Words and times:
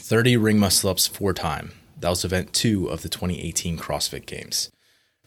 30 0.00 0.38
ring 0.38 0.58
muscle 0.58 0.90
ups 0.90 1.06
four 1.06 1.32
time. 1.34 1.72
That 1.98 2.08
was 2.08 2.24
event 2.24 2.52
two 2.52 2.88
of 2.88 3.02
the 3.02 3.08
2018 3.08 3.78
CrossFit 3.78 4.24
Games. 4.24 4.70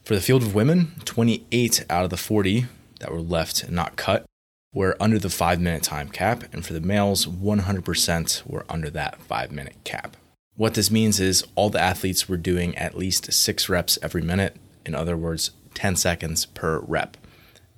For 0.03 0.15
the 0.15 0.21
field 0.21 0.41
of 0.41 0.55
women, 0.55 0.93
28 1.05 1.85
out 1.89 2.03
of 2.03 2.09
the 2.09 2.17
40 2.17 2.65
that 2.99 3.11
were 3.11 3.21
left 3.21 3.63
and 3.63 3.73
not 3.73 3.95
cut 3.95 4.25
were 4.73 4.97
under 4.99 5.19
the 5.19 5.29
five 5.29 5.61
minute 5.61 5.83
time 5.83 6.09
cap. 6.09 6.43
And 6.51 6.65
for 6.65 6.73
the 6.73 6.81
males, 6.81 7.27
100% 7.27 8.47
were 8.47 8.65
under 8.67 8.89
that 8.89 9.21
five 9.21 9.51
minute 9.51 9.75
cap. 9.83 10.17
What 10.55 10.73
this 10.73 10.91
means 10.91 11.19
is 11.19 11.45
all 11.55 11.69
the 11.69 11.79
athletes 11.79 12.27
were 12.27 12.37
doing 12.37 12.75
at 12.75 12.97
least 12.97 13.31
six 13.31 13.69
reps 13.69 13.99
every 14.01 14.23
minute. 14.23 14.57
In 14.85 14.95
other 14.95 15.15
words, 15.15 15.51
10 15.75 15.95
seconds 15.95 16.47
per 16.47 16.79
rep. 16.79 17.15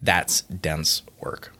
That's 0.02 0.42
dense 0.44 1.04
work. 1.20 1.52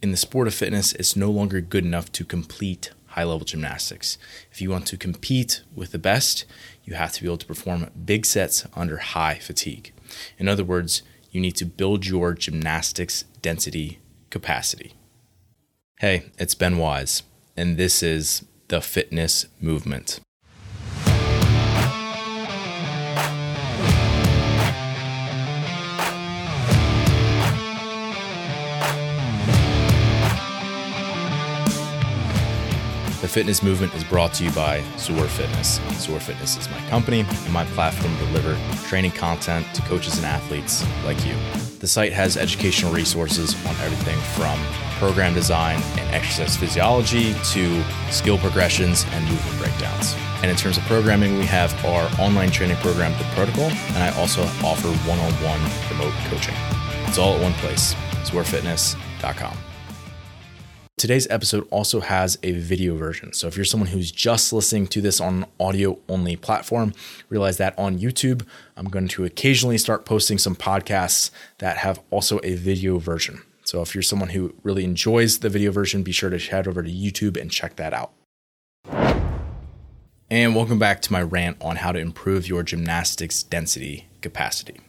In 0.00 0.12
the 0.12 0.16
sport 0.16 0.46
of 0.46 0.54
fitness, 0.54 0.92
it's 0.92 1.16
no 1.16 1.30
longer 1.30 1.60
good 1.60 1.84
enough 1.84 2.12
to 2.12 2.24
complete 2.24 2.92
high 3.16 3.24
level 3.24 3.46
gymnastics. 3.46 4.18
If 4.52 4.60
you 4.60 4.70
want 4.70 4.86
to 4.88 4.98
compete 4.98 5.62
with 5.74 5.90
the 5.92 5.98
best, 5.98 6.44
you 6.84 6.94
have 6.94 7.12
to 7.12 7.22
be 7.22 7.28
able 7.28 7.38
to 7.38 7.46
perform 7.46 7.90
big 8.04 8.26
sets 8.26 8.66
under 8.74 8.98
high 8.98 9.38
fatigue. 9.38 9.92
In 10.38 10.48
other 10.48 10.64
words, 10.64 11.02
you 11.30 11.40
need 11.40 11.56
to 11.56 11.64
build 11.64 12.06
your 12.06 12.34
gymnastics 12.34 13.24
density 13.40 13.98
capacity. 14.28 14.92
Hey, 15.98 16.26
it's 16.38 16.54
Ben 16.54 16.76
Wise, 16.76 17.22
and 17.56 17.78
this 17.78 18.02
is 18.02 18.44
the 18.68 18.82
fitness 18.82 19.46
movement. 19.60 20.20
Fitness 33.36 33.62
movement 33.62 33.92
is 33.92 34.02
brought 34.02 34.32
to 34.32 34.44
you 34.44 34.50
by 34.52 34.82
Zoar 34.96 35.26
Fitness. 35.26 35.78
Zoar 36.02 36.18
Fitness 36.20 36.56
is 36.56 36.70
my 36.70 36.78
company 36.88 37.20
and 37.20 37.52
my 37.52 37.66
platform 37.66 38.16
to 38.16 38.24
deliver 38.24 38.56
training 38.88 39.10
content 39.10 39.66
to 39.74 39.82
coaches 39.82 40.16
and 40.16 40.24
athletes 40.24 40.82
like 41.04 41.22
you. 41.22 41.34
The 41.80 41.86
site 41.86 42.14
has 42.14 42.38
educational 42.38 42.94
resources 42.94 43.54
on 43.66 43.76
everything 43.82 44.16
from 44.34 44.58
program 44.98 45.34
design 45.34 45.82
and 45.98 46.14
exercise 46.14 46.56
physiology 46.56 47.34
to 47.52 47.82
skill 48.10 48.38
progressions 48.38 49.04
and 49.10 49.22
movement 49.28 49.58
breakdowns. 49.58 50.14
And 50.40 50.50
in 50.50 50.56
terms 50.56 50.78
of 50.78 50.84
programming, 50.84 51.36
we 51.36 51.44
have 51.44 51.74
our 51.84 52.08
online 52.18 52.50
training 52.50 52.78
program, 52.78 53.12
The 53.18 53.24
Protocol, 53.34 53.68
and 53.68 53.98
I 53.98 54.18
also 54.18 54.44
offer 54.64 54.88
one 55.06 55.18
on 55.18 55.32
one 55.44 55.60
remote 55.90 56.14
coaching. 56.30 56.54
It's 57.06 57.18
all 57.18 57.34
at 57.34 57.42
one 57.42 57.52
place, 57.52 57.92
zoarfitness.com. 58.24 59.58
Today's 60.98 61.28
episode 61.28 61.68
also 61.70 62.00
has 62.00 62.38
a 62.42 62.52
video 62.52 62.96
version. 62.96 63.34
So 63.34 63.48
if 63.48 63.54
you're 63.54 63.66
someone 63.66 63.90
who's 63.90 64.10
just 64.10 64.50
listening 64.50 64.86
to 64.86 65.02
this 65.02 65.20
on 65.20 65.44
audio 65.60 65.98
only 66.08 66.36
platform, 66.36 66.94
realize 67.28 67.58
that 67.58 67.78
on 67.78 67.98
YouTube, 67.98 68.46
I'm 68.78 68.86
going 68.86 69.06
to 69.08 69.26
occasionally 69.26 69.76
start 69.76 70.06
posting 70.06 70.38
some 70.38 70.56
podcasts 70.56 71.30
that 71.58 71.76
have 71.76 72.00
also 72.10 72.40
a 72.42 72.54
video 72.54 72.96
version. 72.96 73.42
So 73.62 73.82
if 73.82 73.94
you're 73.94 74.00
someone 74.00 74.30
who 74.30 74.54
really 74.62 74.84
enjoys 74.84 75.40
the 75.40 75.50
video 75.50 75.70
version, 75.70 76.02
be 76.02 76.12
sure 76.12 76.30
to 76.30 76.38
head 76.38 76.66
over 76.66 76.82
to 76.82 76.90
YouTube 76.90 77.38
and 77.38 77.50
check 77.50 77.76
that 77.76 77.92
out. 77.92 78.12
And 80.30 80.56
welcome 80.56 80.78
back 80.78 81.02
to 81.02 81.12
my 81.12 81.20
rant 81.20 81.58
on 81.60 81.76
how 81.76 81.92
to 81.92 81.98
improve 81.98 82.48
your 82.48 82.62
gymnastics 82.62 83.42
density 83.42 84.06
capacity. 84.22 84.80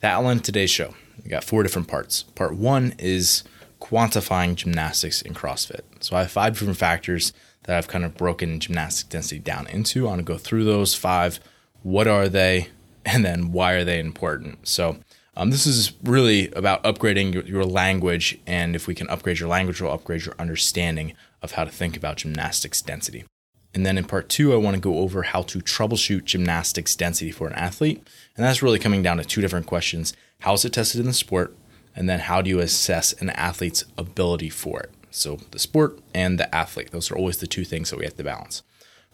That 0.00 0.14
outline 0.14 0.40
today's 0.40 0.70
show. 0.70 0.94
We 1.22 1.28
got 1.28 1.44
four 1.44 1.62
different 1.62 1.88
parts. 1.88 2.22
Part 2.22 2.56
one 2.56 2.94
is 2.98 3.44
quantifying 3.88 4.54
gymnastics 4.54 5.22
in 5.22 5.34
CrossFit. 5.34 5.82
So 6.00 6.16
I 6.16 6.20
have 6.22 6.32
five 6.32 6.54
different 6.54 6.78
factors 6.78 7.32
that 7.64 7.76
I've 7.76 7.88
kind 7.88 8.04
of 8.04 8.16
broken 8.16 8.58
gymnastic 8.58 9.08
density 9.08 9.38
down 9.38 9.66
into. 9.68 10.06
I 10.06 10.10
want 10.10 10.20
to 10.20 10.24
go 10.24 10.38
through 10.38 10.64
those 10.64 10.94
five. 10.94 11.40
What 11.82 12.06
are 12.06 12.28
they? 12.28 12.68
And 13.08 13.24
then 13.24 13.52
why 13.52 13.74
are 13.74 13.84
they 13.84 14.00
important? 14.00 14.66
So 14.66 14.96
um, 15.36 15.52
this 15.52 15.64
is 15.64 15.92
really 16.02 16.50
about 16.50 16.82
upgrading 16.82 17.34
your, 17.34 17.44
your, 17.44 17.64
language. 17.64 18.36
And 18.48 18.74
if 18.74 18.88
we 18.88 18.96
can 18.96 19.08
upgrade 19.08 19.38
your 19.38 19.48
language, 19.48 19.80
we'll 19.80 19.92
upgrade 19.92 20.24
your 20.24 20.34
understanding 20.40 21.12
of 21.40 21.52
how 21.52 21.62
to 21.62 21.70
think 21.70 21.96
about 21.96 22.16
gymnastics 22.16 22.82
density. 22.82 23.24
And 23.72 23.86
then 23.86 23.96
in 23.96 24.06
part 24.06 24.28
two, 24.28 24.52
I 24.52 24.56
want 24.56 24.74
to 24.74 24.80
go 24.80 24.98
over 24.98 25.22
how 25.22 25.42
to 25.42 25.60
troubleshoot 25.60 26.24
gymnastics 26.24 26.96
density 26.96 27.30
for 27.30 27.46
an 27.46 27.52
athlete. 27.52 27.98
And 28.36 28.44
that's 28.44 28.60
really 28.60 28.80
coming 28.80 29.04
down 29.04 29.18
to 29.18 29.24
two 29.24 29.40
different 29.40 29.66
questions 29.66 30.12
How 30.40 30.54
is 30.54 30.64
it 30.64 30.72
tested 30.72 30.98
in 30.98 31.06
the 31.06 31.12
sport? 31.12 31.54
And 31.96 32.08
then 32.08 32.20
how 32.20 32.42
do 32.42 32.50
you 32.50 32.60
assess 32.60 33.14
an 33.14 33.30
athlete's 33.30 33.84
ability 33.96 34.50
for 34.50 34.80
it? 34.80 34.90
So 35.10 35.38
the 35.50 35.58
sport 35.58 35.98
and 36.14 36.38
the 36.38 36.54
athlete, 36.54 36.90
those 36.90 37.10
are 37.10 37.16
always 37.16 37.38
the 37.38 37.46
two 37.46 37.64
things 37.64 37.90
that 37.90 37.98
we 37.98 38.04
have 38.04 38.16
to 38.16 38.24
balance. 38.24 38.62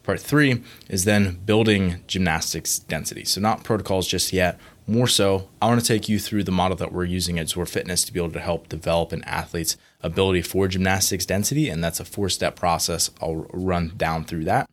Part 0.03 0.19
three 0.19 0.61
is 0.89 1.05
then 1.05 1.39
building 1.45 2.03
gymnastics 2.07 2.77
density. 2.77 3.23
So 3.23 3.39
not 3.39 3.63
protocols 3.63 4.05
just 4.05 4.33
yet. 4.33 4.59
More 4.85 5.07
so, 5.07 5.47
I 5.61 5.67
want 5.67 5.79
to 5.79 5.87
take 5.87 6.09
you 6.09 6.19
through 6.19 6.43
the 6.43 6.51
model 6.51 6.75
that 6.75 6.91
we're 6.91 7.05
using 7.05 7.39
at 7.39 7.47
Zoar 7.47 7.65
Fitness 7.65 8.03
to 8.03 8.11
be 8.11 8.19
able 8.19 8.33
to 8.33 8.41
help 8.41 8.67
develop 8.67 9.13
an 9.13 9.23
athlete's 9.23 9.77
ability 10.01 10.41
for 10.41 10.67
gymnastics 10.67 11.25
density. 11.25 11.69
And 11.69 11.81
that's 11.81 12.01
a 12.01 12.05
four 12.05 12.27
step 12.27 12.57
process. 12.57 13.09
I'll 13.21 13.47
run 13.53 13.93
down 13.95 14.25
through 14.25 14.43
that. 14.43 14.69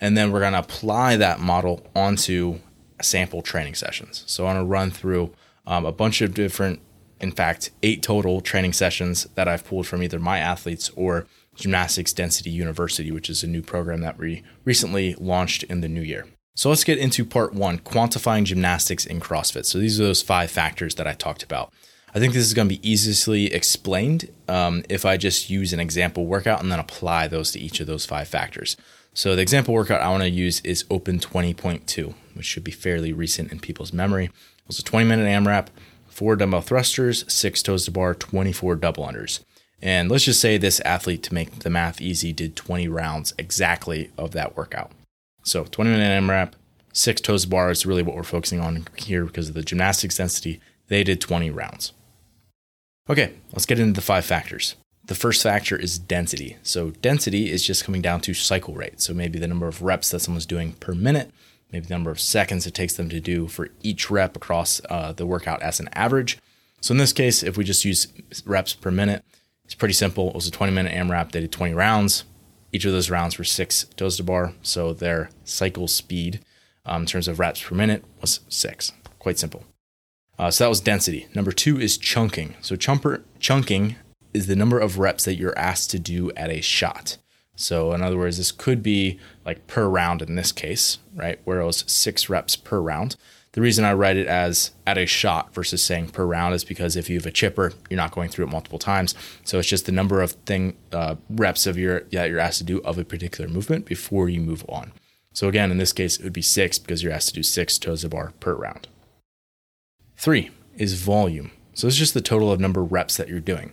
And 0.00 0.16
then 0.16 0.32
we're 0.32 0.40
going 0.40 0.54
to 0.54 0.58
apply 0.58 1.16
that 1.18 1.38
model 1.38 1.86
onto 1.94 2.58
sample 3.00 3.42
training 3.42 3.76
sessions. 3.76 4.24
So 4.26 4.44
I 4.44 4.54
want 4.54 4.58
to 4.58 4.64
run 4.64 4.90
through 4.90 5.32
um, 5.68 5.86
a 5.86 5.92
bunch 5.92 6.20
of 6.20 6.34
different 6.34 6.80
in 7.24 7.32
fact, 7.32 7.70
eight 7.82 8.02
total 8.02 8.42
training 8.42 8.74
sessions 8.74 9.24
that 9.34 9.48
I've 9.48 9.64
pulled 9.64 9.86
from 9.86 10.02
either 10.02 10.18
my 10.18 10.38
athletes 10.38 10.90
or 10.94 11.26
Gymnastics 11.56 12.12
Density 12.12 12.50
University, 12.50 13.10
which 13.10 13.30
is 13.30 13.42
a 13.42 13.46
new 13.46 13.62
program 13.62 14.02
that 14.02 14.18
we 14.18 14.42
recently 14.64 15.14
launched 15.14 15.62
in 15.64 15.80
the 15.80 15.88
new 15.88 16.02
year. 16.02 16.26
So 16.54 16.68
let's 16.68 16.84
get 16.84 16.98
into 16.98 17.24
part 17.24 17.54
one 17.54 17.78
quantifying 17.78 18.44
gymnastics 18.44 19.06
in 19.06 19.20
CrossFit. 19.20 19.64
So 19.64 19.78
these 19.78 19.98
are 19.98 20.04
those 20.04 20.20
five 20.20 20.50
factors 20.50 20.96
that 20.96 21.06
I 21.06 21.14
talked 21.14 21.42
about. 21.42 21.72
I 22.14 22.18
think 22.18 22.34
this 22.34 22.44
is 22.44 22.54
going 22.54 22.68
to 22.68 22.76
be 22.76 22.88
easily 22.88 23.46
explained 23.46 24.28
um, 24.46 24.84
if 24.90 25.06
I 25.06 25.16
just 25.16 25.48
use 25.48 25.72
an 25.72 25.80
example 25.80 26.26
workout 26.26 26.60
and 26.62 26.70
then 26.70 26.78
apply 26.78 27.26
those 27.26 27.50
to 27.52 27.58
each 27.58 27.80
of 27.80 27.86
those 27.86 28.04
five 28.04 28.28
factors. 28.28 28.76
So 29.14 29.34
the 29.34 29.42
example 29.42 29.72
workout 29.72 30.02
I 30.02 30.10
want 30.10 30.24
to 30.24 30.30
use 30.30 30.60
is 30.60 30.84
Open 30.90 31.18
20.2, 31.18 32.14
which 32.34 32.46
should 32.46 32.64
be 32.64 32.70
fairly 32.70 33.14
recent 33.14 33.50
in 33.50 33.60
people's 33.60 33.92
memory. 33.94 34.26
It 34.26 34.68
was 34.68 34.78
a 34.78 34.84
20 34.84 35.08
minute 35.08 35.26
AMRAP, 35.26 35.68
four 36.14 36.36
dumbbell 36.36 36.60
thrusters, 36.60 37.30
six 37.30 37.62
toes 37.62 37.84
to 37.86 37.90
bar, 37.90 38.14
24 38.14 38.76
double 38.76 39.04
unders. 39.04 39.40
And 39.82 40.08
let's 40.08 40.24
just 40.24 40.40
say 40.40 40.56
this 40.56 40.80
athlete, 40.80 41.22
to 41.24 41.34
make 41.34 41.58
the 41.58 41.70
math 41.70 42.00
easy, 42.00 42.32
did 42.32 42.56
20 42.56 42.86
rounds 42.88 43.34
exactly 43.36 44.10
of 44.16 44.30
that 44.30 44.56
workout. 44.56 44.92
So 45.42 45.64
20 45.64 45.90
minute 45.90 46.22
AMRAP, 46.22 46.52
six 46.92 47.20
toes 47.20 47.42
to 47.42 47.48
bar 47.48 47.70
is 47.70 47.84
really 47.84 48.02
what 48.02 48.14
we're 48.14 48.22
focusing 48.22 48.60
on 48.60 48.86
here 48.96 49.24
because 49.24 49.48
of 49.48 49.54
the 49.54 49.62
gymnastics 49.62 50.16
density. 50.16 50.60
They 50.86 51.02
did 51.02 51.20
20 51.20 51.50
rounds. 51.50 51.92
Okay, 53.10 53.34
let's 53.52 53.66
get 53.66 53.80
into 53.80 53.92
the 53.92 54.00
five 54.00 54.24
factors. 54.24 54.76
The 55.06 55.14
first 55.14 55.42
factor 55.42 55.76
is 55.76 55.98
density. 55.98 56.56
So 56.62 56.90
density 56.90 57.50
is 57.50 57.66
just 57.66 57.84
coming 57.84 58.00
down 58.00 58.20
to 58.22 58.32
cycle 58.32 58.72
rate. 58.72 59.00
So 59.00 59.12
maybe 59.12 59.38
the 59.38 59.48
number 59.48 59.66
of 59.66 59.82
reps 59.82 60.10
that 60.10 60.20
someone's 60.20 60.46
doing 60.46 60.74
per 60.74 60.94
minute 60.94 61.30
maybe 61.74 61.86
the 61.86 61.94
number 61.94 62.12
of 62.12 62.20
seconds 62.20 62.66
it 62.66 62.72
takes 62.72 62.94
them 62.94 63.08
to 63.08 63.18
do 63.18 63.48
for 63.48 63.68
each 63.82 64.10
rep 64.10 64.36
across 64.36 64.80
uh, 64.88 65.12
the 65.12 65.26
workout 65.26 65.60
as 65.60 65.80
an 65.80 65.88
average. 65.92 66.38
So 66.80 66.92
in 66.92 66.98
this 66.98 67.12
case, 67.12 67.42
if 67.42 67.56
we 67.56 67.64
just 67.64 67.84
use 67.84 68.06
reps 68.46 68.74
per 68.74 68.92
minute, 68.92 69.24
it's 69.64 69.74
pretty 69.74 69.94
simple. 69.94 70.28
It 70.28 70.34
was 70.36 70.46
a 70.46 70.52
20 70.52 70.72
minute 70.72 70.92
AMRAP. 70.92 71.32
They 71.32 71.40
did 71.40 71.50
20 71.50 71.74
rounds. 71.74 72.24
Each 72.72 72.84
of 72.84 72.92
those 72.92 73.10
rounds 73.10 73.38
were 73.38 73.44
six 73.44 73.84
toes 73.96 74.18
to 74.18 74.22
bar. 74.22 74.52
So 74.62 74.92
their 74.92 75.30
cycle 75.42 75.88
speed 75.88 76.40
um, 76.86 77.02
in 77.02 77.06
terms 77.06 77.26
of 77.26 77.40
reps 77.40 77.62
per 77.62 77.74
minute 77.74 78.04
was 78.20 78.40
six. 78.48 78.92
Quite 79.18 79.38
simple. 79.38 79.64
Uh, 80.38 80.50
so 80.50 80.64
that 80.64 80.68
was 80.68 80.80
density. 80.80 81.26
Number 81.34 81.50
two 81.50 81.80
is 81.80 81.98
chunking. 81.98 82.54
So 82.60 82.76
chumper, 82.76 83.24
chunking 83.40 83.96
is 84.32 84.46
the 84.46 84.56
number 84.56 84.78
of 84.78 84.98
reps 84.98 85.24
that 85.24 85.34
you're 85.34 85.58
asked 85.58 85.90
to 85.90 85.98
do 85.98 86.30
at 86.36 86.50
a 86.50 86.60
shot. 86.60 87.16
So, 87.56 87.92
in 87.92 88.02
other 88.02 88.18
words, 88.18 88.38
this 88.38 88.52
could 88.52 88.82
be 88.82 89.18
like 89.44 89.66
per 89.66 89.86
round 89.86 90.22
in 90.22 90.34
this 90.34 90.52
case, 90.52 90.98
right? 91.14 91.38
Where 91.44 91.60
it 91.60 91.66
was 91.66 91.84
six 91.86 92.28
reps 92.28 92.56
per 92.56 92.80
round. 92.80 93.16
The 93.52 93.60
reason 93.60 93.84
I 93.84 93.92
write 93.92 94.16
it 94.16 94.26
as 94.26 94.72
at 94.84 94.98
a 94.98 95.06
shot 95.06 95.54
versus 95.54 95.80
saying 95.80 96.08
per 96.08 96.26
round 96.26 96.56
is 96.56 96.64
because 96.64 96.96
if 96.96 97.08
you 97.08 97.16
have 97.16 97.26
a 97.26 97.30
chipper, 97.30 97.72
you're 97.88 97.96
not 97.96 98.10
going 98.10 98.28
through 98.28 98.46
it 98.46 98.50
multiple 98.50 98.80
times. 98.80 99.14
So 99.44 99.60
it's 99.60 99.68
just 99.68 99.86
the 99.86 99.92
number 99.92 100.20
of 100.22 100.32
thing 100.32 100.76
uh, 100.92 101.14
reps 101.30 101.64
of 101.64 101.78
your 101.78 102.00
that 102.10 102.28
you're 102.28 102.40
asked 102.40 102.58
to 102.58 102.64
do 102.64 102.80
of 102.80 102.98
a 102.98 103.04
particular 103.04 103.48
movement 103.48 103.86
before 103.86 104.28
you 104.28 104.40
move 104.40 104.64
on. 104.68 104.92
So 105.32 105.46
again, 105.46 105.70
in 105.70 105.78
this 105.78 105.92
case, 105.92 106.16
it 106.16 106.24
would 106.24 106.32
be 106.32 106.42
six 106.42 106.80
because 106.80 107.04
you're 107.04 107.12
asked 107.12 107.28
to 107.28 107.34
do 107.34 107.44
six 107.44 107.78
toes 107.78 108.00
to 108.00 108.08
bar 108.08 108.32
per 108.40 108.54
round. 108.54 108.88
Three 110.16 110.50
is 110.76 111.00
volume. 111.00 111.52
So 111.74 111.86
it's 111.86 111.96
just 111.96 112.14
the 112.14 112.20
total 112.20 112.50
of 112.50 112.58
number 112.58 112.80
of 112.80 112.90
reps 112.90 113.16
that 113.16 113.28
you're 113.28 113.38
doing 113.38 113.72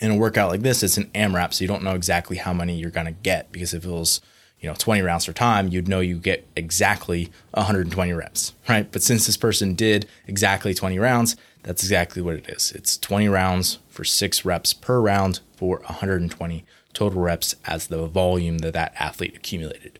in 0.00 0.12
a 0.12 0.16
workout 0.16 0.50
like 0.50 0.62
this, 0.62 0.82
it's 0.82 0.96
an 0.96 1.10
AMRAP, 1.14 1.52
so 1.52 1.64
you 1.64 1.68
don't 1.68 1.82
know 1.82 1.94
exactly 1.94 2.36
how 2.36 2.52
many 2.52 2.76
you're 2.76 2.90
going 2.90 3.06
to 3.06 3.12
get 3.12 3.52
because 3.52 3.74
if 3.74 3.84
it 3.84 3.90
was, 3.90 4.20
you 4.60 4.68
know, 4.68 4.74
20 4.76 5.02
rounds 5.02 5.24
for 5.24 5.32
time, 5.32 5.68
you'd 5.68 5.88
know 5.88 6.00
you 6.00 6.18
get 6.18 6.46
exactly 6.56 7.30
120 7.52 8.12
reps, 8.12 8.54
right? 8.68 8.90
But 8.90 9.02
since 9.02 9.26
this 9.26 9.36
person 9.36 9.74
did 9.74 10.06
exactly 10.26 10.74
20 10.74 10.98
rounds, 10.98 11.36
that's 11.62 11.82
exactly 11.82 12.22
what 12.22 12.34
it 12.34 12.48
is. 12.48 12.72
It's 12.72 12.96
20 12.96 13.28
rounds 13.28 13.78
for 13.88 14.04
six 14.04 14.44
reps 14.44 14.72
per 14.72 15.00
round 15.00 15.40
for 15.56 15.78
120 15.86 16.64
total 16.92 17.20
reps 17.20 17.54
as 17.66 17.88
the 17.88 18.06
volume 18.06 18.58
that 18.58 18.74
that 18.74 18.94
athlete 18.98 19.36
accumulated. 19.36 19.98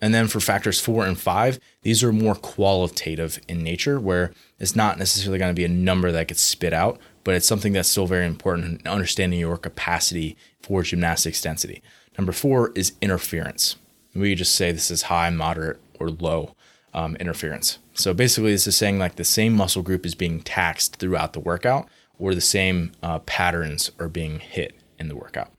And 0.00 0.12
then 0.12 0.28
for 0.28 0.40
factors 0.40 0.80
four 0.80 1.06
and 1.06 1.18
five, 1.18 1.58
these 1.82 2.04
are 2.04 2.12
more 2.12 2.34
qualitative 2.34 3.40
in 3.48 3.62
nature, 3.62 3.98
where 3.98 4.32
it's 4.58 4.76
not 4.76 4.98
necessarily 4.98 5.38
going 5.38 5.54
to 5.54 5.58
be 5.58 5.64
a 5.64 5.68
number 5.68 6.12
that 6.12 6.28
gets 6.28 6.42
spit 6.42 6.74
out, 6.74 7.00
but 7.26 7.34
it's 7.34 7.48
something 7.48 7.72
that's 7.72 7.88
still 7.88 8.06
very 8.06 8.24
important 8.24 8.82
in 8.82 8.86
understanding 8.86 9.40
your 9.40 9.56
capacity 9.56 10.36
for 10.62 10.84
gymnastics 10.84 11.42
density. 11.42 11.82
Number 12.16 12.30
four 12.30 12.70
is 12.76 12.92
interference. 13.02 13.74
We 14.14 14.36
just 14.36 14.54
say 14.54 14.70
this 14.70 14.92
is 14.92 15.02
high, 15.02 15.28
moderate, 15.30 15.80
or 15.98 16.08
low 16.08 16.54
um, 16.94 17.16
interference. 17.16 17.80
So 17.94 18.14
basically, 18.14 18.52
this 18.52 18.68
is 18.68 18.76
saying 18.76 19.00
like 19.00 19.16
the 19.16 19.24
same 19.24 19.54
muscle 19.54 19.82
group 19.82 20.06
is 20.06 20.14
being 20.14 20.40
taxed 20.40 20.96
throughout 20.96 21.32
the 21.32 21.40
workout, 21.40 21.88
or 22.16 22.32
the 22.32 22.40
same 22.40 22.92
uh, 23.02 23.18
patterns 23.18 23.90
are 23.98 24.08
being 24.08 24.38
hit 24.38 24.76
in 24.96 25.08
the 25.08 25.16
workout. 25.16 25.50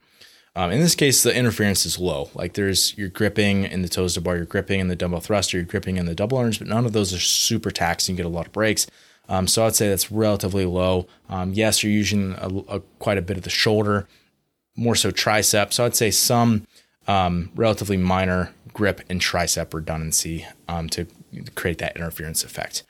Um, 0.56 0.70
in 0.70 0.80
this 0.80 0.94
case, 0.94 1.22
the 1.22 1.36
interference 1.36 1.84
is 1.84 1.98
low. 1.98 2.30
Like 2.34 2.54
there's 2.54 2.96
you're 2.96 3.10
gripping 3.10 3.64
in 3.64 3.82
the 3.82 3.90
toes 3.90 4.14
to 4.14 4.22
bar, 4.22 4.36
you're 4.36 4.46
gripping 4.46 4.80
in 4.80 4.88
the 4.88 4.96
dumbbell 4.96 5.20
thruster, 5.20 5.58
you're 5.58 5.66
gripping 5.66 5.98
in 5.98 6.06
the 6.06 6.14
double 6.14 6.38
unders, 6.38 6.58
but 6.58 6.66
none 6.66 6.86
of 6.86 6.94
those 6.94 7.12
are 7.12 7.20
super 7.20 7.70
taxing. 7.70 8.14
You 8.14 8.16
get 8.16 8.26
a 8.26 8.30
lot 8.30 8.46
of 8.46 8.52
breaks. 8.52 8.86
Um, 9.28 9.46
so 9.46 9.66
I'd 9.66 9.76
say 9.76 9.88
that's 9.88 10.10
relatively 10.10 10.64
low. 10.64 11.06
Um, 11.28 11.52
yes, 11.52 11.82
you're 11.82 11.92
using 11.92 12.34
a, 12.38 12.76
a, 12.76 12.80
quite 12.98 13.18
a 13.18 13.22
bit 13.22 13.36
of 13.36 13.42
the 13.42 13.50
shoulder, 13.50 14.08
more 14.76 14.94
so 14.94 15.10
tricep. 15.10 15.72
So 15.72 15.84
I'd 15.84 15.96
say 15.96 16.10
some 16.10 16.66
um, 17.06 17.50
relatively 17.54 17.96
minor 17.96 18.54
grip 18.72 19.02
and 19.08 19.20
tricep 19.20 19.74
redundancy 19.74 20.46
um, 20.68 20.88
to 20.90 21.06
create 21.54 21.78
that 21.78 21.96
interference 21.96 22.44
effect. 22.44 22.84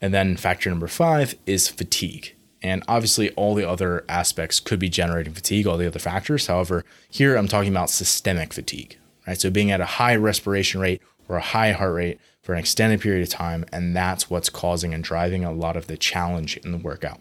And 0.00 0.12
then 0.12 0.36
factor 0.36 0.70
number 0.70 0.88
five 0.88 1.34
is 1.46 1.68
fatigue. 1.68 2.34
And 2.62 2.82
obviously, 2.88 3.30
all 3.30 3.54
the 3.54 3.68
other 3.68 4.04
aspects 4.08 4.58
could 4.58 4.80
be 4.80 4.88
generating 4.88 5.32
fatigue, 5.32 5.66
all 5.66 5.76
the 5.76 5.86
other 5.86 6.00
factors. 6.00 6.48
However, 6.48 6.84
here 7.08 7.36
I'm 7.36 7.48
talking 7.48 7.70
about 7.70 7.90
systemic 7.90 8.52
fatigue, 8.52 8.98
right? 9.26 9.40
So 9.40 9.48
being 9.48 9.70
at 9.70 9.80
a 9.80 9.86
high 9.86 10.16
respiration 10.16 10.80
rate 10.80 11.00
or 11.28 11.36
a 11.36 11.40
high 11.40 11.72
heart 11.72 11.94
rate 11.94 12.20
for 12.48 12.54
an 12.54 12.60
extended 12.60 12.98
period 12.98 13.22
of 13.22 13.28
time. 13.28 13.62
And 13.70 13.94
that's 13.94 14.30
what's 14.30 14.48
causing 14.48 14.94
and 14.94 15.04
driving 15.04 15.44
a 15.44 15.52
lot 15.52 15.76
of 15.76 15.86
the 15.86 15.98
challenge 15.98 16.56
in 16.56 16.72
the 16.72 16.78
workout 16.78 17.20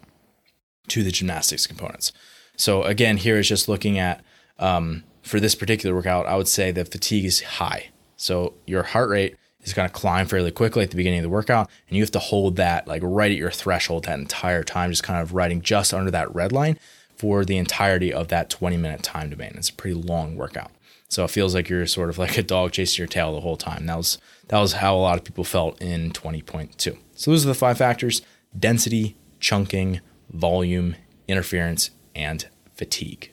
to 0.88 1.04
the 1.04 1.12
gymnastics 1.12 1.68
components. 1.68 2.14
So, 2.56 2.84
again, 2.84 3.18
here 3.18 3.38
is 3.38 3.50
just 3.50 3.68
looking 3.68 4.00
at 4.00 4.24
um, 4.58 5.04
for 5.24 5.42
this 5.42 5.54
particular 5.54 5.94
workout, 5.94 6.28
I 6.28 6.38
would 6.38 6.48
say 6.48 6.72
the 6.72 6.86
fatigue 6.86 7.26
is 7.26 7.42
high. 7.42 7.90
So, 8.16 8.54
your 8.66 8.84
heart 8.84 9.10
rate 9.10 9.36
is 9.64 9.74
going 9.74 9.90
to 9.90 9.94
climb 9.94 10.28
fairly 10.28 10.50
quickly 10.50 10.84
at 10.84 10.92
the 10.92 10.96
beginning 10.96 11.20
of 11.20 11.24
the 11.24 11.30
workout. 11.30 11.70
And 11.90 11.98
you 11.98 12.04
have 12.04 12.12
to 12.12 12.20
hold 12.20 12.56
that 12.56 12.88
like 12.88 13.02
right 13.04 13.30
at 13.30 13.38
your 13.38 13.52
threshold 13.52 14.06
that 14.06 14.20
entire 14.20 14.64
time, 14.64 14.92
just 14.92 15.04
kind 15.04 15.22
of 15.22 15.34
riding 15.34 15.62
just 15.62 15.94
under 15.94 16.10
that 16.10 16.34
red 16.34 16.54
line 16.54 16.80
for 17.18 17.44
the 17.44 17.58
entirety 17.58 18.14
of 18.14 18.30
that 18.30 18.50
20 18.50 18.78
minute 18.78 19.04
time 19.04 19.30
domain. 19.30 19.56
It's 19.58 19.68
a 19.68 19.74
pretty 19.74 20.02
long 20.02 20.38
workout. 20.38 20.72
So 21.10 21.24
it 21.24 21.32
feels 21.32 21.56
like 21.56 21.70
you're 21.70 21.88
sort 21.88 22.10
of 22.10 22.18
like 22.18 22.38
a 22.38 22.44
dog 22.44 22.74
chasing 22.74 23.02
your 23.02 23.08
tail 23.08 23.34
the 23.34 23.42
whole 23.42 23.58
time. 23.58 23.86
That 23.86 23.98
was 23.98 24.18
that 24.50 24.60
was 24.60 24.74
how 24.74 24.96
a 24.96 25.00
lot 25.00 25.18
of 25.18 25.24
people 25.24 25.44
felt 25.44 25.82
in 25.82 26.12
20.2. 26.12 26.98
So 27.16 27.32
those 27.32 27.46
are 27.46 27.50
the 27.50 27.54
five 27.54 27.78
factors: 27.78 28.22
density, 28.58 29.16
chunking, 29.40 30.02
volume, 30.32 30.96
interference, 31.28 31.92
and 32.16 32.48
fatigue. 32.76 33.32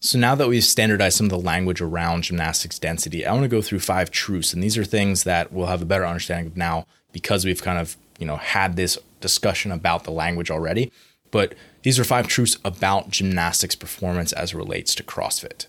So 0.00 0.16
now 0.16 0.36
that 0.36 0.48
we've 0.48 0.64
standardized 0.64 1.16
some 1.16 1.26
of 1.26 1.30
the 1.30 1.38
language 1.38 1.80
around 1.80 2.22
gymnastics 2.22 2.78
density, 2.78 3.26
I 3.26 3.32
want 3.32 3.42
to 3.42 3.48
go 3.48 3.62
through 3.62 3.80
five 3.80 4.12
truths. 4.12 4.52
And 4.52 4.62
these 4.62 4.78
are 4.78 4.84
things 4.84 5.24
that 5.24 5.52
we'll 5.52 5.66
have 5.66 5.82
a 5.82 5.86
better 5.86 6.06
understanding 6.06 6.46
of 6.46 6.56
now 6.56 6.86
because 7.12 7.44
we've 7.44 7.62
kind 7.62 7.78
of, 7.78 7.96
you 8.18 8.26
know, 8.26 8.36
had 8.36 8.76
this 8.76 8.96
discussion 9.20 9.72
about 9.72 10.04
the 10.04 10.12
language 10.12 10.52
already. 10.52 10.92
But 11.32 11.54
these 11.82 11.98
are 11.98 12.04
five 12.04 12.28
truths 12.28 12.56
about 12.64 13.10
gymnastics 13.10 13.74
performance 13.74 14.32
as 14.32 14.54
relates 14.54 14.94
to 14.94 15.02
CrossFit. 15.02 15.66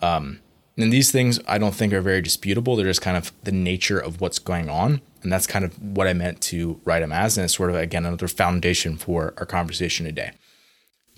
Um, 0.00 0.40
and 0.78 0.92
these 0.92 1.10
things 1.10 1.40
I 1.48 1.58
don't 1.58 1.74
think 1.74 1.92
are 1.92 2.02
very 2.02 2.20
disputable. 2.20 2.76
They're 2.76 2.86
just 2.86 3.00
kind 3.00 3.16
of 3.16 3.32
the 3.44 3.52
nature 3.52 3.98
of 3.98 4.20
what's 4.20 4.38
going 4.38 4.68
on. 4.68 5.00
And 5.22 5.32
that's 5.32 5.46
kind 5.46 5.64
of 5.64 5.74
what 5.82 6.06
I 6.06 6.12
meant 6.12 6.40
to 6.42 6.80
write 6.84 7.00
them 7.00 7.12
as. 7.12 7.38
And 7.38 7.44
it's 7.44 7.56
sort 7.56 7.70
of, 7.70 7.76
again, 7.76 8.04
another 8.04 8.28
foundation 8.28 8.96
for 8.96 9.32
our 9.38 9.46
conversation 9.46 10.04
today. 10.04 10.32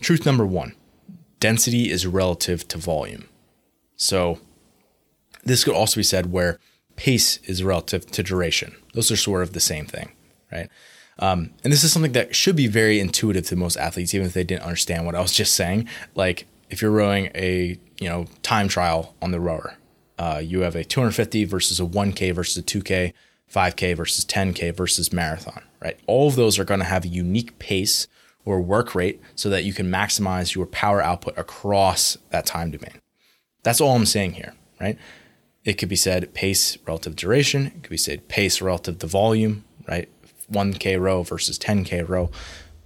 Truth 0.00 0.24
number 0.24 0.46
one 0.46 0.74
density 1.40 1.90
is 1.90 2.06
relative 2.06 2.66
to 2.68 2.78
volume. 2.78 3.28
So 3.96 4.40
this 5.44 5.64
could 5.64 5.74
also 5.74 6.00
be 6.00 6.04
said 6.04 6.32
where 6.32 6.58
pace 6.96 7.38
is 7.38 7.62
relative 7.62 8.06
to 8.12 8.22
duration. 8.22 8.74
Those 8.94 9.10
are 9.10 9.16
sort 9.16 9.42
of 9.42 9.52
the 9.52 9.60
same 9.60 9.86
thing, 9.86 10.12
right? 10.52 10.68
Um, 11.20 11.50
and 11.64 11.72
this 11.72 11.84
is 11.84 11.92
something 11.92 12.12
that 12.12 12.34
should 12.34 12.56
be 12.56 12.66
very 12.68 13.00
intuitive 13.00 13.46
to 13.48 13.56
most 13.56 13.76
athletes, 13.76 14.14
even 14.14 14.26
if 14.26 14.34
they 14.34 14.44
didn't 14.44 14.62
understand 14.62 15.04
what 15.04 15.14
I 15.14 15.20
was 15.20 15.32
just 15.32 15.54
saying. 15.54 15.88
Like 16.14 16.46
if 16.70 16.82
you're 16.82 16.90
rowing 16.90 17.30
a 17.34 17.78
you 18.00 18.08
know 18.08 18.26
time 18.42 18.68
trial 18.68 19.14
on 19.20 19.30
the 19.30 19.40
rower, 19.40 19.76
uh, 20.18 20.40
you 20.42 20.60
have 20.60 20.74
a 20.74 20.84
250 20.84 21.44
versus 21.44 21.80
a 21.80 21.84
1K 21.84 22.34
versus 22.34 22.56
a 22.56 22.62
2K, 22.62 23.12
5K 23.52 23.96
versus 23.96 24.24
10K 24.24 24.74
versus 24.74 25.12
marathon, 25.12 25.62
right? 25.80 25.98
All 26.06 26.28
of 26.28 26.36
those 26.36 26.58
are 26.58 26.64
going 26.64 26.80
to 26.80 26.86
have 26.86 27.04
a 27.04 27.08
unique 27.08 27.58
pace 27.58 28.06
or 28.44 28.60
work 28.60 28.94
rate 28.94 29.20
so 29.34 29.50
that 29.50 29.64
you 29.64 29.72
can 29.72 29.90
maximize 29.90 30.54
your 30.54 30.66
power 30.66 31.02
output 31.02 31.36
across 31.36 32.16
that 32.30 32.46
time 32.46 32.70
domain. 32.70 33.00
That's 33.62 33.80
all 33.80 33.94
I'm 33.94 34.06
saying 34.06 34.32
here, 34.32 34.54
right? 34.80 34.98
It 35.64 35.74
could 35.74 35.88
be 35.88 35.96
said 35.96 36.32
pace 36.34 36.78
relative 36.86 37.14
duration. 37.14 37.66
It 37.66 37.82
could 37.82 37.90
be 37.90 37.98
said 37.98 38.28
pace 38.28 38.62
relative 38.62 38.98
to 39.00 39.06
volume, 39.06 39.64
right? 39.86 40.08
1K 40.50 40.98
row 40.98 41.22
versus 41.22 41.58
10K 41.58 42.08
row. 42.08 42.30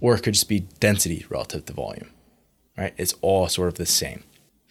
Or 0.01 0.15
it 0.15 0.23
could 0.23 0.33
just 0.33 0.49
be 0.49 0.61
density 0.81 1.25
relative 1.29 1.65
to 1.65 1.73
volume, 1.73 2.09
right? 2.77 2.93
It's 2.97 3.15
all 3.21 3.47
sort 3.47 3.69
of 3.69 3.75
the 3.75 3.85
same. 3.85 4.23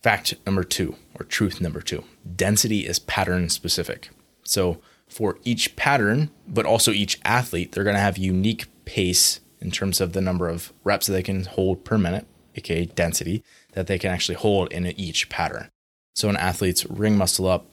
Fact 0.03 0.35
number 0.47 0.65
two, 0.65 0.97
or 1.19 1.25
truth 1.25 1.61
number 1.61 1.81
two 1.81 2.05
density 2.37 2.87
is 2.87 2.99
pattern 2.99 3.49
specific. 3.49 4.11
So 4.43 4.81
for 5.09 5.39
each 5.45 5.77
pattern, 5.77 6.31
but 6.49 6.67
also 6.67 6.91
each 6.91 7.21
athlete, 7.25 7.73
they're 7.73 7.85
going 7.85 7.97
to 7.97 8.01
have 8.01 8.19
unique 8.19 8.67
pace 8.85 9.41
in 9.61 9.71
terms 9.71 10.01
of 10.01 10.13
the 10.13 10.21
number 10.21 10.49
of 10.49 10.73
reps 10.83 11.07
that 11.07 11.13
they 11.13 11.23
can 11.23 11.45
hold 11.45 11.85
per 11.85 11.99
minute, 11.99 12.27
aka 12.57 12.87
density, 12.87 13.45
that 13.73 13.87
they 13.87 13.99
can 13.99 14.11
actually 14.11 14.35
hold 14.35 14.73
in 14.73 14.87
each 14.99 15.29
pattern. 15.29 15.69
So 16.15 16.29
an 16.29 16.37
athlete's 16.37 16.85
ring 16.87 17.17
muscle 17.17 17.47
up 17.47 17.67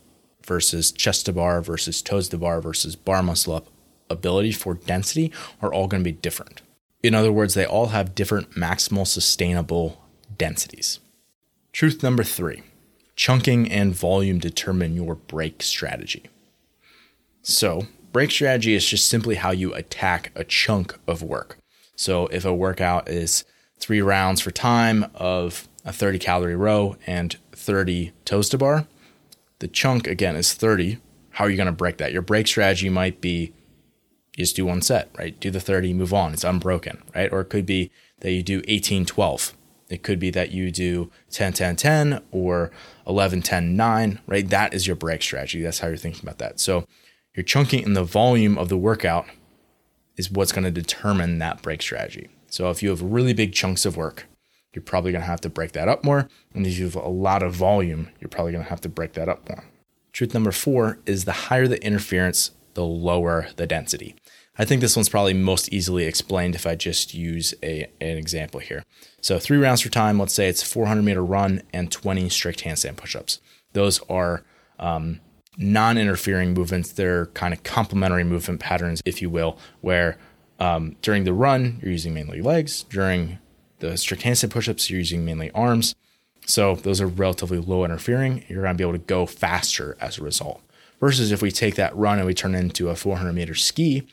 versus 0.46 0.92
chest 0.92 1.26
to 1.26 1.34
bar 1.34 1.62
versus 1.62 2.02
toes 2.02 2.30
to 2.30 2.38
bar 2.38 2.62
versus 2.62 2.96
bar 2.96 3.24
muscle 3.24 3.54
up 3.56 3.68
ability 4.10 4.52
for 4.52 4.74
density 4.74 5.32
are 5.62 5.74
all 5.74 5.88
going 5.88 6.04
to 6.04 6.12
be 6.12 6.16
different. 6.16 6.62
In 7.02 7.16
other 7.16 7.32
words, 7.32 7.54
they 7.54 7.66
all 7.66 7.88
have 7.88 8.16
different 8.16 8.52
maximal 8.52 9.08
sustainable 9.08 10.02
densities. 10.40 11.00
Truth 11.72 12.02
number 12.02 12.24
three 12.24 12.64
chunking 13.16 13.70
and 13.70 13.94
volume 13.94 14.40
determine 14.40 14.96
your 14.96 15.14
break 15.14 15.62
strategy. 15.62 16.24
So, 17.42 17.88
break 18.14 18.32
strategy 18.32 18.74
is 18.74 18.88
just 18.88 19.10
simply 19.10 19.36
how 19.36 19.52
you 19.52 19.74
attack 19.74 20.32
a 20.36 20.46
chunk 20.46 20.98
of 21.06 21.22
work. 21.22 21.60
So 22.00 22.28
if 22.28 22.46
a 22.46 22.54
workout 22.54 23.10
is 23.10 23.44
three 23.78 24.02
rounds 24.02 24.40
for 24.40 24.52
time 24.52 25.06
of 25.14 25.68
a 25.84 25.92
30 25.92 26.18
calorie 26.18 26.56
row 26.56 26.96
and 27.06 27.36
30 27.52 28.14
toes 28.24 28.48
to 28.50 28.58
bar, 28.58 28.88
the 29.60 29.68
chunk 29.68 30.08
again 30.08 30.38
is 30.38 30.54
30. 30.54 30.98
How 31.32 31.44
are 31.44 31.50
you 31.50 31.58
going 31.58 31.66
to 31.66 31.74
break 31.74 31.98
that? 31.98 32.14
Your 32.14 32.22
break 32.22 32.48
strategy 32.48 32.88
might 32.88 33.20
be 33.20 33.54
you 34.38 34.46
just 34.46 34.56
do 34.56 34.66
one 34.66 34.82
set, 34.82 35.10
right? 35.18 35.38
Do 35.42 35.52
the 35.52 35.60
30, 35.60 35.94
move 35.94 36.14
on. 36.14 36.32
It's 36.32 36.46
unbroken, 36.46 37.04
right? 37.14 37.30
Or 37.34 37.42
it 37.42 37.50
could 37.50 37.66
be 37.66 37.92
that 38.22 38.32
you 38.32 38.44
do 38.44 38.62
18 38.70 39.06
12. 39.06 39.54
It 39.90 40.04
could 40.04 40.20
be 40.20 40.30
that 40.32 40.52
you 40.52 40.72
do 40.72 41.12
10 41.32 41.54
10 41.54 41.76
10 41.76 42.22
or 42.32 42.72
11 43.08 43.42
10 43.42 43.76
9, 43.76 44.20
right? 44.28 44.50
That 44.50 44.74
is 44.74 44.88
your 44.88 44.96
break 44.96 45.22
strategy. 45.22 45.62
That's 45.62 45.80
how 45.80 45.88
you're 45.88 45.98
thinking 45.98 46.22
about 46.24 46.38
that. 46.38 46.60
So 46.60 46.86
you're 47.36 47.44
chunking 47.44 47.84
in 47.84 47.94
the 47.94 48.04
volume 48.04 48.58
of 48.58 48.70
the 48.70 48.78
workout 48.78 49.26
is 50.16 50.32
what's 50.32 50.52
going 50.52 50.66
to 50.66 50.72
determine 50.72 51.40
that 51.40 51.62
break 51.62 51.82
strategy. 51.82 52.30
So 52.48 52.70
if 52.70 52.84
you 52.84 52.90
have 52.90 53.02
really 53.02 53.34
big 53.34 53.54
chunks 53.54 53.86
of 53.86 53.96
work, 53.96 54.28
you're 54.74 54.84
probably 54.84 55.12
going 55.12 55.22
to 55.22 55.28
have 55.28 55.42
to 55.42 55.50
break 55.50 55.72
that 55.72 55.88
up 55.88 56.04
more. 56.04 56.28
And 56.54 56.68
if 56.68 56.78
you 56.78 56.86
have 56.86 56.96
a 56.96 57.08
lot 57.08 57.42
of 57.42 57.54
volume, 57.54 58.10
you're 58.20 58.30
probably 58.30 58.52
going 58.52 58.64
to 58.64 58.70
have 58.70 58.82
to 58.82 58.90
break 58.90 59.14
that 59.14 59.30
up 59.30 59.48
more. 59.50 59.64
Truth 60.12 60.34
number 60.34 60.52
four 60.52 61.00
is 61.06 61.26
the 61.26 61.32
higher 61.32 61.68
the 61.68 61.84
interference, 61.84 62.52
the 62.74 62.84
lower 62.84 63.48
the 63.56 63.66
density. 63.66 64.16
I 64.60 64.66
think 64.66 64.82
this 64.82 64.98
one's 64.98 65.08
probably 65.08 65.34
most 65.34 65.72
easily 65.72 66.04
explained 66.04 66.54
if 66.54 66.68
I 66.68 66.76
just 66.76 67.14
use 67.14 67.54
a, 67.64 67.90
an 68.02 68.18
example 68.18 68.60
here. 68.60 68.84
So, 69.22 69.40
three 69.40 69.58
rounds 69.58 69.80
for 69.80 69.90
time, 69.90 70.20
let's 70.20 70.34
say 70.34 70.50
it's 70.50 70.62
400 70.62 71.02
meter 71.02 71.24
run 71.24 71.64
and 71.74 71.90
20 71.90 72.28
strict 72.28 72.66
handstand 72.66 72.98
push 72.98 73.16
ups. 73.16 73.40
Those 73.72 74.02
are 74.10 74.44
um, 74.78 75.22
non 75.58 75.98
interfering 75.98 76.54
movements. 76.54 76.92
They're 76.92 77.28
kind 77.28 77.54
of 77.54 77.64
complementary 77.64 78.26
movement 78.26 78.60
patterns, 78.60 79.02
if 79.06 79.22
you 79.22 79.30
will, 79.30 79.58
where 79.80 80.18
um, 80.60 80.98
during 81.02 81.24
the 81.24 81.34
run, 81.34 81.80
you're 81.82 81.94
using 81.94 82.14
mainly 82.14 82.42
legs. 82.42 82.84
During 82.84 83.40
the 83.80 83.96
strict 83.96 84.24
handstand 84.24 84.52
push 84.52 84.68
ups, 84.68 84.90
you're 84.90 85.00
using 85.00 85.24
mainly 85.24 85.52
arms. 85.52 85.96
So 86.46 86.76
those 86.76 87.00
are 87.00 87.08
relatively 87.08 87.60
low 87.60 87.86
interfering. 87.86 88.44
You're 88.50 88.64
going 88.64 88.74
to 88.74 88.78
be 88.78 88.84
able 88.84 89.00
to 89.00 89.06
go 89.06 89.26
faster 89.26 89.96
as 90.02 90.18
a 90.18 90.24
result. 90.24 90.62
Versus 91.00 91.32
if 91.32 91.42
we 91.42 91.50
take 91.50 91.76
that 91.76 91.96
run 91.96 92.18
and 92.18 92.28
we 92.28 92.34
turn 92.34 92.56
into 92.56 92.90
a 92.90 92.96
400 92.96 93.32
meter 93.32 93.56
ski, 93.56 94.06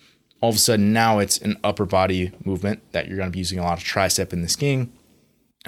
all 0.47 0.51
of 0.51 0.55
a 0.55 0.61
sudden 0.61 0.93
now 0.93 1.19
it's 1.19 1.39
an 1.39 1.57
upper 1.65 1.85
body 1.85 2.31
movement 2.45 2.81
that 2.93 3.09
you're 3.09 3.17
going 3.17 3.27
to 3.27 3.33
be 3.33 3.41
using 3.41 3.59
a 3.59 3.65
lot 3.65 3.77
of 3.79 3.83
tricep 3.83 4.33
in 4.33 4.43
the 4.43 4.49
skiing, 4.49 4.93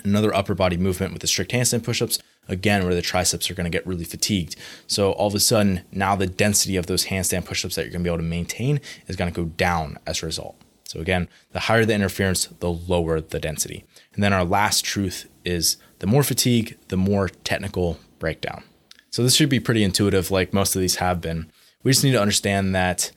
another 0.04 0.32
upper 0.32 0.54
body 0.54 0.76
movement 0.76 1.12
with 1.12 1.20
the 1.20 1.26
strict 1.26 1.50
handstand 1.50 1.82
push 1.82 2.00
ups, 2.00 2.20
again, 2.47 2.85
where 2.85 2.94
the 2.94 3.02
triceps 3.02 3.50
are 3.50 3.54
going 3.54 3.64
to 3.64 3.76
get 3.76 3.85
really 3.88 4.04
fatigued. 4.04 4.54
So 4.87 5.11
all 5.11 5.26
of 5.26 5.35
a 5.35 5.40
sudden, 5.40 5.82
now 5.90 6.14
the 6.14 6.28
density 6.28 6.76
of 6.76 6.87
those 6.87 7.06
handstand 7.06 7.42
pushups 7.42 7.75
that 7.75 7.82
you're 7.82 7.90
going 7.90 8.04
to 8.04 8.08
be 8.08 8.08
able 8.08 8.18
to 8.18 8.23
maintain 8.23 8.80
is 9.08 9.16
going 9.16 9.32
to 9.32 9.35
go 9.35 9.49
down 9.49 9.99
as 10.06 10.23
a 10.23 10.26
result. 10.26 10.54
So 10.85 11.00
again, 11.00 11.28
the 11.50 11.58
higher 11.58 11.85
the 11.85 11.94
interference, 11.94 12.47
the 12.61 12.70
lower 12.70 13.20
the 13.20 13.40
density. 13.40 13.85
And 14.14 14.23
then 14.23 14.32
our 14.32 14.44
last 14.44 14.85
truth 14.85 15.28
is 15.44 15.76
the 15.99 16.06
more 16.06 16.23
fatigue, 16.23 16.78
the 16.87 16.97
more 16.97 17.30
technical 17.30 17.99
breakdown. 18.20 18.62
So 19.11 19.25
this 19.25 19.35
should 19.35 19.49
be 19.49 19.58
pretty 19.58 19.82
intuitive, 19.82 20.30
like 20.30 20.52
most 20.52 20.76
of 20.76 20.80
these 20.80 20.97
have 20.97 21.20
been. 21.20 21.50
We 21.82 21.90
just 21.90 22.04
need 22.04 22.12
to 22.12 22.23
understand 22.23 22.76
that 22.76 23.11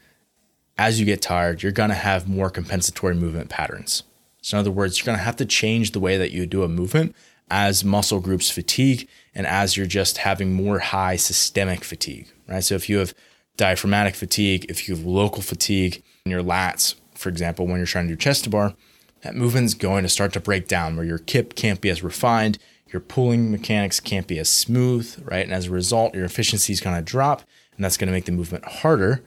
as 0.78 1.00
you 1.00 1.06
get 1.06 1.22
tired, 1.22 1.62
you're 1.62 1.72
going 1.72 1.90
to 1.90 1.96
have 1.96 2.28
more 2.28 2.50
compensatory 2.50 3.16
movement 3.16 3.50
patterns. 3.50 4.04
So, 4.42 4.58
in 4.58 4.60
other 4.60 4.72
words, 4.72 4.98
you're 4.98 5.06
going 5.06 5.18
to 5.18 5.24
have 5.24 5.36
to 5.38 5.46
change 5.46 5.92
the 5.92 6.00
way 6.00 6.18
that 6.18 6.32
you 6.32 6.46
do 6.46 6.63
a 6.63 6.68
movement 6.68 7.16
as 7.50 7.84
muscle 7.84 8.20
groups 8.20 8.50
fatigue 8.50 9.08
and 9.36 9.46
as 9.46 9.78
you're 9.78 9.86
just 9.86 10.20
having 10.20 10.54
more 10.54 10.80
high 10.80 11.16
systemic 11.16 11.84
fatigue, 11.84 12.28
right? 12.48 12.63
So, 12.63 12.75
if 12.75 12.90
you 12.90 12.98
have 12.98 13.13
diaphragmatic 13.58 14.16
fatigue, 14.16 14.66
if 14.70 14.88
you 14.88 14.96
have 14.96 15.06
local 15.06 15.44
fatigue 15.44 16.01
in 16.25 16.32
your 16.32 16.44
lats, 16.44 16.96
for 17.13 17.30
example, 17.30 17.68
when 17.68 17.78
you're 17.78 17.86
trying 17.86 18.08
to 18.08 18.13
do 18.13 18.18
chest 18.18 18.46
to 18.46 18.50
bar, 18.50 18.74
that 19.22 19.36
movement's 19.36 19.75
going 19.75 20.01
to 20.04 20.10
start 20.10 20.34
to 20.34 20.40
break 20.40 20.68
down 20.68 20.96
where 20.96 21.06
your 21.06 21.20
kip 21.20 21.56
can't 21.56 21.80
be 21.80 21.92
as 21.92 22.01
refined, 22.01 22.58
your 22.88 23.00
pulling 23.00 23.51
mechanics 23.51 24.00
can't 24.00 24.28
be 24.28 24.40
as 24.40 24.50
smooth, 24.50 25.16
right? 25.24 25.46
And 25.46 25.54
as 25.54 25.68
a 25.68 25.72
result, 25.72 26.16
your 26.16 26.25
efficiency 26.25 26.74
is 26.74 26.82
going 26.82 26.96
to 26.96 27.01
drop, 27.01 27.44
and 27.75 27.86
that's 27.86 27.98
going 27.98 28.08
to 28.08 28.13
make 28.13 28.25
the 28.25 28.32
movement 28.32 28.66
harder 28.66 29.24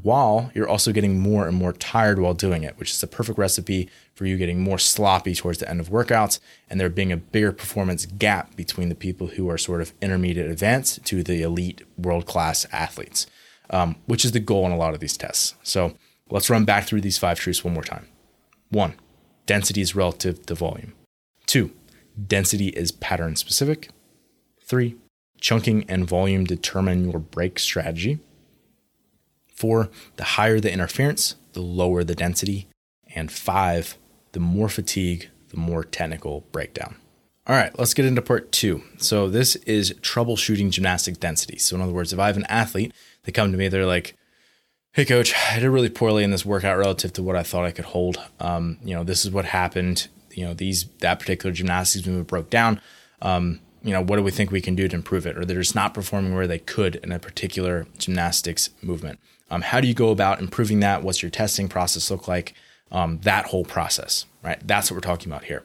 while 0.00 0.50
you're 0.54 0.68
also 0.68 0.92
getting 0.92 1.18
more 1.18 1.46
and 1.46 1.56
more 1.56 1.72
tired 1.72 2.18
while 2.18 2.34
doing 2.34 2.62
it, 2.62 2.78
which 2.78 2.90
is 2.90 3.02
a 3.02 3.06
perfect 3.06 3.38
recipe 3.38 3.90
for 4.14 4.24
you 4.24 4.36
getting 4.36 4.60
more 4.60 4.78
sloppy 4.78 5.34
towards 5.34 5.58
the 5.58 5.68
end 5.68 5.80
of 5.80 5.90
workouts 5.90 6.40
and 6.70 6.80
there 6.80 6.88
being 6.88 7.12
a 7.12 7.16
bigger 7.16 7.52
performance 7.52 8.06
gap 8.06 8.56
between 8.56 8.88
the 8.88 8.94
people 8.94 9.28
who 9.28 9.50
are 9.50 9.58
sort 9.58 9.80
of 9.80 9.92
intermediate 10.00 10.50
advanced 10.50 11.04
to 11.04 11.22
the 11.22 11.42
elite 11.42 11.82
world 11.98 12.26
class 12.26 12.66
athletes, 12.72 13.26
um, 13.70 13.96
which 14.06 14.24
is 14.24 14.32
the 14.32 14.40
goal 14.40 14.64
in 14.66 14.72
a 14.72 14.76
lot 14.76 14.94
of 14.94 15.00
these 15.00 15.16
tests. 15.16 15.54
So 15.62 15.94
let's 16.30 16.50
run 16.50 16.64
back 16.64 16.84
through 16.84 17.02
these 17.02 17.18
five 17.18 17.38
truths 17.38 17.62
one 17.62 17.74
more 17.74 17.84
time. 17.84 18.08
One, 18.70 18.94
density 19.46 19.82
is 19.82 19.94
relative 19.94 20.46
to 20.46 20.54
volume. 20.54 20.94
Two, 21.46 21.70
density 22.26 22.68
is 22.68 22.92
pattern 22.92 23.36
specific. 23.36 23.90
Three, 24.62 24.96
chunking 25.40 25.84
and 25.88 26.08
volume 26.08 26.44
determine 26.44 27.10
your 27.10 27.20
break 27.20 27.58
strategy. 27.58 28.20
Four, 29.62 29.90
the 30.16 30.24
higher 30.24 30.58
the 30.58 30.72
interference, 30.72 31.36
the 31.52 31.60
lower 31.60 32.02
the 32.02 32.16
density. 32.16 32.66
And 33.14 33.30
five, 33.30 33.96
the 34.32 34.40
more 34.40 34.68
fatigue, 34.68 35.30
the 35.50 35.56
more 35.56 35.84
technical 35.84 36.40
breakdown. 36.50 36.96
All 37.46 37.54
right, 37.54 37.76
let's 37.78 37.94
get 37.94 38.04
into 38.04 38.22
part 38.22 38.50
two. 38.50 38.82
So, 38.96 39.28
this 39.28 39.54
is 39.54 39.92
troubleshooting 40.00 40.70
gymnastic 40.72 41.20
density. 41.20 41.58
So, 41.58 41.76
in 41.76 41.82
other 41.82 41.92
words, 41.92 42.12
if 42.12 42.18
I 42.18 42.26
have 42.26 42.36
an 42.36 42.46
athlete, 42.48 42.92
they 43.22 43.30
come 43.30 43.52
to 43.52 43.58
me, 43.58 43.68
they're 43.68 43.86
like, 43.86 44.16
Hey, 44.94 45.04
coach, 45.04 45.32
I 45.52 45.60
did 45.60 45.68
really 45.68 45.90
poorly 45.90 46.24
in 46.24 46.32
this 46.32 46.44
workout 46.44 46.76
relative 46.76 47.12
to 47.12 47.22
what 47.22 47.36
I 47.36 47.44
thought 47.44 47.64
I 47.64 47.70
could 47.70 47.84
hold. 47.84 48.20
Um, 48.40 48.78
you 48.82 48.96
know, 48.96 49.04
this 49.04 49.24
is 49.24 49.30
what 49.30 49.44
happened. 49.44 50.08
You 50.32 50.44
know, 50.44 50.54
these 50.54 50.86
that 50.98 51.20
particular 51.20 51.54
gymnastics 51.54 52.04
movement 52.04 52.26
broke 52.26 52.50
down. 52.50 52.80
Um, 53.20 53.60
you 53.84 53.92
know, 53.92 54.02
what 54.02 54.16
do 54.16 54.24
we 54.24 54.32
think 54.32 54.50
we 54.50 54.60
can 54.60 54.74
do 54.74 54.88
to 54.88 54.96
improve 54.96 55.24
it? 55.24 55.38
Or 55.38 55.44
they're 55.44 55.60
just 55.60 55.76
not 55.76 55.94
performing 55.94 56.34
where 56.34 56.48
they 56.48 56.58
could 56.58 56.96
in 56.96 57.12
a 57.12 57.20
particular 57.20 57.86
gymnastics 57.96 58.70
movement. 58.82 59.20
Um, 59.52 59.60
how 59.60 59.82
do 59.82 59.86
you 59.86 59.92
go 59.92 60.08
about 60.08 60.40
improving 60.40 60.80
that? 60.80 61.02
What's 61.02 61.22
your 61.22 61.30
testing 61.30 61.68
process 61.68 62.10
look 62.10 62.26
like? 62.26 62.54
Um, 62.90 63.18
that 63.22 63.46
whole 63.46 63.64
process, 63.64 64.24
right? 64.42 64.58
That's 64.66 64.90
what 64.90 64.96
we're 64.96 65.02
talking 65.02 65.30
about 65.30 65.44
here. 65.44 65.62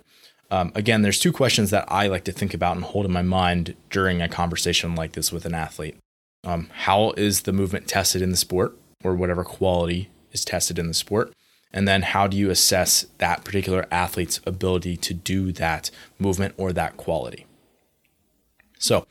Um, 0.51 0.73
again, 0.75 1.03
there's 1.03 1.19
two 1.19 1.31
questions 1.31 1.71
that 1.71 1.85
I 1.87 2.07
like 2.07 2.25
to 2.25 2.33
think 2.33 2.53
about 2.53 2.75
and 2.75 2.83
hold 2.83 3.05
in 3.05 3.13
my 3.13 3.21
mind 3.21 3.75
during 3.89 4.21
a 4.21 4.27
conversation 4.27 4.93
like 4.93 5.13
this 5.13 5.31
with 5.31 5.45
an 5.45 5.53
athlete. 5.53 5.97
Um, 6.43 6.69
how 6.73 7.11
is 7.11 7.43
the 7.43 7.53
movement 7.53 7.87
tested 7.87 8.21
in 8.21 8.29
the 8.31 8.37
sport, 8.37 8.77
or 9.05 9.15
whatever 9.15 9.45
quality 9.45 10.09
is 10.33 10.43
tested 10.43 10.77
in 10.77 10.87
the 10.87 10.93
sport? 10.93 11.33
And 11.71 11.87
then 11.87 12.01
how 12.01 12.27
do 12.27 12.35
you 12.35 12.49
assess 12.49 13.07
that 13.19 13.45
particular 13.45 13.85
athlete's 13.89 14.41
ability 14.45 14.97
to 14.97 15.13
do 15.13 15.53
that 15.53 15.91
movement 16.19 16.55
or 16.57 16.73
that 16.73 16.97
quality? 16.97 17.45
So 18.79 19.07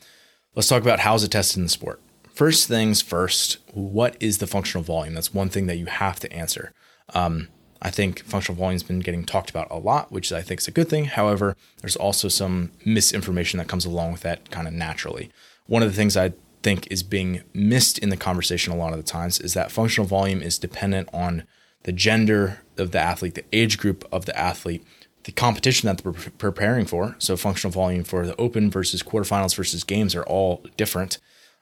let's 0.55 0.69
talk 0.69 0.83
about 0.83 1.01
how 1.01 1.15
is 1.15 1.25
it 1.25 1.31
tested 1.31 1.59
in 1.59 1.65
the 1.65 1.71
sport. 1.71 2.01
First 2.37 2.69
things 2.69 3.01
first, 3.01 3.57
what 3.73 4.15
is 4.21 4.39
the 4.39 4.47
functional 4.47 4.85
volume? 4.85 5.15
That's 5.15 5.33
one 5.33 5.49
thing 5.49 5.69
that 5.69 5.79
you 5.79 5.87
have 5.87 6.21
to 6.21 6.31
answer. 6.31 6.71
Um, 7.15 7.49
I 7.81 7.91
think 7.91 8.23
functional 8.25 8.59
volume 8.59 8.75
has 8.75 8.83
been 8.83 9.01
getting 9.01 9.25
talked 9.25 9.49
about 9.49 9.69
a 9.71 9.79
lot, 9.79 10.13
which 10.13 10.31
I 10.31 10.43
think 10.43 10.61
is 10.61 10.69
a 10.69 10.71
good 10.71 10.91
thing. 10.91 11.07
However, 11.07 11.57
there's 11.81 11.97
also 11.97 12.29
some 12.29 12.73
misinformation 12.85 13.57
that 13.57 13.69
comes 13.69 13.87
along 13.87 14.13
with 14.13 14.21
that 14.21 14.51
kind 14.51 14.69
of 14.69 14.75
naturally. 14.75 15.31
One 15.65 15.83
of 15.83 15.89
the 15.89 15.97
things 15.97 16.15
I 16.15 16.35
think 16.63 16.87
is 16.91 17.03
being 17.03 17.43
missed 17.55 17.99
in 18.01 18.11
the 18.11 18.19
conversation 18.19 18.71
a 18.71 18.77
lot 18.77 18.93
of 18.93 18.99
the 18.99 19.11
times 19.11 19.41
is 19.41 19.55
that 19.55 19.73
functional 19.73 20.07
volume 20.07 20.43
is 20.43 20.59
dependent 20.59 21.09
on 21.15 21.45
the 21.85 21.93
gender 21.93 22.61
of 22.77 22.91
the 22.91 22.99
athlete, 22.99 23.35
the 23.35 23.45
age 23.51 23.79
group 23.79 24.07
of 24.13 24.27
the 24.27 24.39
athlete, 24.39 24.85
the 25.25 25.33
competition 25.33 25.87
that 25.87 26.05
they're 26.05 26.13
preparing 26.13 26.85
for. 26.85 27.17
So, 27.19 27.35
functional 27.39 27.73
volume 27.73 28.05
for 28.05 28.27
the 28.27 28.37
open 28.37 28.71
versus 28.71 29.03
quarterfinals 29.03 29.57
versus 29.57 29.85
games 29.85 30.15
are 30.15 30.25
all 30.25 30.63
different 30.77 31.19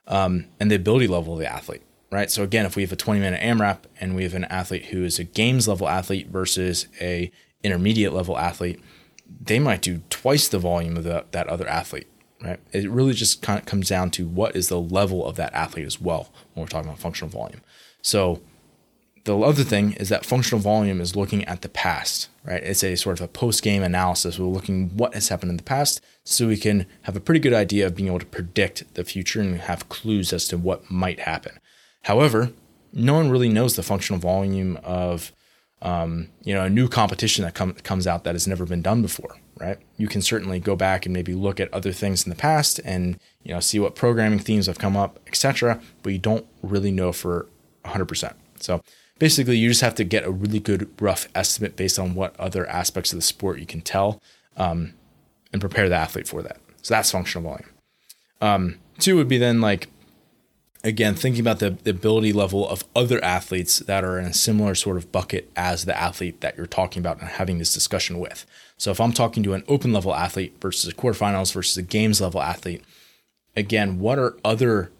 um, 0.07 0.47
and 0.61 0.71
the 0.71 0.77
ability 0.77 1.07
level 1.07 1.35
of 1.35 1.39
the 1.39 1.51
athlete, 1.51 1.83
right? 2.11 2.31
So 2.31 2.43
again, 2.43 2.67
if 2.67 2.77
we 2.77 2.83
have 2.83 2.93
a 2.93 2.97
20 2.97 3.21
minute 3.21 3.41
AMRAP 3.41 3.85
and 4.01 4.15
we 4.15 4.25
have 4.25 4.35
an 4.35 4.45
athlete 4.45 4.87
who 4.87 5.05
is 5.05 5.19
a 5.19 5.25
games 5.25 5.69
level 5.69 5.89
athlete 5.89 6.29
versus 6.29 6.89
a 7.01 7.31
intermediate 7.63 8.13
level 8.13 8.39
athlete, 8.39 8.81
they 9.41 9.59
might 9.59 9.83
do 9.83 10.03
twice 10.11 10.49
the 10.49 10.59
volume 10.59 10.97
of 10.97 11.05
the, 11.05 11.25
that 11.31 11.49
other 11.49 11.67
athlete, 11.67 12.07
right? 12.43 12.61
It 12.73 12.91
really 12.91 13.15
just 13.15 13.43
kind 13.43 13.59
of 13.59 13.67
comes 13.67 13.89
down 13.89 14.11
to 14.13 14.27
what 14.27 14.55
is 14.55 14.69
the 14.69 14.81
level 14.81 15.27
of 15.27 15.37
that 15.37 15.53
athlete 15.55 15.87
as 15.87 16.01
well 16.01 16.31
when 16.53 16.65
we're 16.65 16.69
talking 16.69 16.89
about 16.89 17.01
functional 17.01 17.31
volume. 17.31 17.61
So 18.03 18.43
the 19.25 19.39
other 19.39 19.65
thing 19.65 19.95
is 19.95 20.11
that 20.11 20.27
functional 20.27 20.61
volume 20.61 21.01
is 21.01 21.17
looking 21.17 21.45
at 21.47 21.63
the 21.63 21.69
past, 21.71 22.29
right? 22.45 22.63
It's 22.63 22.85
a 22.85 22.95
sort 22.95 23.19
of 23.19 23.25
a 23.25 23.29
post 23.29 23.63
game 23.63 23.83
analysis. 23.83 24.39
We're 24.39 24.47
looking 24.47 24.91
what 24.97 25.15
has 25.15 25.29
happened 25.29 25.51
in 25.51 25.57
the 25.57 25.63
past 25.63 26.03
so 26.25 26.49
we 26.49 26.57
can 26.57 26.87
have 27.03 27.17
a 27.17 27.21
pretty 27.21 27.41
good 27.41 27.53
idea 27.53 27.87
of 27.87 27.95
being 27.95 28.09
able 28.09 28.19
to 28.19 28.27
predict 28.27 28.95
the 28.95 29.05
future 29.05 29.41
and 29.41 29.61
have 29.61 29.89
clues 29.89 30.33
as 30.33 30.49
to 30.49 30.59
what 30.59 30.91
might 30.91 31.21
happen. 31.21 31.61
However, 32.03 32.53
no 32.93 33.15
one 33.15 33.31
really 33.31 33.49
knows 33.49 33.77
the 33.77 33.83
functional 33.83 34.21
volume 34.21 34.79
of 34.83 35.33
um, 35.83 36.29
you 36.43 36.55
know 36.55 36.65
a 36.65 36.71
new 36.71 36.89
competition 36.89 37.45
that 37.45 37.55
com- 37.55 37.75
comes 37.75 38.07
out 38.07 38.25
that 38.25 38.35
has 38.35 38.47
never 38.47 38.65
been 38.65 38.81
done 38.81 39.03
before, 39.03 39.37
right? 39.61 39.79
You 39.99 40.09
can 40.09 40.23
certainly 40.23 40.59
go 40.59 40.77
back 40.77 41.05
and 41.05 41.13
maybe 41.13 41.35
look 41.35 41.61
at 41.61 41.73
other 41.75 41.93
things 41.93 42.25
in 42.25 42.31
the 42.31 42.37
past 42.37 42.81
and 42.85 43.19
you 43.43 43.53
know 43.53 43.61
see 43.61 43.79
what 43.79 43.95
programming 43.95 44.39
themes 44.39 44.67
have 44.67 44.79
come 44.79 44.97
up, 44.97 45.21
etc. 45.27 45.81
But 46.03 46.15
you 46.15 46.19
don't 46.19 46.47
really 46.63 46.91
know 46.91 47.13
for 47.13 47.49
100%. 47.85 48.33
So 48.61 48.83
basically, 49.19 49.59
you 49.59 49.69
just 49.69 49.83
have 49.83 49.95
to 49.97 50.05
get 50.05 50.25
a 50.25 50.31
really 50.31 50.61
good 50.61 50.91
rough 51.01 51.29
estimate 51.35 51.77
based 51.77 51.99
on 51.99 52.15
what 52.15 52.39
other 52.41 52.67
aspects 52.69 53.13
of 53.13 53.19
the 53.19 53.23
sport 53.23 53.59
you 53.59 53.67
can 53.67 53.83
tell. 53.83 54.23
Um, 54.57 54.95
and 55.55 55.61
prepare 55.61 55.89
the 55.89 55.95
athlete 55.95 56.27
for 56.27 56.43
that. 56.43 56.59
So 56.83 56.93
that's 56.93 57.13
functional 57.13 57.49
volume. 57.49 57.71
Um, 58.41 58.79
two 58.99 59.15
would 59.17 59.29
be 59.29 59.39
then 59.39 59.61
like, 59.61 59.89
again, 60.83 61.15
thinking 61.15 61.41
about 61.41 61.61
the, 61.61 61.71
the 61.71 61.91
ability 61.91 62.33
level 62.33 62.69
of 62.69 62.85
other 62.95 63.23
athletes 63.25 63.79
that 63.79 64.05
are 64.05 64.19
in 64.19 64.27
a 64.27 64.35
similar 64.35 64.75
sort 64.75 64.97
of 64.97 65.13
bucket 65.13 65.51
as 65.55 65.85
the 65.85 65.97
athlete 65.97 66.41
that 66.41 66.57
you're 66.57 66.67
talking 66.67 67.01
about 67.01 67.21
and 67.21 67.29
having 67.29 67.59
this 67.59 67.73
discussion 67.73 68.19
with. 68.19 68.45
So 68.77 68.91
if 68.91 69.01
I'm 69.01 69.13
talking 69.13 69.45
to 69.45 69.55
an 69.55 69.63
open 69.69 69.93
level 69.93 70.13
athlete 70.13 70.57
versus 70.61 70.91
a 70.91 70.95
quarterfinals 70.95 71.55
versus 71.55 71.77
a 71.77 71.83
games 71.83 72.21
level 72.21 72.43
athlete, 72.43 72.83
again, 73.57 74.01
what 74.01 74.19
are 74.19 74.37
other 74.45 74.91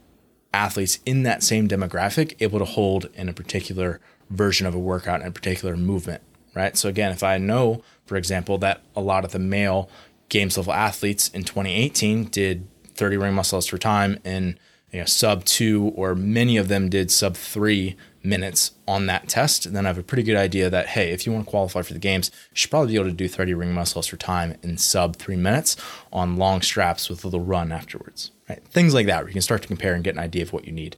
athletes 0.53 1.01
in 1.05 1.25
that 1.25 1.43
same 1.43 1.67
demographic 1.67 2.37
able 2.39 2.61
to 2.61 2.65
hold 2.65 3.09
in 3.15 3.29
a 3.29 3.33
particular 3.33 4.01
version 4.31 4.69
of 4.69 4.75
a 4.75 4.79
workout 4.79 5.21
and 5.21 5.29
a 5.29 5.33
particular 5.33 5.77
movement, 5.77 6.23
right? 6.55 6.77
So 6.77 6.89
again, 6.89 7.11
if 7.11 7.25
I 7.25 7.39
know, 7.39 7.83
for 8.07 8.17
example, 8.17 8.57
that 8.59 8.81
a 8.95 9.01
lot 9.01 9.25
of 9.25 9.33
the 9.33 9.41
male 9.41 9.91
games 10.35 10.57
level 10.57 10.73
athletes 10.73 11.29
in 11.29 11.45
2018 11.45 12.25
did 12.25 12.67
30 12.95 13.17
ring 13.17 13.35
muscle 13.35 13.57
ups 13.57 13.69
for 13.69 13.79
time 13.79 14.19
in 14.25 14.59
you 14.93 14.99
know, 14.99 15.05
sub 15.07 15.45
two, 15.45 15.93
or 15.95 16.15
many 16.17 16.57
of 16.57 16.67
them 16.67 16.89
did 16.89 17.11
sub 17.11 17.37
three 17.37 17.97
minutes 18.23 18.73
on 18.87 19.07
that 19.07 19.29
test, 19.29 19.67
And 19.67 19.77
then 19.77 19.87
I 19.87 19.91
have 19.91 19.99
a 19.99 20.03
pretty 20.03 20.23
good 20.23 20.37
idea 20.37 20.71
that, 20.71 20.89
hey, 20.89 21.11
if 21.11 21.25
you 21.27 21.33
want 21.33 21.45
to 21.45 21.51
qualify 21.51 21.83
for 21.83 21.93
the 21.93 21.99
games, 21.99 22.31
you 22.51 22.57
should 22.57 22.71
probably 22.71 22.93
be 22.93 22.95
able 22.97 23.11
to 23.11 23.13
do 23.13 23.29
30 23.29 23.55
ring 23.55 23.73
muscles 23.73 24.07
for 24.07 24.17
time 24.17 24.57
in 24.63 24.77
sub 24.77 25.17
three 25.17 25.37
minutes 25.37 25.77
on 26.13 26.37
long 26.37 26.63
straps 26.63 27.09
with 27.09 27.25
a 27.25 27.29
little 27.29 27.45
run 27.45 27.71
afterwards. 27.71 28.31
Right? 28.49 28.63
Things 28.69 28.95
like 28.95 29.07
that, 29.07 29.19
where 29.19 29.29
you 29.29 29.35
can 29.35 29.43
start 29.43 29.63
to 29.63 29.69
compare 29.69 29.95
and 29.95 30.03
get 30.03 30.15
an 30.15 30.21
idea 30.21 30.43
of 30.43 30.53
what 30.53 30.65
you 30.65 30.73
need. 30.73 30.97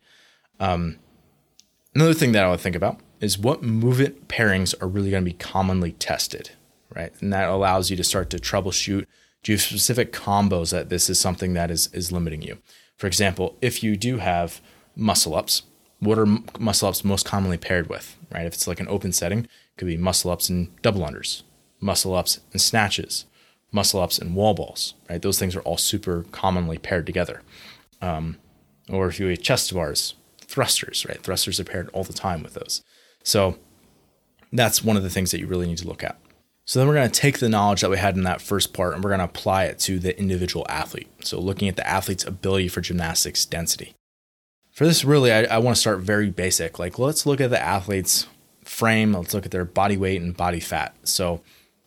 Um, 0.60 0.98
another 1.94 2.14
thing 2.14 2.32
that 2.32 2.44
I 2.44 2.50
would 2.50 2.60
think 2.60 2.76
about 2.76 3.00
is 3.20 3.38
what 3.38 3.62
movement 3.62 4.28
pairings 4.28 4.74
are 4.82 4.88
really 4.88 5.10
going 5.10 5.24
to 5.24 5.30
be 5.30 5.36
commonly 5.36 5.92
tested 5.92 6.50
right? 6.96 7.12
And 7.20 7.32
that 7.32 7.48
allows 7.48 7.90
you 7.90 7.96
to 7.96 8.04
start 8.04 8.30
to 8.30 8.38
troubleshoot. 8.38 9.06
Do 9.46 9.52
you 9.52 9.58
have 9.58 9.62
specific 9.62 10.12
combos 10.12 10.72
that 10.72 10.88
this 10.88 11.08
is 11.08 11.20
something 11.20 11.54
that 11.54 11.70
is 11.70 11.88
is 11.92 12.10
limiting 12.10 12.42
you? 12.42 12.58
For 12.96 13.06
example, 13.06 13.56
if 13.60 13.80
you 13.80 13.96
do 13.96 14.18
have 14.18 14.60
muscle 14.96 15.36
ups, 15.36 15.62
what 16.00 16.18
are 16.18 16.26
muscle 16.58 16.88
ups 16.88 17.04
most 17.04 17.24
commonly 17.24 17.56
paired 17.56 17.88
with, 17.88 18.16
right? 18.32 18.44
If 18.44 18.54
it's 18.54 18.66
like 18.66 18.80
an 18.80 18.88
open 18.88 19.12
setting, 19.12 19.44
it 19.44 19.50
could 19.76 19.86
be 19.86 19.96
muscle 19.96 20.32
ups 20.32 20.48
and 20.48 20.74
double 20.82 21.02
unders, 21.02 21.44
muscle 21.78 22.12
ups 22.12 22.40
and 22.50 22.60
snatches, 22.60 23.26
muscle 23.70 24.00
ups, 24.00 24.18
and 24.18 24.34
wall 24.34 24.52
balls, 24.52 24.94
right? 25.08 25.22
Those 25.22 25.38
things 25.38 25.54
are 25.54 25.60
all 25.60 25.76
super 25.76 26.24
commonly 26.32 26.76
paired 26.76 27.06
together. 27.06 27.42
Um, 28.02 28.38
or 28.88 29.06
if 29.06 29.20
you 29.20 29.28
eat 29.28 29.42
chest 29.44 29.72
bars, 29.72 30.14
thrusters, 30.40 31.06
right? 31.06 31.22
Thrusters 31.22 31.60
are 31.60 31.64
paired 31.64 31.88
all 31.92 32.02
the 32.02 32.12
time 32.12 32.42
with 32.42 32.54
those. 32.54 32.82
So 33.22 33.58
that's 34.52 34.82
one 34.82 34.96
of 34.96 35.04
the 35.04 35.10
things 35.10 35.30
that 35.30 35.38
you 35.38 35.46
really 35.46 35.68
need 35.68 35.78
to 35.78 35.86
look 35.86 36.02
at. 36.02 36.18
So 36.66 36.80
then 36.80 36.88
we're 36.88 36.94
going 36.94 37.10
to 37.10 37.20
take 37.20 37.38
the 37.38 37.48
knowledge 37.48 37.80
that 37.82 37.90
we 37.90 37.96
had 37.96 38.16
in 38.16 38.24
that 38.24 38.42
first 38.42 38.72
part 38.72 38.94
and 38.94 39.02
we're 39.02 39.10
going 39.10 39.20
to 39.20 39.24
apply 39.24 39.64
it 39.64 39.78
to 39.80 40.00
the 40.00 40.18
individual 40.18 40.66
athlete. 40.68 41.08
So 41.24 41.40
looking 41.40 41.68
at 41.68 41.76
the 41.76 41.86
athlete's 41.88 42.24
ability 42.24 42.68
for 42.68 42.80
gymnastics 42.80 43.44
density. 43.44 43.94
For 44.72 44.84
this, 44.84 45.04
really, 45.04 45.32
I, 45.32 45.44
I 45.44 45.58
want 45.58 45.76
to 45.76 45.80
start 45.80 46.00
very 46.00 46.28
basic. 46.28 46.78
Like, 46.78 46.98
let's 46.98 47.24
look 47.24 47.40
at 47.40 47.50
the 47.50 47.62
athlete's 47.62 48.26
frame. 48.64 49.12
Let's 49.12 49.32
look 49.32 49.46
at 49.46 49.52
their 49.52 49.64
body 49.64 49.96
weight 49.96 50.20
and 50.20 50.36
body 50.36 50.60
fat. 50.60 50.94
So, 51.04 51.40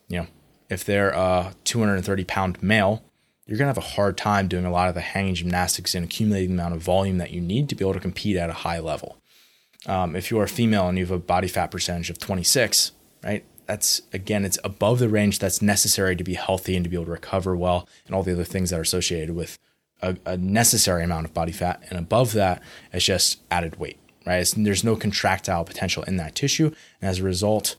you 0.08 0.20
know, 0.20 0.26
if 0.70 0.84
they're 0.84 1.10
a 1.10 1.54
230 1.64 2.24
pound 2.24 2.62
male, 2.62 3.04
you're 3.46 3.58
going 3.58 3.72
to 3.72 3.74
have 3.74 3.84
a 3.84 3.94
hard 3.94 4.16
time 4.16 4.48
doing 4.48 4.64
a 4.64 4.72
lot 4.72 4.88
of 4.88 4.94
the 4.94 5.02
hanging 5.02 5.34
gymnastics 5.34 5.94
and 5.94 6.04
accumulating 6.04 6.56
the 6.56 6.62
amount 6.62 6.74
of 6.74 6.82
volume 6.82 7.18
that 7.18 7.32
you 7.32 7.40
need 7.40 7.68
to 7.68 7.74
be 7.74 7.84
able 7.84 7.94
to 7.94 8.00
compete 8.00 8.36
at 8.36 8.48
a 8.48 8.54
high 8.54 8.78
level. 8.78 9.18
Um, 9.86 10.16
if 10.16 10.30
you're 10.30 10.44
a 10.44 10.48
female 10.48 10.88
and 10.88 10.96
you 10.96 11.04
have 11.04 11.10
a 11.10 11.18
body 11.18 11.48
fat 11.48 11.70
percentage 11.70 12.10
of 12.10 12.18
26, 12.18 12.92
right? 13.22 13.44
That's 13.70 14.02
again, 14.12 14.44
it's 14.44 14.58
above 14.64 14.98
the 14.98 15.08
range 15.08 15.38
that's 15.38 15.62
necessary 15.62 16.16
to 16.16 16.24
be 16.24 16.34
healthy 16.34 16.74
and 16.74 16.82
to 16.82 16.90
be 16.90 16.96
able 16.96 17.04
to 17.04 17.12
recover 17.12 17.54
well, 17.54 17.88
and 18.04 18.16
all 18.16 18.24
the 18.24 18.32
other 18.32 18.42
things 18.42 18.70
that 18.70 18.80
are 18.80 18.82
associated 18.82 19.36
with 19.36 19.60
a, 20.02 20.16
a 20.26 20.36
necessary 20.36 21.04
amount 21.04 21.26
of 21.26 21.34
body 21.34 21.52
fat. 21.52 21.80
And 21.88 21.96
above 21.96 22.32
that, 22.32 22.60
it's 22.92 23.04
just 23.04 23.38
added 23.48 23.78
weight, 23.78 24.00
right? 24.26 24.38
It's, 24.38 24.54
there's 24.54 24.82
no 24.82 24.96
contractile 24.96 25.64
potential 25.64 26.02
in 26.02 26.16
that 26.16 26.34
tissue, 26.34 26.72
and 27.00 27.08
as 27.08 27.20
a 27.20 27.22
result, 27.22 27.76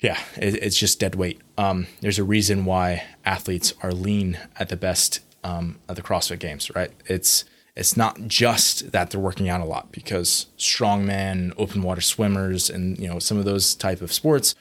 yeah, 0.00 0.18
it, 0.36 0.56
it's 0.56 0.76
just 0.76 0.98
dead 0.98 1.14
weight. 1.14 1.40
Um, 1.56 1.86
there's 2.00 2.18
a 2.18 2.24
reason 2.24 2.64
why 2.64 3.04
athletes 3.24 3.72
are 3.84 3.92
lean 3.92 4.40
at 4.58 4.70
the 4.70 4.76
best 4.76 5.20
um, 5.44 5.78
at 5.88 5.94
the 5.94 6.02
CrossFit 6.02 6.40
Games, 6.40 6.68
right? 6.74 6.90
It's 7.06 7.44
it's 7.76 7.96
not 7.96 8.22
just 8.26 8.90
that 8.90 9.10
they're 9.10 9.20
working 9.20 9.48
out 9.48 9.60
a 9.60 9.64
lot 9.64 9.92
because 9.92 10.46
strongmen, 10.58 11.52
open 11.56 11.82
water 11.82 12.00
swimmers, 12.00 12.68
and 12.68 12.98
you 12.98 13.06
know 13.06 13.20
some 13.20 13.38
of 13.38 13.44
those 13.44 13.76
type 13.76 14.00
of 14.00 14.12
sports, 14.12 14.56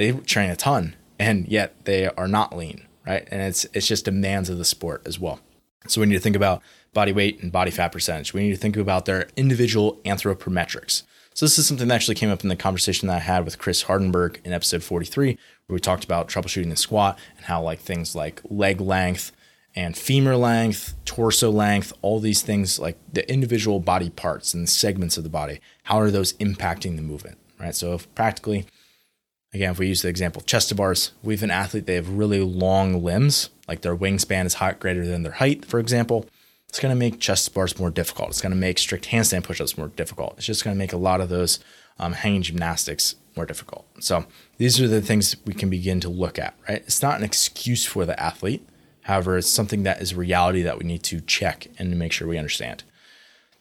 they 0.00 0.12
train 0.12 0.48
a 0.48 0.56
ton, 0.56 0.96
and 1.18 1.46
yet 1.46 1.84
they 1.84 2.06
are 2.06 2.26
not 2.26 2.56
lean, 2.56 2.86
right? 3.06 3.28
And 3.30 3.42
it's 3.42 3.66
it's 3.74 3.86
just 3.86 4.06
demands 4.06 4.48
of 4.48 4.56
the 4.56 4.64
sport 4.64 5.02
as 5.04 5.20
well. 5.20 5.40
So 5.88 6.00
we 6.00 6.06
need 6.06 6.14
to 6.14 6.20
think 6.20 6.36
about 6.36 6.62
body 6.94 7.12
weight 7.12 7.42
and 7.42 7.52
body 7.52 7.70
fat 7.70 7.92
percentage. 7.92 8.32
We 8.32 8.40
need 8.40 8.54
to 8.54 8.56
think 8.56 8.78
about 8.78 9.04
their 9.04 9.28
individual 9.36 10.00
anthropometrics. 10.06 11.02
So 11.34 11.44
this 11.44 11.58
is 11.58 11.66
something 11.66 11.86
that 11.88 11.94
actually 11.94 12.14
came 12.14 12.30
up 12.30 12.42
in 12.42 12.48
the 12.48 12.56
conversation 12.56 13.08
that 13.08 13.16
I 13.16 13.18
had 13.18 13.44
with 13.44 13.58
Chris 13.58 13.84
Hardenberg 13.84 14.38
in 14.42 14.54
episode 14.54 14.82
43, 14.82 15.36
where 15.66 15.74
we 15.74 15.80
talked 15.80 16.04
about 16.04 16.28
troubleshooting 16.28 16.70
the 16.70 16.76
squat 16.76 17.18
and 17.36 17.44
how 17.44 17.60
like 17.60 17.80
things 17.80 18.16
like 18.16 18.40
leg 18.48 18.80
length 18.80 19.32
and 19.76 19.98
femur 19.98 20.36
length, 20.36 20.94
torso 21.04 21.50
length, 21.50 21.92
all 22.00 22.20
these 22.20 22.40
things 22.40 22.78
like 22.78 22.96
the 23.12 23.30
individual 23.30 23.80
body 23.80 24.08
parts 24.08 24.54
and 24.54 24.66
segments 24.66 25.18
of 25.18 25.24
the 25.24 25.30
body, 25.30 25.60
how 25.82 26.00
are 26.00 26.10
those 26.10 26.32
impacting 26.34 26.96
the 26.96 27.02
movement, 27.02 27.36
right? 27.58 27.74
So 27.74 27.92
if 27.92 28.12
practically, 28.14 28.64
again, 29.52 29.72
if 29.72 29.78
we 29.78 29.88
use 29.88 30.02
the 30.02 30.08
example 30.08 30.42
chest 30.42 30.68
to 30.68 30.74
bars, 30.74 31.12
we 31.22 31.34
have 31.34 31.42
an 31.42 31.50
athlete, 31.50 31.86
they 31.86 31.94
have 31.94 32.08
really 32.08 32.40
long 32.40 33.02
limbs, 33.02 33.50
like 33.68 33.82
their 33.82 33.96
wingspan 33.96 34.46
is 34.46 34.54
hot 34.54 34.80
greater 34.80 35.06
than 35.06 35.22
their 35.22 35.32
height, 35.32 35.64
for 35.64 35.78
example. 35.78 36.26
It's 36.68 36.78
going 36.78 36.94
to 36.94 36.98
make 36.98 37.18
chest 37.18 37.52
bars 37.52 37.78
more 37.80 37.90
difficult. 37.90 38.28
It's 38.28 38.40
going 38.40 38.52
to 38.52 38.56
make 38.56 38.78
strict 38.78 39.08
handstand 39.08 39.42
push-ups 39.42 39.76
more 39.76 39.88
difficult. 39.88 40.34
It's 40.36 40.46
just 40.46 40.62
going 40.62 40.74
to 40.74 40.78
make 40.78 40.92
a 40.92 40.96
lot 40.96 41.20
of 41.20 41.28
those 41.28 41.58
um, 41.98 42.12
hanging 42.12 42.42
gymnastics 42.42 43.16
more 43.34 43.44
difficult. 43.44 43.86
So 43.98 44.24
these 44.58 44.80
are 44.80 44.86
the 44.86 45.00
things 45.00 45.34
we 45.44 45.52
can 45.52 45.68
begin 45.68 45.98
to 46.00 46.08
look 46.08 46.38
at, 46.38 46.54
right? 46.68 46.78
It's 46.78 47.02
not 47.02 47.18
an 47.18 47.24
excuse 47.24 47.84
for 47.84 48.06
the 48.06 48.18
athlete 48.22 48.64
However, 49.02 49.38
it's 49.38 49.48
something 49.48 49.82
that 49.84 50.00
is 50.00 50.14
reality 50.14 50.62
that 50.62 50.78
we 50.78 50.84
need 50.84 51.02
to 51.04 51.20
check 51.20 51.68
and 51.78 51.90
to 51.90 51.96
make 51.96 52.12
sure 52.12 52.28
we 52.28 52.38
understand. 52.38 52.84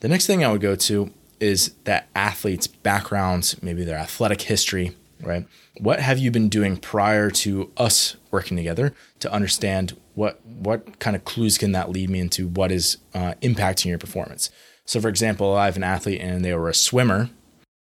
The 0.01 0.07
next 0.07 0.27
thing 0.27 0.43
I 0.43 0.51
would 0.51 0.61
go 0.61 0.75
to 0.75 1.11
is 1.39 1.73
that 1.85 2.07
athlete's 2.13 2.67
backgrounds, 2.67 3.61
maybe 3.63 3.83
their 3.83 3.97
athletic 3.97 4.43
history, 4.43 4.95
right? 5.21 5.45
What 5.79 5.99
have 5.99 6.17
you 6.17 6.31
been 6.31 6.49
doing 6.49 6.77
prior 6.77 7.29
to 7.31 7.71
us 7.77 8.15
working 8.31 8.57
together 8.57 8.93
to 9.19 9.31
understand 9.31 9.97
what 10.15 10.45
what 10.45 10.99
kind 10.99 11.15
of 11.15 11.25
clues 11.25 11.57
can 11.57 11.71
that 11.73 11.89
lead 11.89 12.09
me 12.09 12.19
into 12.19 12.47
what 12.47 12.71
is 12.71 12.97
uh, 13.13 13.33
impacting 13.41 13.85
your 13.85 13.97
performance? 13.97 14.49
So, 14.85 14.99
for 14.99 15.07
example, 15.07 15.55
I 15.55 15.65
have 15.65 15.77
an 15.77 15.83
athlete 15.83 16.21
and 16.21 16.43
they 16.43 16.53
were 16.53 16.69
a 16.69 16.73
swimmer. 16.73 17.29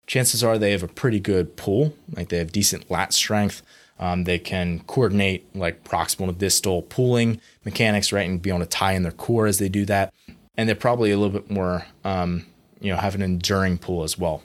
Chances 0.07 0.45
are 0.45 0.59
they 0.59 0.73
have 0.73 0.83
a 0.83 0.89
pretty 0.89 1.21
good 1.21 1.57
pull, 1.57 1.95
like 2.15 2.29
they 2.29 2.39
have 2.39 2.53
decent 2.53 2.91
lat 2.91 3.13
strength. 3.13 3.63
Um, 3.99 4.25
they 4.25 4.39
can 4.39 4.81
coordinate 4.81 5.55
like 5.55 5.85
proximal 5.85 6.27
to 6.27 6.33
distal 6.33 6.83
pulling 6.83 7.41
mechanics, 7.65 8.13
right, 8.13 8.29
and 8.29 8.43
be 8.43 8.51
able 8.51 8.61
to 8.61 8.67
tie 8.67 8.93
in 8.93 9.03
their 9.03 9.13
core 9.13 9.47
as 9.47 9.59
they 9.59 9.69
do 9.69 9.85
that. 9.87 10.13
And 10.57 10.69
they're 10.69 10.77
probably 10.77 11.13
a 11.13 11.19
little 11.19 11.33
bit 11.33 11.51
more, 11.51 11.87
um, 12.05 12.47
you 12.81 12.93
know, 12.93 12.99
have 12.99 13.15
an 13.15 13.23
enduring 13.23 13.79
pull 13.79 14.03
as 14.03 14.19
well. 14.19 14.43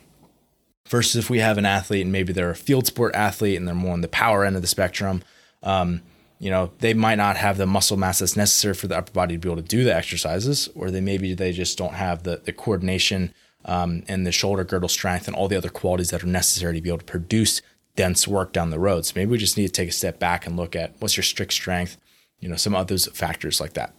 Versus 0.90 1.16
if 1.16 1.30
we 1.30 1.40
have 1.40 1.58
an 1.58 1.66
athlete 1.66 2.04
and 2.04 2.12
maybe 2.12 2.34
they're 2.34 2.50
a 2.50 2.56
field 2.56 2.88
sport 2.88 3.14
athlete 3.14 3.58
and 3.58 3.68
they're 3.68 3.76
more 3.76 3.94
on 3.94 4.02
the 4.02 4.08
power 4.08 4.46
end 4.46 4.56
of 4.56 4.62
the 4.62 4.68
spectrum, 4.68 5.22
um, 5.64 6.02
you 6.40 6.50
know, 6.50 6.72
they 6.80 6.94
might 6.94 7.16
not 7.16 7.36
have 7.36 7.58
the 7.58 7.66
muscle 7.66 7.98
mass 7.98 8.20
that's 8.20 8.38
necessary 8.38 8.74
for 8.74 8.88
the 8.88 8.98
upper 8.98 9.12
body 9.12 9.36
to 9.36 9.40
be 9.40 9.50
able 9.50 9.62
to 9.62 9.68
do 9.68 9.84
the 9.84 9.94
exercises, 9.94 10.70
or 10.76 10.92
they 10.92 11.02
maybe 11.02 11.34
they 11.34 11.52
just 11.52 11.78
don't 11.78 11.96
have 11.96 12.24
the 12.24 12.42
the 12.44 12.54
coordination 12.54 13.34
um, 13.66 14.04
and 14.08 14.26
the 14.26 14.32
shoulder 14.32 14.64
girdle 14.64 14.90
strength 14.90 15.28
and 15.28 15.36
all 15.36 15.48
the 15.48 15.58
other 15.58 15.70
qualities 15.70 16.12
that 16.12 16.24
are 16.24 16.28
necessary 16.28 16.76
to 16.76 16.82
be 16.82 16.90
able 16.90 17.00
to 17.00 17.06
produce 17.06 17.62
dense 17.96 18.28
work 18.28 18.54
down 18.54 18.70
the 18.70 18.80
road. 18.80 19.06
So 19.06 19.14
maybe 19.16 19.32
we 19.32 19.38
just 19.38 19.58
need 19.58 19.68
to 19.68 19.74
take 19.74 19.90
a 19.90 19.94
step 19.94 20.20
back 20.20 20.46
and 20.46 20.56
look 20.56 20.76
at 20.76 20.94
what's 21.00 21.18
your 21.18 21.24
strict 21.24 21.52
strength, 21.52 21.98
you 22.40 22.48
know, 22.48 22.56
some 22.56 22.76
other 22.76 22.98
factors 22.98 23.60
like 23.60 23.74
that. 23.74 23.94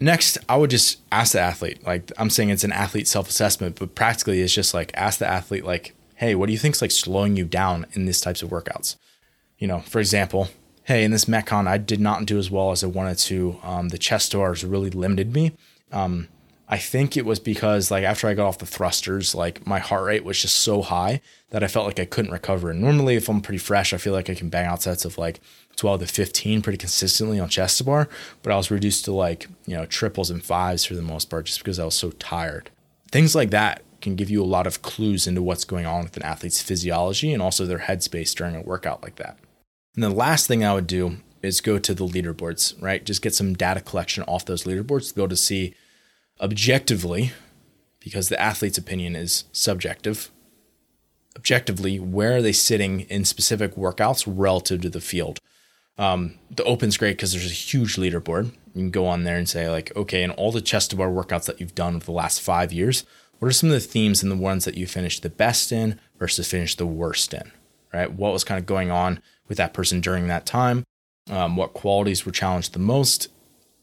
Next, 0.00 0.38
I 0.48 0.56
would 0.56 0.70
just 0.70 1.00
ask 1.10 1.32
the 1.32 1.40
athlete. 1.40 1.84
Like 1.84 2.10
I'm 2.16 2.30
saying 2.30 2.50
it's 2.50 2.64
an 2.64 2.72
athlete 2.72 3.08
self-assessment, 3.08 3.78
but 3.78 3.94
practically 3.94 4.40
it's 4.40 4.54
just 4.54 4.72
like 4.72 4.92
ask 4.94 5.18
the 5.18 5.26
athlete 5.28 5.64
like, 5.64 5.94
"Hey, 6.22 6.36
what 6.36 6.46
do 6.46 6.52
you 6.52 6.58
think's 6.58 6.80
like 6.80 6.92
slowing 6.92 7.36
you 7.36 7.44
down 7.44 7.86
in 7.94 8.06
these 8.06 8.20
types 8.20 8.42
of 8.42 8.50
workouts?" 8.50 8.94
You 9.58 9.66
know, 9.66 9.80
for 9.80 9.98
example, 9.98 10.48
hey, 10.84 11.02
in 11.02 11.10
this 11.10 11.24
Metcon, 11.24 11.66
I 11.66 11.78
did 11.78 12.00
not 12.00 12.26
do 12.26 12.38
as 12.38 12.48
well 12.48 12.70
as 12.70 12.84
I 12.84 12.86
wanted 12.86 13.18
to. 13.18 13.58
Um, 13.64 13.88
the 13.88 13.98
chest 13.98 14.32
bars 14.32 14.64
really 14.64 14.90
limited 14.90 15.32
me. 15.34 15.52
Um, 15.90 16.28
I 16.68 16.78
think 16.78 17.16
it 17.16 17.26
was 17.26 17.38
because 17.38 17.90
like 17.90 18.04
after 18.04 18.28
I 18.28 18.34
got 18.34 18.46
off 18.46 18.58
the 18.58 18.66
thrusters, 18.66 19.34
like 19.34 19.66
my 19.66 19.78
heart 19.78 20.06
rate 20.06 20.24
was 20.24 20.40
just 20.40 20.60
so 20.60 20.80
high 20.80 21.20
that 21.50 21.64
I 21.64 21.66
felt 21.66 21.86
like 21.86 22.00
I 22.00 22.06
couldn't 22.06 22.30
recover. 22.30 22.70
And 22.70 22.80
normally, 22.80 23.16
if 23.16 23.28
I'm 23.28 23.42
pretty 23.42 23.58
fresh, 23.58 23.92
I 23.92 23.98
feel 23.98 24.12
like 24.12 24.30
I 24.30 24.34
can 24.34 24.48
bang 24.48 24.66
out 24.66 24.82
sets 24.82 25.04
of 25.04 25.18
like 25.18 25.40
12 25.76 26.00
to 26.00 26.06
15 26.06 26.62
pretty 26.62 26.78
consistently 26.78 27.38
on 27.38 27.48
chest 27.48 27.78
to 27.78 27.84
bar. 27.84 28.08
But 28.42 28.52
I 28.52 28.56
was 28.56 28.70
reduced 28.70 29.04
to 29.06 29.12
like 29.12 29.48
you 29.66 29.76
know 29.76 29.86
triples 29.86 30.30
and 30.30 30.42
fives 30.42 30.84
for 30.84 30.94
the 30.94 31.02
most 31.02 31.28
part, 31.28 31.46
just 31.46 31.58
because 31.58 31.78
I 31.78 31.84
was 31.84 31.94
so 31.94 32.10
tired. 32.12 32.70
Things 33.10 33.34
like 33.34 33.50
that 33.50 33.82
can 34.02 34.16
give 34.16 34.28
you 34.28 34.42
a 34.42 34.44
lot 34.44 34.66
of 34.66 34.82
clues 34.82 35.26
into 35.26 35.42
what's 35.42 35.64
going 35.64 35.86
on 35.86 36.02
with 36.02 36.16
an 36.16 36.22
athlete's 36.22 36.60
physiology 36.60 37.32
and 37.32 37.40
also 37.40 37.64
their 37.64 37.78
headspace 37.78 38.34
during 38.34 38.54
a 38.54 38.62
workout 38.62 39.02
like 39.02 39.16
that. 39.16 39.38
And 39.94 40.02
the 40.04 40.10
last 40.10 40.46
thing 40.46 40.64
I 40.64 40.74
would 40.74 40.86
do 40.86 41.18
is 41.42 41.60
go 41.60 41.78
to 41.78 41.94
the 41.94 42.06
leaderboards, 42.06 42.80
right? 42.82 43.04
Just 43.04 43.22
get 43.22 43.34
some 43.34 43.54
data 43.54 43.80
collection 43.80 44.22
off 44.24 44.44
those 44.44 44.64
leaderboards 44.64 45.08
to 45.08 45.14
be 45.14 45.22
able 45.22 45.30
to 45.30 45.36
see 45.36 45.74
objectively, 46.40 47.32
because 48.00 48.28
the 48.28 48.40
athlete's 48.40 48.78
opinion 48.78 49.16
is 49.16 49.44
subjective, 49.52 50.30
objectively, 51.36 51.98
where 51.98 52.36
are 52.36 52.42
they 52.42 52.52
sitting 52.52 53.00
in 53.02 53.24
specific 53.24 53.74
workouts 53.74 54.24
relative 54.26 54.80
to 54.82 54.90
the 54.90 55.00
field? 55.00 55.38
Um, 55.98 56.38
the 56.50 56.64
open's 56.64 56.96
great 56.96 57.16
because 57.16 57.32
there's 57.32 57.46
a 57.46 57.54
huge 57.54 57.96
leaderboard. 57.96 58.46
You 58.74 58.82
can 58.82 58.90
go 58.90 59.06
on 59.06 59.24
there 59.24 59.36
and 59.36 59.48
say, 59.48 59.68
like, 59.68 59.94
okay, 59.94 60.22
in 60.22 60.30
all 60.30 60.52
the 60.52 60.60
chest 60.60 60.90
to 60.90 60.96
bar 60.96 61.08
workouts 61.08 61.44
that 61.44 61.60
you've 61.60 61.74
done 61.74 61.96
over 61.96 62.04
the 62.04 62.12
last 62.12 62.40
five 62.40 62.72
years, 62.72 63.04
what 63.42 63.48
are 63.48 63.52
some 63.52 63.70
of 63.70 63.74
the 63.74 63.80
themes 63.80 64.22
and 64.22 64.30
the 64.30 64.36
ones 64.36 64.64
that 64.64 64.76
you 64.76 64.86
finished 64.86 65.24
the 65.24 65.28
best 65.28 65.72
in 65.72 65.98
versus 66.16 66.48
finished 66.48 66.78
the 66.78 66.86
worst 66.86 67.34
in? 67.34 67.50
Right? 67.92 68.12
What 68.12 68.32
was 68.32 68.44
kind 68.44 68.60
of 68.60 68.66
going 68.66 68.92
on 68.92 69.20
with 69.48 69.58
that 69.58 69.74
person 69.74 70.00
during 70.00 70.28
that 70.28 70.46
time? 70.46 70.84
Um, 71.28 71.56
what 71.56 71.74
qualities 71.74 72.24
were 72.24 72.30
challenged 72.30 72.72
the 72.72 72.78
most? 72.78 73.26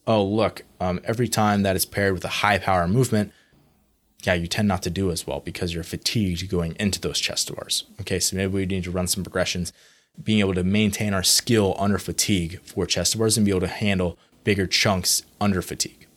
oh, 0.09 0.23
look, 0.23 0.63
um, 0.79 0.99
every 1.03 1.27
time 1.27 1.61
that 1.61 1.75
is 1.75 1.85
paired 1.85 2.13
with 2.13 2.25
a 2.25 2.39
high 2.41 2.57
power 2.57 2.87
movement, 2.87 3.31
yeah, 4.23 4.33
you 4.33 4.47
tend 4.47 4.67
not 4.67 4.81
to 4.81 4.89
do 4.89 5.11
as 5.11 5.27
well 5.27 5.39
because 5.39 5.73
you're 5.73 5.83
fatigued 5.83 6.49
going 6.49 6.75
into 6.79 6.99
those 6.99 7.19
chest 7.19 7.53
bars. 7.53 7.83
Okay, 8.01 8.19
so 8.19 8.35
maybe 8.35 8.53
we 8.53 8.65
need 8.65 8.85
to 8.85 8.91
run 8.91 9.07
some 9.07 9.23
progressions, 9.23 9.71
being 10.21 10.39
able 10.39 10.55
to 10.55 10.63
maintain 10.63 11.13
our 11.13 11.21
skill 11.21 11.75
under 11.77 11.99
fatigue 11.99 12.59
for 12.63 12.87
chest 12.87 13.17
bars 13.19 13.37
and 13.37 13.45
be 13.45 13.51
able 13.51 13.61
to 13.61 13.67
handle 13.67 14.17
bigger 14.43 14.65
chunks 14.65 15.21
under 15.39 15.61
fatigue. 15.61 16.07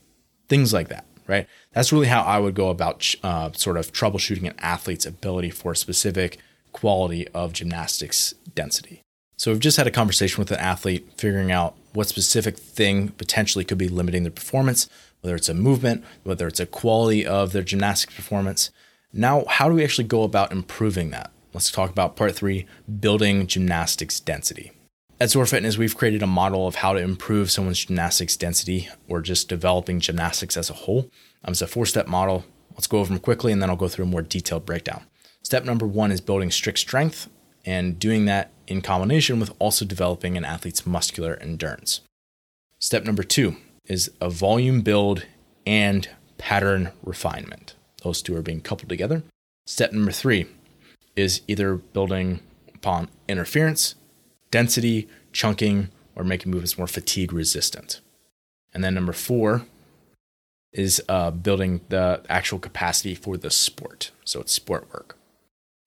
Things 0.48 0.72
like 0.72 0.88
that, 0.88 1.04
right? 1.32 1.46
That's 1.72 1.92
really 1.92 2.08
how 2.08 2.22
I 2.22 2.38
would 2.38 2.54
go 2.54 2.68
about 2.68 3.14
uh, 3.22 3.50
sort 3.52 3.78
of 3.78 3.92
troubleshooting 3.92 4.46
an 4.46 4.54
athlete's 4.58 5.06
ability 5.06 5.50
for 5.50 5.72
a 5.72 5.76
specific 5.76 6.38
quality 6.72 7.26
of 7.28 7.54
gymnastics 7.54 8.34
density. 8.54 9.02
So 9.38 9.50
we've 9.50 9.60
just 9.60 9.78
had 9.78 9.86
a 9.86 9.90
conversation 9.90 10.40
with 10.40 10.50
an 10.50 10.60
athlete, 10.60 11.08
figuring 11.16 11.50
out 11.50 11.74
what 11.94 12.08
specific 12.08 12.58
thing 12.58 13.08
potentially 13.08 13.64
could 13.64 13.78
be 13.78 13.88
limiting 13.88 14.22
their 14.22 14.30
performance, 14.30 14.88
whether 15.20 15.34
it's 15.34 15.48
a 15.48 15.54
movement, 15.54 16.04
whether 16.22 16.46
it's 16.46 16.60
a 16.60 16.66
quality 16.66 17.26
of 17.26 17.52
their 17.52 17.62
gymnastics 17.62 18.14
performance. 18.14 18.70
Now, 19.12 19.44
how 19.48 19.68
do 19.68 19.74
we 19.74 19.84
actually 19.84 20.08
go 20.08 20.22
about 20.22 20.52
improving 20.52 21.10
that? 21.10 21.32
Let's 21.54 21.70
talk 21.70 21.90
about 21.90 22.14
part 22.14 22.34
three 22.34 22.66
building 23.00 23.46
gymnastics 23.46 24.20
density. 24.20 24.72
At 25.22 25.30
Zoar 25.30 25.46
Fitness, 25.46 25.78
we've 25.78 25.96
created 25.96 26.24
a 26.24 26.26
model 26.26 26.66
of 26.66 26.74
how 26.74 26.94
to 26.94 26.98
improve 26.98 27.48
someone's 27.48 27.84
gymnastics 27.84 28.36
density 28.36 28.88
or 29.08 29.20
just 29.20 29.48
developing 29.48 30.00
gymnastics 30.00 30.56
as 30.56 30.68
a 30.68 30.72
whole. 30.72 31.08
Um, 31.44 31.52
it's 31.52 31.62
a 31.62 31.68
four 31.68 31.86
step 31.86 32.08
model. 32.08 32.44
Let's 32.72 32.88
go 32.88 32.98
over 32.98 33.12
them 33.12 33.20
quickly 33.22 33.52
and 33.52 33.62
then 33.62 33.70
I'll 33.70 33.76
go 33.76 33.86
through 33.86 34.06
a 34.06 34.08
more 34.08 34.22
detailed 34.22 34.66
breakdown. 34.66 35.04
Step 35.40 35.64
number 35.64 35.86
one 35.86 36.10
is 36.10 36.20
building 36.20 36.50
strict 36.50 36.80
strength 36.80 37.28
and 37.64 38.00
doing 38.00 38.24
that 38.24 38.50
in 38.66 38.82
combination 38.82 39.38
with 39.38 39.52
also 39.60 39.84
developing 39.84 40.36
an 40.36 40.44
athlete's 40.44 40.84
muscular 40.84 41.38
endurance. 41.40 42.00
Step 42.80 43.04
number 43.04 43.22
two 43.22 43.54
is 43.86 44.10
a 44.20 44.28
volume 44.28 44.80
build 44.80 45.24
and 45.64 46.08
pattern 46.36 46.90
refinement. 47.04 47.76
Those 48.02 48.22
two 48.22 48.34
are 48.34 48.42
being 48.42 48.60
coupled 48.60 48.88
together. 48.88 49.22
Step 49.66 49.92
number 49.92 50.10
three 50.10 50.48
is 51.14 51.42
either 51.46 51.76
building 51.76 52.40
upon 52.74 53.08
interference, 53.28 53.94
density, 54.52 55.08
chunking, 55.32 55.88
or 56.14 56.22
making 56.22 56.52
movements 56.52 56.78
more 56.78 56.86
fatigue 56.86 57.32
resistant. 57.32 58.00
And 58.72 58.84
then 58.84 58.94
number 58.94 59.12
four 59.12 59.62
is 60.72 61.02
uh, 61.08 61.32
building 61.32 61.80
the 61.88 62.22
actual 62.28 62.60
capacity 62.60 63.16
for 63.16 63.36
the 63.36 63.50
sport. 63.50 64.12
So 64.24 64.40
it's 64.40 64.52
sport 64.52 64.88
work. 64.92 65.18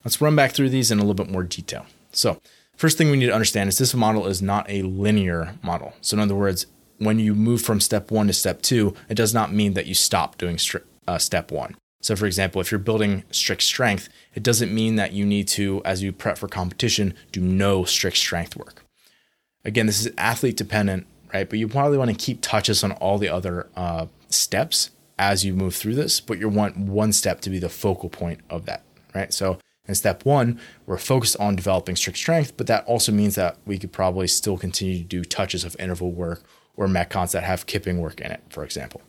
Let's 0.04 0.21
run 0.21 0.36
back 0.36 0.51
through 0.51 0.69
these 0.69 0.91
in 0.91 0.99
a 0.99 1.01
little 1.01 1.15
bit 1.15 1.32
more 1.32 1.43
detail. 1.43 1.86
So, 2.12 2.39
first 2.78 2.97
thing 2.97 3.10
we 3.10 3.17
need 3.17 3.25
to 3.28 3.34
understand 3.34 3.69
is 3.69 3.80
this 3.80 3.95
model 3.95 4.28
is 4.28 4.41
not 4.41 4.69
a 4.69 4.84
linear 4.84 5.56
model. 5.63 5.93
So, 6.01 6.15
in 6.15 6.21
other 6.21 6.36
words, 6.36 6.67
when 6.99 7.17
you 7.17 7.34
move 7.34 7.62
from 7.62 7.80
step 7.80 8.12
one 8.12 8.28
to 8.28 8.34
step 8.34 8.62
two, 8.62 8.93
it 9.10 9.15
does 9.15 9.34
not 9.34 9.51
mean 9.51 9.73
that 9.73 9.88
you 9.88 9.95
stop 9.95 10.38
doing 10.38 10.58
stri- 10.58 10.84
uh, 11.08 11.17
step 11.17 11.51
one. 11.51 11.75
So, 12.06 12.15
for 12.15 12.28
example, 12.28 12.62
if 12.62 12.70
you're 12.70 12.78
building 12.78 13.24
strict 13.32 13.63
strength, 13.63 14.10
it 14.36 14.44
doesn't 14.44 14.72
mean 14.72 14.96
that 14.98 15.13
you 15.13 15.26
need 15.26 15.48
to, 15.48 15.82
as 15.86 16.04
you 16.04 16.12
prep 16.12 16.38
for 16.38 16.48
competition, 16.48 17.15
do 17.32 17.41
no 17.41 17.84
strict 17.84 18.18
strength 18.18 18.56
work. 18.56 18.86
Again, 19.63 19.88
this 19.88 20.06
is 20.06 20.13
athlete 20.15 20.56
dependent, 20.56 21.08
right? 21.34 21.50
But 21.50 21.58
you 21.58 21.68
probably 21.68 21.98
want 21.98 22.12
to 22.12 22.15
keep 22.15 22.41
touches 22.41 22.84
on 22.84 22.91
all 22.91 23.18
the 23.18 23.30
other 23.30 23.70
uh, 23.76 24.06
steps 24.30 24.91
as 25.18 25.44
you 25.44 25.56
move 25.56 25.76
through 25.76 25.96
this, 25.96 26.20
but 26.20 26.38
you 26.38 26.48
want 26.48 26.78
one 26.78 27.12
step 27.12 27.41
to 27.41 27.50
be 27.50 27.58
the 27.58 27.70
focal 27.70 28.10
point 28.10 28.41
of 28.52 28.68
that, 28.68 28.84
right? 29.15 29.34
So, 29.34 29.58
in 29.88 29.96
step 29.96 30.26
one, 30.26 30.60
we're 30.86 31.00
focused 31.00 31.38
on 31.39 31.56
developing 31.56 31.96
strict 31.96 32.20
strength, 32.20 32.56
but 32.56 32.68
that 32.68 32.86
also 32.86 33.12
means 33.13 33.34
that 33.34 33.58
we 33.65 33.80
could 33.80 33.91
probably 33.91 34.28
still 34.28 34.60
continue 34.60 35.00
to 35.00 35.04
do 35.04 35.24
touches 35.24 35.63
of 35.63 35.76
interval 35.80 36.12
work 36.12 36.44
or 36.76 36.86
metcons 36.86 37.32
that 37.32 37.46
have 37.46 37.65
kipping 37.65 37.98
work 37.98 38.22
in 38.22 38.30
it, 38.30 38.44
for 38.50 38.63
example. 38.63 39.02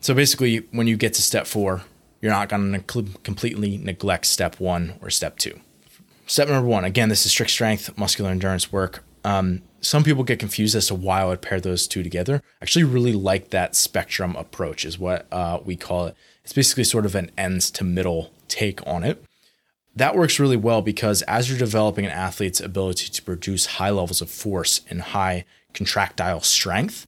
So 0.00 0.14
basically, 0.14 0.60
when 0.70 0.86
you 0.86 0.96
get 0.96 1.12
to 1.12 1.22
step 1.22 1.46
four, 1.46 1.82
you're 2.20 2.32
not 2.32 2.48
going 2.48 2.72
to 2.72 3.04
completely 3.22 3.76
neglect 3.78 4.26
step 4.26 4.58
one 4.60 4.94
or 5.00 5.10
step 5.10 5.38
two. 5.38 5.60
Step 6.26 6.48
number 6.48 6.68
one, 6.68 6.84
again, 6.84 7.08
this 7.08 7.24
is 7.24 7.32
strict 7.32 7.50
strength, 7.50 7.96
muscular 7.96 8.30
endurance 8.30 8.70
work. 8.70 9.02
Um, 9.24 9.62
some 9.80 10.04
people 10.04 10.24
get 10.24 10.38
confused 10.38 10.74
as 10.74 10.88
to 10.88 10.94
why 10.94 11.22
I 11.22 11.24
would 11.24 11.42
pair 11.42 11.60
those 11.60 11.86
two 11.86 12.02
together. 12.02 12.42
I 12.60 12.64
actually 12.64 12.84
really 12.84 13.12
like 13.12 13.50
that 13.50 13.74
spectrum 13.74 14.36
approach, 14.36 14.84
is 14.84 14.98
what 14.98 15.26
uh, 15.32 15.60
we 15.64 15.76
call 15.76 16.06
it. 16.06 16.16
It's 16.44 16.52
basically 16.52 16.84
sort 16.84 17.06
of 17.06 17.14
an 17.14 17.30
ends 17.38 17.70
to 17.72 17.84
middle 17.84 18.32
take 18.48 18.86
on 18.86 19.04
it. 19.04 19.24
That 19.94 20.14
works 20.14 20.38
really 20.38 20.56
well 20.56 20.82
because 20.82 21.22
as 21.22 21.48
you're 21.48 21.58
developing 21.58 22.04
an 22.04 22.12
athlete's 22.12 22.60
ability 22.60 23.08
to 23.08 23.22
produce 23.22 23.66
high 23.66 23.90
levels 23.90 24.20
of 24.20 24.30
force 24.30 24.80
and 24.88 25.00
high 25.00 25.44
contractile 25.74 26.40
strength, 26.40 27.06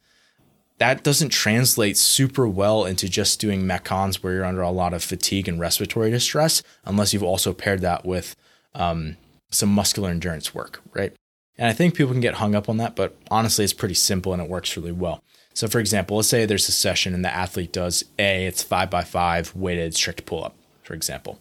that 0.81 1.05
doesn't 1.05 1.29
translate 1.29 1.99
super 1.99 2.49
well 2.49 2.87
into 2.87 3.07
just 3.07 3.39
doing 3.39 3.63
metcons 3.63 4.17
where 4.17 4.33
you're 4.33 4.45
under 4.47 4.63
a 4.63 4.71
lot 4.71 4.95
of 4.95 5.05
fatigue 5.05 5.47
and 5.47 5.61
respiratory 5.61 6.11
distress, 6.11 6.63
unless 6.87 7.13
you've 7.13 7.23
also 7.23 7.53
paired 7.53 7.83
that 7.83 8.07
with 8.07 8.35
um, 8.75 9.19
some 9.51 9.69
muscular 9.69 10.09
endurance 10.09 10.55
work, 10.55 10.81
right? 10.95 11.13
And 11.59 11.69
I 11.69 11.75
think 11.75 11.95
people 11.95 12.13
can 12.13 12.23
get 12.23 12.37
hung 12.37 12.55
up 12.55 12.71
on 12.71 12.79
that, 12.79 12.97
but 12.97 13.15
honestly, 13.31 13.63
it's 13.63 13.75
pretty 13.75 13.95
simple 13.95 14.33
and 14.33 14.41
it 14.41 14.49
works 14.49 14.75
really 14.75 14.91
well. 14.91 15.23
So, 15.53 15.69
for 15.69 15.81
example, 15.81 16.17
let's 16.17 16.29
say 16.29 16.47
there's 16.47 16.69
a 16.69 16.73
session 16.73 17.13
and 17.13 17.23
the 17.23 17.35
athlete 17.35 17.73
does 17.73 18.03
A, 18.19 18.47
it's 18.47 18.63
five 18.63 18.89
by 18.89 19.05
five 19.05 19.55
weighted 19.55 19.95
strict 19.95 20.25
pull 20.25 20.43
up, 20.43 20.57
for 20.83 20.95
example. 20.95 21.41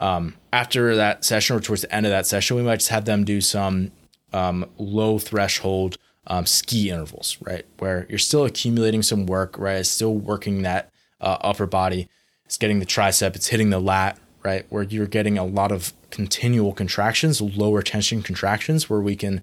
Um, 0.00 0.34
after 0.52 0.96
that 0.96 1.24
session 1.24 1.54
or 1.54 1.60
towards 1.60 1.82
the 1.82 1.94
end 1.94 2.06
of 2.06 2.10
that 2.10 2.26
session, 2.26 2.56
we 2.56 2.62
might 2.62 2.78
just 2.78 2.88
have 2.88 3.04
them 3.04 3.24
do 3.24 3.40
some 3.40 3.92
um, 4.32 4.68
low 4.78 5.20
threshold 5.20 5.96
um, 6.26 6.46
ski 6.46 6.90
intervals, 6.90 7.38
right? 7.40 7.64
Where 7.78 8.06
you're 8.08 8.18
still 8.18 8.44
accumulating 8.44 9.02
some 9.02 9.26
work, 9.26 9.58
right? 9.58 9.76
It's 9.76 9.88
still 9.88 10.14
working 10.14 10.62
that 10.62 10.90
uh, 11.20 11.38
upper 11.40 11.66
body. 11.66 12.08
It's 12.44 12.56
getting 12.56 12.80
the 12.80 12.86
tricep, 12.86 13.36
it's 13.36 13.48
hitting 13.48 13.70
the 13.70 13.80
lat, 13.80 14.18
right? 14.42 14.66
Where 14.70 14.82
you're 14.82 15.06
getting 15.06 15.38
a 15.38 15.44
lot 15.44 15.72
of 15.72 15.92
continual 16.10 16.72
contractions, 16.72 17.40
lower 17.40 17.82
tension 17.82 18.22
contractions, 18.22 18.90
where 18.90 19.00
we 19.00 19.16
can, 19.16 19.42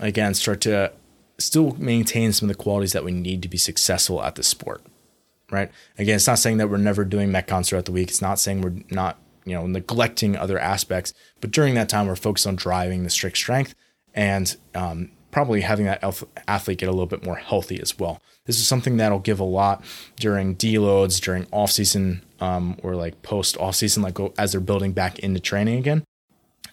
again, 0.00 0.34
start 0.34 0.60
to 0.62 0.92
still 1.38 1.76
maintain 1.78 2.32
some 2.32 2.50
of 2.50 2.56
the 2.56 2.62
qualities 2.62 2.92
that 2.92 3.04
we 3.04 3.12
need 3.12 3.42
to 3.42 3.48
be 3.48 3.58
successful 3.58 4.22
at 4.22 4.34
the 4.34 4.42
sport, 4.42 4.82
right? 5.50 5.70
Again, 5.98 6.16
it's 6.16 6.26
not 6.26 6.38
saying 6.38 6.58
that 6.58 6.68
we're 6.68 6.78
never 6.78 7.04
doing 7.04 7.30
metcons 7.30 7.68
throughout 7.68 7.84
the 7.84 7.92
week. 7.92 8.08
It's 8.08 8.22
not 8.22 8.40
saying 8.40 8.60
we're 8.60 8.82
not, 8.90 9.18
you 9.44 9.54
know, 9.54 9.66
neglecting 9.66 10.36
other 10.36 10.58
aspects, 10.58 11.14
but 11.40 11.52
during 11.52 11.74
that 11.74 11.88
time, 11.88 12.08
we're 12.08 12.16
focused 12.16 12.46
on 12.46 12.56
driving 12.56 13.04
the 13.04 13.10
strict 13.10 13.36
strength 13.36 13.74
and 14.14 14.56
um, 14.74 15.12
probably 15.30 15.60
having 15.60 15.86
that 15.86 16.02
athlete 16.46 16.78
get 16.78 16.88
a 16.88 16.92
little 16.92 17.06
bit 17.06 17.24
more 17.24 17.36
healthy 17.36 17.80
as 17.80 17.98
well. 17.98 18.20
This 18.46 18.58
is 18.58 18.66
something 18.66 18.96
that'll 18.96 19.18
give 19.18 19.40
a 19.40 19.44
lot 19.44 19.84
during 20.16 20.56
deloads, 20.56 21.20
during 21.20 21.46
off 21.52 21.70
season, 21.70 22.24
um, 22.40 22.78
or 22.82 22.94
like 22.96 23.22
post 23.22 23.56
off 23.58 23.76
season, 23.76 24.02
like 24.02 24.18
as 24.38 24.52
they're 24.52 24.60
building 24.60 24.92
back 24.92 25.18
into 25.18 25.40
training 25.40 25.78
again, 25.78 26.04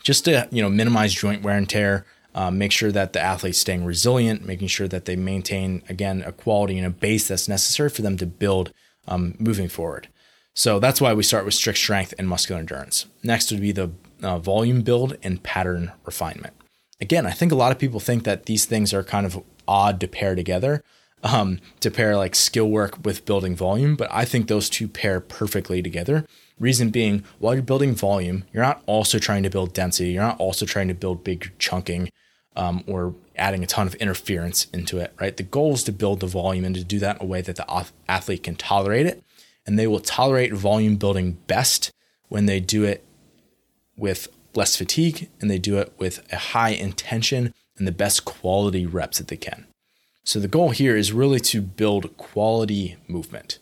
just 0.03 0.25
to 0.25 0.47
you 0.51 0.61
know 0.61 0.69
minimize 0.69 1.13
joint 1.13 1.43
wear 1.43 1.57
and 1.57 1.69
tear. 1.69 2.05
Um, 2.33 2.57
make 2.57 2.73
sure 2.73 2.91
that 2.91 3.13
the 3.13 3.21
athlete's 3.21 3.59
staying 3.59 3.85
resilient, 3.85 4.45
making 4.45 4.67
sure 4.67 4.89
that 4.89 5.05
they 5.05 5.15
maintain 5.15 5.83
again 5.87 6.21
a 6.25 6.33
quality 6.33 6.77
and 6.77 6.85
a 6.85 6.89
base 6.89 7.29
that's 7.29 7.47
necessary 7.47 7.89
for 7.89 8.01
them 8.01 8.17
to 8.17 8.25
build 8.25 8.73
um, 9.07 9.35
moving 9.39 9.69
forward. 9.69 10.09
So 10.53 10.79
that's 10.79 10.99
why 10.99 11.13
we 11.13 11.23
start 11.23 11.45
with 11.45 11.53
strict 11.53 11.79
strength 11.79 12.13
and 12.19 12.27
muscular 12.27 12.59
endurance. 12.59 13.05
Next 13.23 13.51
would 13.51 13.61
be 13.61 13.71
the 13.71 13.91
uh, 14.21 14.39
volume 14.39 14.81
build 14.81 15.15
and 15.23 15.43
pattern 15.43 15.93
refinement 16.05 16.53
again, 16.99 17.25
I 17.25 17.31
think 17.31 17.51
a 17.51 17.55
lot 17.55 17.71
of 17.71 17.79
people 17.79 17.99
think 17.99 18.23
that 18.23 18.45
these 18.45 18.65
things 18.65 18.93
are 18.93 19.03
kind 19.03 19.25
of 19.25 19.43
odd 19.67 19.99
to 20.01 20.07
pair 20.07 20.35
together, 20.35 20.83
um, 21.23 21.59
to 21.79 21.91
pair 21.91 22.15
like 22.15 22.35
skill 22.35 22.69
work 22.69 23.03
with 23.03 23.25
building 23.25 23.55
volume. 23.55 23.95
But 23.95 24.09
I 24.11 24.25
think 24.25 24.47
those 24.47 24.69
two 24.69 24.87
pair 24.87 25.19
perfectly 25.19 25.81
together. 25.81 26.25
Reason 26.59 26.89
being, 26.89 27.23
while 27.39 27.53
you're 27.53 27.63
building 27.63 27.95
volume, 27.95 28.45
you're 28.53 28.63
not 28.63 28.81
also 28.85 29.19
trying 29.19 29.43
to 29.43 29.49
build 29.49 29.73
density. 29.73 30.11
You're 30.11 30.23
not 30.23 30.39
also 30.39 30.65
trying 30.65 30.87
to 30.87 30.93
build 30.93 31.23
big 31.23 31.51
chunking 31.59 32.09
um, 32.55 32.83
or 32.87 33.13
adding 33.35 33.63
a 33.63 33.67
ton 33.67 33.87
of 33.87 33.95
interference 33.95 34.67
into 34.73 34.99
it, 34.99 35.13
right? 35.19 35.35
The 35.35 35.43
goal 35.43 35.73
is 35.73 35.83
to 35.85 35.91
build 35.91 36.21
the 36.21 36.27
volume 36.27 36.63
and 36.63 36.75
to 36.75 36.83
do 36.83 36.99
that 36.99 37.17
in 37.17 37.23
a 37.23 37.29
way 37.29 37.41
that 37.41 37.57
the 37.57 37.85
athlete 38.07 38.43
can 38.43 38.55
tolerate 38.55 39.05
it. 39.05 39.21
And 39.67 39.77
they 39.77 39.87
will 39.87 39.99
tolerate 39.99 40.53
volume 40.53 40.95
building 40.95 41.37
best 41.47 41.91
when 42.29 42.45
they 42.45 42.59
do 42.59 42.83
it 42.83 43.03
with 43.97 44.29
less 44.55 44.75
fatigue 44.75 45.29
and 45.39 45.49
they 45.49 45.59
do 45.59 45.77
it 45.77 45.93
with 45.97 46.25
a 46.31 46.37
high 46.37 46.69
intention 46.69 47.53
and 47.77 47.87
the 47.87 47.91
best 47.91 48.25
quality 48.25 48.85
reps 48.85 49.17
that 49.17 49.27
they 49.27 49.37
can. 49.37 49.67
So 50.23 50.39
the 50.39 50.47
goal 50.47 50.71
here 50.71 50.95
is 50.95 51.13
really 51.13 51.39
to 51.41 51.61
build 51.61 52.17
quality 52.17 52.97
movement. 53.07 53.59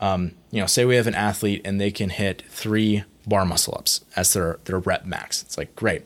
Um, 0.00 0.32
you 0.50 0.60
know, 0.60 0.66
say 0.66 0.84
we 0.84 0.96
have 0.96 1.06
an 1.06 1.14
athlete 1.14 1.62
and 1.64 1.80
they 1.80 1.90
can 1.90 2.10
hit 2.10 2.42
three 2.48 3.04
bar 3.26 3.44
muscle 3.44 3.74
ups 3.78 4.04
as 4.16 4.32
their 4.32 4.58
their 4.64 4.78
rep 4.78 5.06
max. 5.06 5.42
It's 5.42 5.56
like 5.56 5.74
great. 5.76 6.04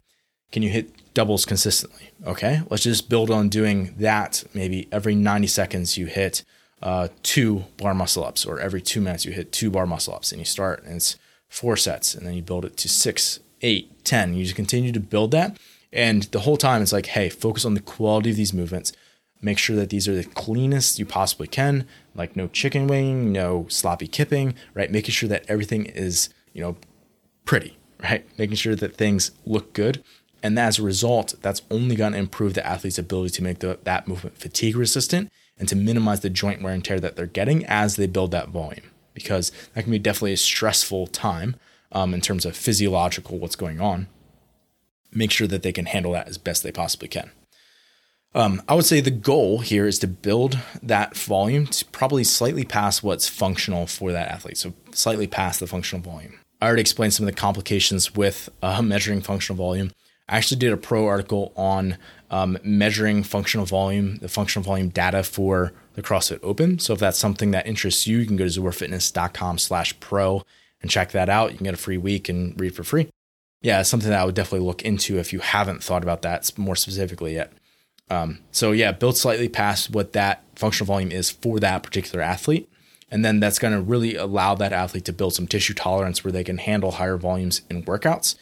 Can 0.52 0.62
you 0.62 0.68
hit 0.68 1.14
doubles 1.14 1.44
consistently? 1.44 2.10
Okay, 2.24 2.60
let's 2.70 2.84
just 2.84 3.08
build 3.08 3.30
on 3.30 3.48
doing 3.48 3.94
that. 3.98 4.44
Maybe 4.54 4.86
every 4.92 5.14
90 5.14 5.46
seconds 5.48 5.96
you 5.96 6.06
hit 6.06 6.44
uh, 6.82 7.08
two 7.22 7.64
bar 7.78 7.94
muscle 7.94 8.22
ups, 8.22 8.44
or 8.44 8.60
every 8.60 8.82
two 8.82 9.00
minutes 9.00 9.24
you 9.24 9.32
hit 9.32 9.50
two 9.50 9.70
bar 9.70 9.86
muscle 9.86 10.14
ups, 10.14 10.30
and 10.30 10.38
you 10.38 10.44
start 10.44 10.84
and 10.84 10.96
it's 10.96 11.16
four 11.48 11.76
sets, 11.76 12.14
and 12.14 12.26
then 12.26 12.34
you 12.34 12.42
build 12.42 12.64
it 12.64 12.76
to 12.76 12.88
six 12.88 13.40
eight, 13.66 14.04
10. 14.04 14.34
You 14.34 14.44
just 14.44 14.56
continue 14.56 14.92
to 14.92 15.00
build 15.00 15.32
that. 15.32 15.58
And 15.92 16.22
the 16.24 16.40
whole 16.40 16.56
time 16.56 16.82
it's 16.82 16.92
like, 16.92 17.06
hey, 17.06 17.28
focus 17.28 17.64
on 17.64 17.74
the 17.74 17.80
quality 17.80 18.30
of 18.30 18.36
these 18.36 18.54
movements. 18.54 18.92
Make 19.42 19.58
sure 19.58 19.76
that 19.76 19.90
these 19.90 20.08
are 20.08 20.14
the 20.14 20.24
cleanest 20.24 20.98
you 20.98 21.04
possibly 21.04 21.46
can, 21.46 21.86
like 22.14 22.36
no 22.36 22.46
chicken 22.48 22.86
wing, 22.86 23.32
no 23.32 23.66
sloppy 23.68 24.06
kipping, 24.06 24.54
right? 24.72 24.90
Making 24.90 25.12
sure 25.12 25.28
that 25.28 25.44
everything 25.48 25.86
is, 25.86 26.30
you 26.52 26.62
know, 26.62 26.76
pretty, 27.44 27.76
right? 28.02 28.26
Making 28.38 28.56
sure 28.56 28.76
that 28.76 28.96
things 28.96 29.32
look 29.44 29.72
good. 29.72 30.02
And 30.42 30.58
as 30.58 30.78
a 30.78 30.82
result, 30.82 31.34
that's 31.42 31.62
only 31.70 31.96
going 31.96 32.12
to 32.12 32.18
improve 32.18 32.54
the 32.54 32.66
athlete's 32.66 32.98
ability 32.98 33.30
to 33.30 33.42
make 33.42 33.58
the, 33.58 33.78
that 33.82 34.06
movement 34.06 34.38
fatigue 34.38 34.76
resistant 34.76 35.30
and 35.58 35.68
to 35.68 35.76
minimize 35.76 36.20
the 36.20 36.30
joint 36.30 36.62
wear 36.62 36.72
and 36.72 36.84
tear 36.84 37.00
that 37.00 37.16
they're 37.16 37.26
getting 37.26 37.64
as 37.66 37.96
they 37.96 38.06
build 38.06 38.30
that 38.30 38.50
volume. 38.50 38.90
Because 39.12 39.50
that 39.74 39.82
can 39.82 39.90
be 39.90 39.98
definitely 39.98 40.34
a 40.34 40.38
stressful 40.38 41.08
time 41.08 41.56
um, 41.92 42.14
in 42.14 42.20
terms 42.20 42.44
of 42.44 42.56
physiological 42.56 43.38
what's 43.38 43.56
going 43.56 43.80
on, 43.80 44.08
make 45.12 45.30
sure 45.30 45.46
that 45.46 45.62
they 45.62 45.72
can 45.72 45.86
handle 45.86 46.12
that 46.12 46.28
as 46.28 46.38
best 46.38 46.62
they 46.62 46.72
possibly 46.72 47.08
can. 47.08 47.30
Um, 48.34 48.62
I 48.68 48.74
would 48.74 48.84
say 48.84 49.00
the 49.00 49.10
goal 49.10 49.60
here 49.60 49.86
is 49.86 49.98
to 50.00 50.06
build 50.06 50.58
that 50.82 51.16
volume 51.16 51.66
to 51.68 51.84
probably 51.86 52.22
slightly 52.22 52.64
past 52.64 53.02
what's 53.02 53.28
functional 53.28 53.86
for 53.86 54.12
that 54.12 54.28
athlete. 54.28 54.58
So, 54.58 54.74
slightly 54.92 55.26
past 55.26 55.60
the 55.60 55.66
functional 55.66 56.02
volume. 56.02 56.38
I 56.60 56.66
already 56.66 56.82
explained 56.82 57.14
some 57.14 57.26
of 57.26 57.34
the 57.34 57.40
complications 57.40 58.14
with 58.14 58.50
uh, 58.62 58.82
measuring 58.82 59.22
functional 59.22 59.56
volume. 59.56 59.90
I 60.28 60.36
actually 60.36 60.58
did 60.58 60.72
a 60.72 60.76
pro 60.76 61.06
article 61.06 61.52
on 61.56 61.96
um, 62.30 62.58
measuring 62.62 63.22
functional 63.22 63.64
volume, 63.64 64.16
the 64.16 64.28
functional 64.28 64.64
volume 64.64 64.88
data 64.88 65.22
for 65.22 65.72
the 65.94 66.02
CrossFit 66.02 66.40
Open. 66.42 66.78
So 66.78 66.92
if 66.92 66.98
that's 66.98 67.18
something 67.18 67.52
that 67.52 67.66
interests 67.66 68.06
you, 68.06 68.18
you 68.18 68.26
can 68.26 68.36
go 68.36 68.46
to 68.46 68.60
zoarfitness.com 68.60 69.58
slash 69.58 69.98
pro 70.00 70.44
and 70.82 70.90
check 70.90 71.12
that 71.12 71.28
out. 71.28 71.52
You 71.52 71.58
can 71.58 71.64
get 71.64 71.74
a 71.74 71.78
free 71.78 71.98
week 71.98 72.28
and 72.28 72.58
read 72.60 72.74
for 72.74 72.84
free. 72.84 73.08
Yeah, 73.62 73.80
it's 73.80 73.88
something 73.88 74.10
that 74.10 74.20
I 74.20 74.24
would 74.24 74.34
definitely 74.34 74.66
look 74.66 74.82
into 74.82 75.18
if 75.18 75.32
you 75.32 75.40
haven't 75.40 75.82
thought 75.82 76.02
about 76.02 76.22
that 76.22 76.50
more 76.56 76.76
specifically 76.76 77.34
yet. 77.34 77.52
Um, 78.08 78.40
so 78.52 78.72
yeah, 78.72 78.92
build 78.92 79.16
slightly 79.16 79.48
past 79.48 79.90
what 79.90 80.12
that 80.12 80.44
functional 80.54 80.86
volume 80.86 81.10
is 81.10 81.30
for 81.30 81.58
that 81.60 81.82
particular 81.82 82.22
athlete. 82.22 82.68
And 83.10 83.24
then 83.24 83.40
that's 83.40 83.58
going 83.58 83.72
to 83.72 83.80
really 83.80 84.16
allow 84.16 84.54
that 84.56 84.72
athlete 84.72 85.04
to 85.06 85.12
build 85.12 85.34
some 85.34 85.46
tissue 85.46 85.74
tolerance 85.74 86.24
where 86.24 86.32
they 86.32 86.44
can 86.44 86.58
handle 86.58 86.92
higher 86.92 87.16
volumes 87.16 87.62
in 87.70 87.84
workouts 87.84 88.36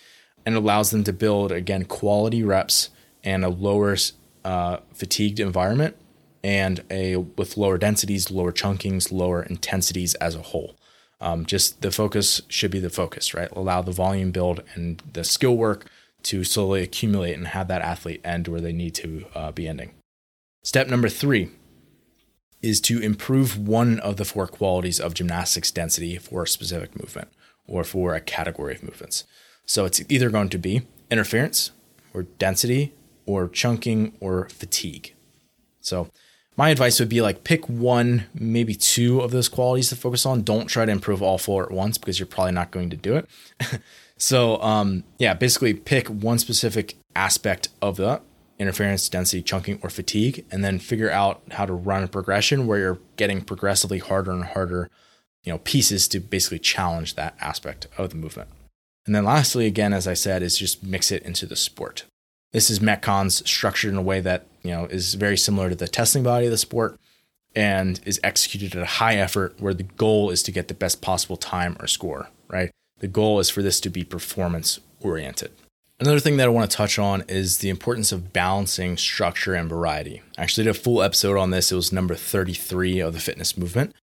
and 0.47 0.55
allows 0.55 0.91
them 0.91 1.05
to 1.05 1.13
build, 1.13 1.53
again, 1.53 1.85
quality 1.85 2.43
reps 2.43 2.91
and 3.23 3.45
a 3.45 3.49
lower 3.49 3.97
uh, 4.45 4.79
fatigued 4.93 5.41
environment 5.41 5.97
and 6.43 6.85
a 6.91 7.17
with 7.17 7.57
lower 7.57 7.79
densities, 7.79 8.31
lower 8.31 8.53
chunkings, 8.53 9.11
lower 9.11 9.43
intensities 9.43 10.15
as 10.17 10.35
a 10.35 10.43
whole. 10.43 10.77
Um, 11.21 11.47
just 11.47 11.81
the 11.81 11.91
focus 11.91 12.43
should 12.49 12.71
be 12.71 12.81
the 12.81 12.91
focus, 12.91 13.35
right? 13.35 13.49
Allow 13.53 13.83
the 13.83 13.93
volume 13.93 14.31
build 14.31 14.63
and 14.75 15.03
the 15.13 15.25
skill 15.25 15.57
work 15.57 15.87
to 16.25 16.45
slowly 16.45 16.83
accumulate 16.83 17.35
and 17.35 17.49
have 17.49 17.69
that 17.69 17.83
athlete 17.83 18.21
end 18.25 18.49
where 18.49 18.61
they 18.61 18.73
need 18.73 18.95
to 18.97 19.27
uh, 19.35 19.53
be 19.53 19.69
ending. 19.69 19.93
Step 20.63 20.89
number 20.89 21.09
three 21.09 21.51
is 22.63 22.81
to 22.81 22.99
improve 22.99 23.59
one 23.59 24.01
of 24.01 24.17
the 24.17 24.25
four 24.25 24.47
qualities 24.47 24.99
of 24.99 25.13
gymnastics 25.13 25.71
density 25.71 26.17
for 26.17 26.45
a 26.45 26.49
specific 26.49 26.99
movement 26.99 27.29
or 27.67 27.85
for 27.85 28.15
a 28.15 28.21
category 28.21 28.75
of 28.75 28.83
movements. 28.83 29.25
So 29.67 29.85
it's 29.85 30.03
either 30.09 30.31
going 30.31 30.49
to 30.49 30.59
be 30.59 30.83
interference 31.11 31.73
or 32.15 32.23
density 32.23 32.95
or 33.27 33.49
chunking 33.49 34.15
or 34.21 34.49
fatigue. 34.49 35.15
So 35.81 36.09
my 36.57 36.71
advice 36.71 37.01
would 37.01 37.09
be 37.09 37.21
like 37.21 37.45
pick 37.45 37.69
one, 37.69 38.27
maybe 38.35 38.75
two 38.75 39.21
of 39.21 39.31
those 39.31 39.49
qualities 39.49 39.89
to 39.89 39.97
focus 39.97 40.25
on. 40.25 40.43
Don't 40.43 40.67
try 40.67 40.85
to 40.85 40.93
improve 40.93 41.23
all 41.23 41.39
four 41.39 41.65
at 41.65 41.71
once 41.71 41.99
because 41.99 42.19
you're 42.19 42.27
probably 42.27 42.53
not 42.53 42.71
going 42.71 42.91
to 42.91 42.97
do 42.97 43.17
it. 43.17 43.29
so 44.17 44.61
um, 44.63 45.05
yeah, 45.19 45.35
basically 45.35 45.75
pick 45.75 46.09
one 46.09 46.39
specific 46.39 46.95
aspect 47.17 47.69
of 47.83 47.97
the 47.97 48.21
interference, 48.59 49.09
density, 49.09 49.43
chunking, 49.43 49.81
or 49.83 49.91
fatigue, 49.91 50.45
and 50.51 50.65
then 50.65 50.79
figure 50.79 51.11
out 51.11 51.43
how 51.53 51.67
to 51.67 51.73
run 51.73 52.05
a 52.05 52.09
progression 52.09 52.67
where 52.67 52.79
you're 52.79 52.99
getting 53.17 53.41
progressively 53.41 53.99
harder 53.99 54.31
and 54.31 54.45
harder, 54.45 54.89
you 55.43 55.53
know, 55.53 55.59
pieces 55.59 56.07
to 56.09 56.21
basically 56.21 56.61
challenge 56.61 57.17
that 57.17 57.37
aspect 57.41 57.89
of 57.99 58.11
the 58.11 58.17
movement. 58.17 58.49
And 59.07 59.15
then 59.15 59.25
lastly, 59.25 59.67
again, 59.67 59.93
as 59.93 60.07
I 60.07 60.15
said, 60.15 60.43
is 60.43 60.57
just 60.57 60.83
mix 60.83 61.11
it 61.11 61.23
into 61.25 61.47
the 61.47 61.57
sport. 61.57 62.05
This 62.55 62.71
is 62.71 62.79
Metcons 62.79 63.45
structured 63.49 63.91
in 63.91 63.99
a 63.99 64.03
way 64.03 64.21
that, 64.21 64.47
you 64.63 64.71
know, 64.71 64.85
is 64.85 65.15
very 65.15 65.37
similar 65.37 65.71
to 65.71 65.75
the 65.75 65.89
testing 65.89 66.23
body 66.23 66.47
of 66.47 66.53
the 66.53 66.57
sport 66.57 67.01
and 67.57 68.01
is 68.07 68.21
executed 68.23 68.77
at 68.77 68.83
a 68.83 68.87
high 68.87 69.17
effort 69.17 69.57
where 69.59 69.75
the 69.75 69.83
goal 69.83 70.31
is 70.31 70.41
to 70.45 70.53
get 70.53 70.69
the 70.69 70.75
best 70.75 71.03
possible 71.03 71.37
time 71.37 71.77
or 71.81 71.89
score, 71.89 72.29
right? 72.47 72.71
The 73.01 73.09
goal 73.09 73.41
is 73.41 73.51
for 73.51 73.61
this 73.61 73.81
to 73.81 73.91
be 73.91 74.05
performance 74.05 74.79
oriented. 75.01 75.51
Another 75.99 76.21
thing 76.21 76.37
that 76.37 76.47
I 76.47 76.51
want 76.51 76.71
to 76.71 76.77
touch 76.77 76.97
on 76.97 77.25
is 77.29 77.59
the 77.59 77.71
importance 77.71 78.13
of 78.13 78.33
balancing 78.33 78.97
structure 78.99 79.55
and 79.55 79.69
variety. 79.69 80.23
I 80.39 80.43
actually 80.45 80.63
did 80.63 80.77
a 80.77 80.79
full 80.79 81.03
episode 81.03 81.37
on 81.37 81.51
this. 81.51 81.73
It 81.73 81.77
was 81.77 81.91
number 81.91 82.15
33 82.15 83.01
of 83.01 83.15
the 83.15 83.21
fitness 83.21 83.59
movement. 83.59 83.97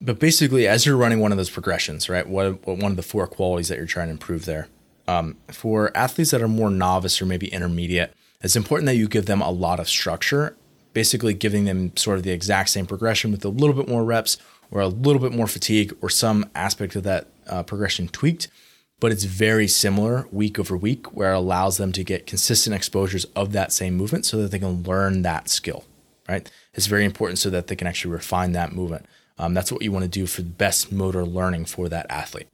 But 0.00 0.18
basically, 0.18 0.66
as 0.66 0.86
you're 0.86 0.96
running 0.96 1.20
one 1.20 1.32
of 1.32 1.36
those 1.38 1.50
progressions, 1.50 2.08
right, 2.08 2.26
what, 2.26 2.66
what 2.66 2.78
one 2.78 2.92
of 2.92 2.96
the 2.96 3.02
four 3.02 3.26
qualities 3.26 3.68
that 3.68 3.76
you're 3.76 3.86
trying 3.86 4.06
to 4.06 4.12
improve 4.12 4.46
there, 4.46 4.68
um, 5.10 5.36
for 5.48 5.96
athletes 5.96 6.30
that 6.30 6.42
are 6.42 6.48
more 6.48 6.70
novice 6.70 7.20
or 7.20 7.26
maybe 7.26 7.48
intermediate, 7.48 8.14
it's 8.40 8.56
important 8.56 8.86
that 8.86 8.96
you 8.96 9.08
give 9.08 9.26
them 9.26 9.40
a 9.40 9.50
lot 9.50 9.80
of 9.80 9.88
structure, 9.88 10.56
basically 10.92 11.34
giving 11.34 11.64
them 11.64 11.96
sort 11.96 12.16
of 12.16 12.22
the 12.22 12.30
exact 12.30 12.70
same 12.70 12.86
progression 12.86 13.30
with 13.30 13.44
a 13.44 13.48
little 13.48 13.74
bit 13.74 13.88
more 13.88 14.04
reps 14.04 14.38
or 14.70 14.80
a 14.80 14.88
little 14.88 15.20
bit 15.20 15.32
more 15.32 15.46
fatigue 15.46 15.94
or 16.00 16.08
some 16.08 16.48
aspect 16.54 16.96
of 16.96 17.02
that 17.02 17.26
uh, 17.48 17.62
progression 17.62 18.08
tweaked 18.08 18.48
but 19.00 19.10
it's 19.10 19.24
very 19.24 19.66
similar 19.66 20.28
week 20.30 20.58
over 20.58 20.76
week 20.76 21.14
where 21.16 21.32
it 21.32 21.36
allows 21.36 21.78
them 21.78 21.90
to 21.92 22.04
get 22.04 22.26
consistent 22.26 22.76
exposures 22.76 23.24
of 23.34 23.52
that 23.52 23.72
same 23.72 23.96
movement 23.96 24.26
so 24.26 24.36
that 24.36 24.50
they 24.50 24.58
can 24.58 24.82
learn 24.82 25.22
that 25.22 25.48
skill, 25.48 25.84
right? 26.28 26.48
It's 26.74 26.86
very 26.86 27.06
important 27.06 27.38
so 27.38 27.48
that 27.48 27.66
they 27.66 27.76
can 27.76 27.86
actually 27.86 28.12
refine 28.12 28.52
that 28.52 28.72
movement. 28.72 29.06
Um, 29.38 29.54
that's 29.54 29.72
what 29.72 29.80
you 29.82 29.90
want 29.90 30.04
to 30.04 30.08
do 30.08 30.26
for 30.26 30.42
the 30.42 30.50
best 30.50 30.92
motor 30.92 31.24
learning 31.24 31.64
for 31.64 31.88
that 31.88 32.06
athlete. 32.10 32.48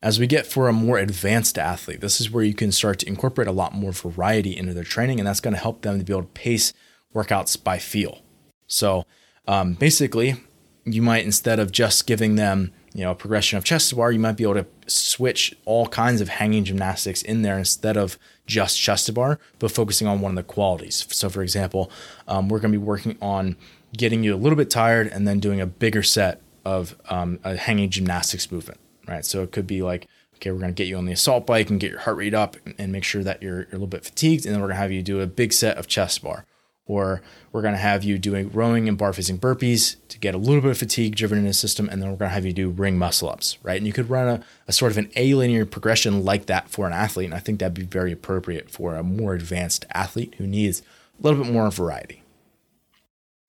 As 0.00 0.20
we 0.20 0.28
get 0.28 0.46
for 0.46 0.68
a 0.68 0.72
more 0.72 0.98
advanced 0.98 1.58
athlete, 1.58 2.00
this 2.00 2.20
is 2.20 2.30
where 2.30 2.44
you 2.44 2.54
can 2.54 2.70
start 2.70 3.00
to 3.00 3.08
incorporate 3.08 3.48
a 3.48 3.52
lot 3.52 3.74
more 3.74 3.90
variety 3.90 4.56
into 4.56 4.72
their 4.72 4.84
training, 4.84 5.18
and 5.18 5.26
that's 5.26 5.40
going 5.40 5.54
to 5.54 5.60
help 5.60 5.82
them 5.82 5.98
to 5.98 6.04
be 6.04 6.12
able 6.12 6.22
to 6.22 6.28
pace 6.28 6.72
workouts 7.12 7.62
by 7.62 7.78
feel. 7.78 8.20
So 8.68 9.04
um, 9.48 9.74
basically, 9.74 10.36
you 10.84 11.02
might 11.02 11.24
instead 11.24 11.58
of 11.58 11.72
just 11.72 12.06
giving 12.06 12.36
them 12.36 12.72
you 12.94 13.02
know, 13.02 13.10
a 13.10 13.14
progression 13.14 13.58
of 13.58 13.64
chest 13.64 13.90
to 13.90 13.96
bar, 13.96 14.12
you 14.12 14.20
might 14.20 14.36
be 14.36 14.44
able 14.44 14.54
to 14.54 14.66
switch 14.86 15.54
all 15.64 15.86
kinds 15.88 16.20
of 16.20 16.28
hanging 16.28 16.64
gymnastics 16.64 17.22
in 17.22 17.42
there 17.42 17.58
instead 17.58 17.96
of 17.96 18.18
just 18.46 18.80
chest 18.80 19.06
to 19.06 19.12
bar, 19.12 19.40
but 19.58 19.72
focusing 19.72 20.06
on 20.06 20.20
one 20.20 20.30
of 20.30 20.36
the 20.36 20.42
qualities. 20.42 21.06
So, 21.10 21.28
for 21.28 21.42
example, 21.42 21.90
um, 22.28 22.48
we're 22.48 22.60
going 22.60 22.72
to 22.72 22.78
be 22.78 22.84
working 22.84 23.18
on 23.20 23.56
getting 23.96 24.22
you 24.22 24.34
a 24.34 24.38
little 24.38 24.56
bit 24.56 24.70
tired 24.70 25.08
and 25.08 25.26
then 25.26 25.40
doing 25.40 25.60
a 25.60 25.66
bigger 25.66 26.02
set 26.04 26.40
of 26.64 26.96
um, 27.10 27.40
a 27.42 27.56
hanging 27.56 27.90
gymnastics 27.90 28.52
movement, 28.52 28.78
right? 29.08 29.24
So 29.24 29.42
it 29.42 29.52
could 29.52 29.66
be 29.66 29.82
like, 29.82 30.06
okay, 30.36 30.50
we're 30.52 30.58
going 30.58 30.74
to 30.74 30.82
get 30.82 30.88
you 30.88 30.96
on 30.96 31.06
the 31.06 31.12
assault 31.12 31.46
bike 31.46 31.70
and 31.70 31.80
get 31.80 31.90
your 31.90 32.00
heart 32.00 32.16
rate 32.16 32.34
up 32.34 32.56
and 32.78 32.92
make 32.92 33.04
sure 33.04 33.24
that 33.24 33.42
you're, 33.42 33.62
you're 33.62 33.68
a 33.70 33.72
little 33.72 33.86
bit 33.88 34.04
fatigued, 34.04 34.46
and 34.46 34.54
then 34.54 34.60
we're 34.60 34.68
going 34.68 34.76
to 34.76 34.82
have 34.82 34.92
you 34.92 35.02
do 35.02 35.20
a 35.20 35.26
big 35.26 35.52
set 35.52 35.76
of 35.78 35.88
chest 35.88 36.22
bar 36.22 36.44
or 36.88 37.20
we're 37.52 37.62
going 37.62 37.74
to 37.74 37.78
have 37.78 38.02
you 38.02 38.18
doing 38.18 38.50
rowing 38.50 38.88
and 38.88 38.96
bar 38.96 39.12
facing 39.12 39.38
burpees 39.38 39.96
to 40.08 40.18
get 40.18 40.34
a 40.34 40.38
little 40.38 40.62
bit 40.62 40.70
of 40.70 40.78
fatigue 40.78 41.14
driven 41.14 41.38
in 41.38 41.44
the 41.44 41.52
system, 41.52 41.88
and 41.88 42.02
then 42.02 42.10
we're 42.10 42.16
going 42.16 42.30
to 42.30 42.34
have 42.34 42.46
you 42.46 42.52
do 42.52 42.70
ring 42.70 42.98
muscle 42.98 43.28
ups, 43.28 43.58
right? 43.62 43.76
And 43.76 43.86
you 43.86 43.92
could 43.92 44.10
run 44.10 44.26
a, 44.26 44.44
a 44.66 44.72
sort 44.72 44.90
of 44.90 44.98
an 44.98 45.10
A 45.14 45.34
linear 45.34 45.66
progression 45.66 46.24
like 46.24 46.46
that 46.46 46.70
for 46.70 46.86
an 46.86 46.94
athlete, 46.94 47.26
and 47.26 47.34
I 47.34 47.38
think 47.38 47.60
that'd 47.60 47.74
be 47.74 47.82
very 47.82 48.10
appropriate 48.10 48.70
for 48.70 48.96
a 48.96 49.02
more 49.02 49.34
advanced 49.34 49.84
athlete 49.92 50.34
who 50.38 50.46
needs 50.46 50.80
a 51.18 51.22
little 51.22 51.44
bit 51.44 51.52
more 51.52 51.70
variety. 51.70 52.22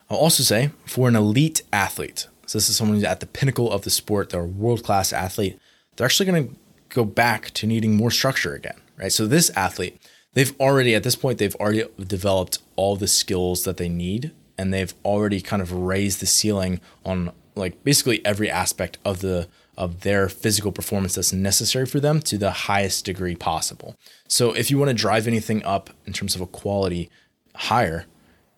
I'll 0.09 0.17
also 0.17 0.43
say 0.43 0.71
for 0.85 1.07
an 1.07 1.15
elite 1.15 1.61
athlete, 1.71 2.27
so 2.49 2.57
this 2.57 2.67
is 2.67 2.77
someone 2.77 2.95
who's 2.95 3.03
at 3.03 3.19
the 3.19 3.27
pinnacle 3.27 3.71
of 3.71 3.83
the 3.83 3.91
sport, 3.91 4.31
they're 4.31 4.41
a 4.41 4.45
world 4.47 4.83
class 4.83 5.13
athlete, 5.13 5.59
they're 5.95 6.05
actually 6.05 6.25
going 6.25 6.47
to 6.47 6.55
go 6.89 7.05
back 7.05 7.51
to 7.51 7.67
needing 7.67 7.95
more 7.95 8.09
structure 8.09 8.55
again, 8.55 8.81
right? 8.97 9.11
So 9.11 9.27
this 9.27 9.51
athlete, 9.51 10.01
they've 10.33 10.59
already 10.59 10.95
at 10.95 11.03
this 11.03 11.15
point 11.15 11.37
they've 11.37 11.53
already 11.57 11.83
developed 11.99 12.57
all 12.75 12.95
the 12.95 13.07
skills 13.07 13.65
that 13.65 13.77
they 13.77 13.87
need 13.87 14.31
and 14.57 14.73
they've 14.73 14.95
already 15.05 15.41
kind 15.41 15.61
of 15.61 15.71
raised 15.71 16.21
the 16.21 16.25
ceiling 16.25 16.81
on 17.05 17.31
like 17.53 17.83
basically 17.83 18.25
every 18.25 18.49
aspect 18.49 18.97
of 19.05 19.19
the 19.19 19.47
of 19.77 20.01
their 20.01 20.27
physical 20.27 20.71
performance 20.71 21.13
that's 21.13 21.31
necessary 21.31 21.85
for 21.85 21.99
them 21.99 22.19
to 22.19 22.35
the 22.39 22.49
highest 22.51 23.05
degree 23.05 23.35
possible. 23.35 23.95
So 24.27 24.53
if 24.53 24.71
you 24.71 24.79
want 24.79 24.89
to 24.89 24.95
drive 24.95 25.27
anything 25.27 25.63
up 25.63 25.91
in 26.07 26.13
terms 26.13 26.33
of 26.33 26.41
a 26.41 26.47
quality 26.47 27.11
higher, 27.53 28.07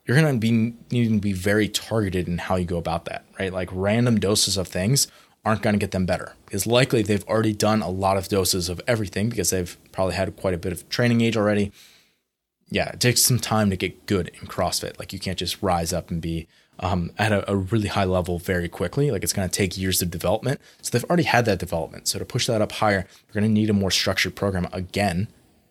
you're 0.06 0.20
going 0.20 0.34
to 0.34 0.40
be 0.40 0.76
needing 0.92 1.18
to 1.18 1.22
be 1.22 1.34
very 1.34 1.68
targeted 1.68 2.28
in 2.28 2.38
how 2.38 2.56
you 2.56 2.66
go 2.66 2.78
about 2.78 3.06
that, 3.06 3.26
right? 3.40 3.54
Like 3.54 3.70
random 3.72 4.20
doses 4.20 4.58
of 4.58 4.68
things 4.68 5.08
aren't 5.44 5.62
going 5.62 5.74
to 5.74 5.80
get 5.80 5.92
them 5.92 6.06
better 6.06 6.34
It's 6.52 6.68
likely 6.68 7.02
they've 7.02 7.28
already 7.28 7.54
done 7.54 7.82
a 7.82 7.90
lot 7.90 8.18
of 8.18 8.28
doses 8.28 8.70
of 8.70 8.80
everything 8.88 9.30
because 9.30 9.50
they've 9.50 9.76
probably 9.92 10.14
had 10.14 10.36
quite 10.36 10.54
a 10.54 10.58
bit 10.58 10.72
of 10.72 10.88
training 10.90 11.22
age 11.22 11.36
already. 11.36 11.72
Yeah, 12.70 12.90
it 12.90 13.00
takes 13.00 13.24
some 13.24 13.40
time 13.40 13.70
to 13.70 13.76
get 13.76 14.06
good 14.06 14.30
in 14.40 14.48
CrossFit. 14.48 15.00
Like 15.00 15.14
you 15.14 15.20
can't 15.20 15.38
just 15.38 15.62
rise 15.62 15.92
up 15.94 16.12
and 16.12 16.22
be 16.22 16.48
um, 16.80 17.12
at 17.18 17.32
a, 17.32 17.52
a, 17.52 17.56
really 17.56 17.90
high 17.90 18.06
level 18.06 18.40
very 18.40 18.70
quickly. 18.70 19.12
Like 19.12 19.24
it's 19.24 19.34
going 19.34 19.48
to 19.48 19.54
take 19.54 19.78
years 19.78 20.02
of 20.02 20.10
development. 20.10 20.62
So 20.82 20.92
they've 20.92 21.10
already 21.10 21.24
had 21.24 21.46
that 21.46 21.60
development. 21.60 22.08
So 22.08 22.18
to 22.18 22.26
push 22.26 22.48
that 22.48 22.62
up 22.62 22.72
higher, 22.74 23.06
you're 23.28 23.42
going 23.42 23.44
to 23.44 23.50
need 23.50 23.70
a 23.70 23.74
more 23.74 23.92
structured 23.92 24.36
program 24.36 24.68
again, 24.72 25.28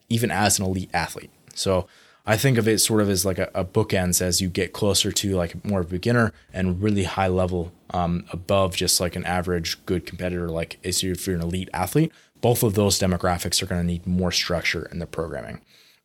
even 0.08 0.30
as 0.30 0.58
an 0.58 0.64
elite 0.66 0.90
athlete. 0.92 1.30
So 1.54 1.86
I 2.26 2.36
think 2.36 2.58
of 2.58 2.68
it 2.68 2.78
sort 2.78 3.00
of 3.00 3.08
as 3.08 3.24
like 3.24 3.38
a, 3.38 3.50
a 3.54 3.64
bookends 3.64 4.20
as 4.20 4.40
you 4.40 4.48
get 4.48 4.72
closer 4.72 5.10
to 5.10 5.36
like 5.36 5.64
more 5.64 5.80
of 5.80 5.86
a 5.86 5.90
beginner 5.90 6.32
and 6.52 6.82
really 6.82 7.04
high 7.04 7.28
level 7.28 7.72
um, 7.90 8.24
above 8.32 8.76
just 8.76 9.00
like 9.00 9.16
an 9.16 9.24
average 9.24 9.84
good 9.86 10.06
competitor, 10.06 10.48
like 10.48 10.78
if 10.82 11.02
you're 11.02 11.36
an 11.36 11.42
elite 11.42 11.70
athlete. 11.72 12.12
Both 12.40 12.62
of 12.62 12.74
those 12.74 12.98
demographics 12.98 13.62
are 13.62 13.66
going 13.66 13.82
to 13.82 13.86
need 13.86 14.06
more 14.06 14.32
structure 14.32 14.88
in 14.90 14.98
the 14.98 15.06
programming 15.06 15.60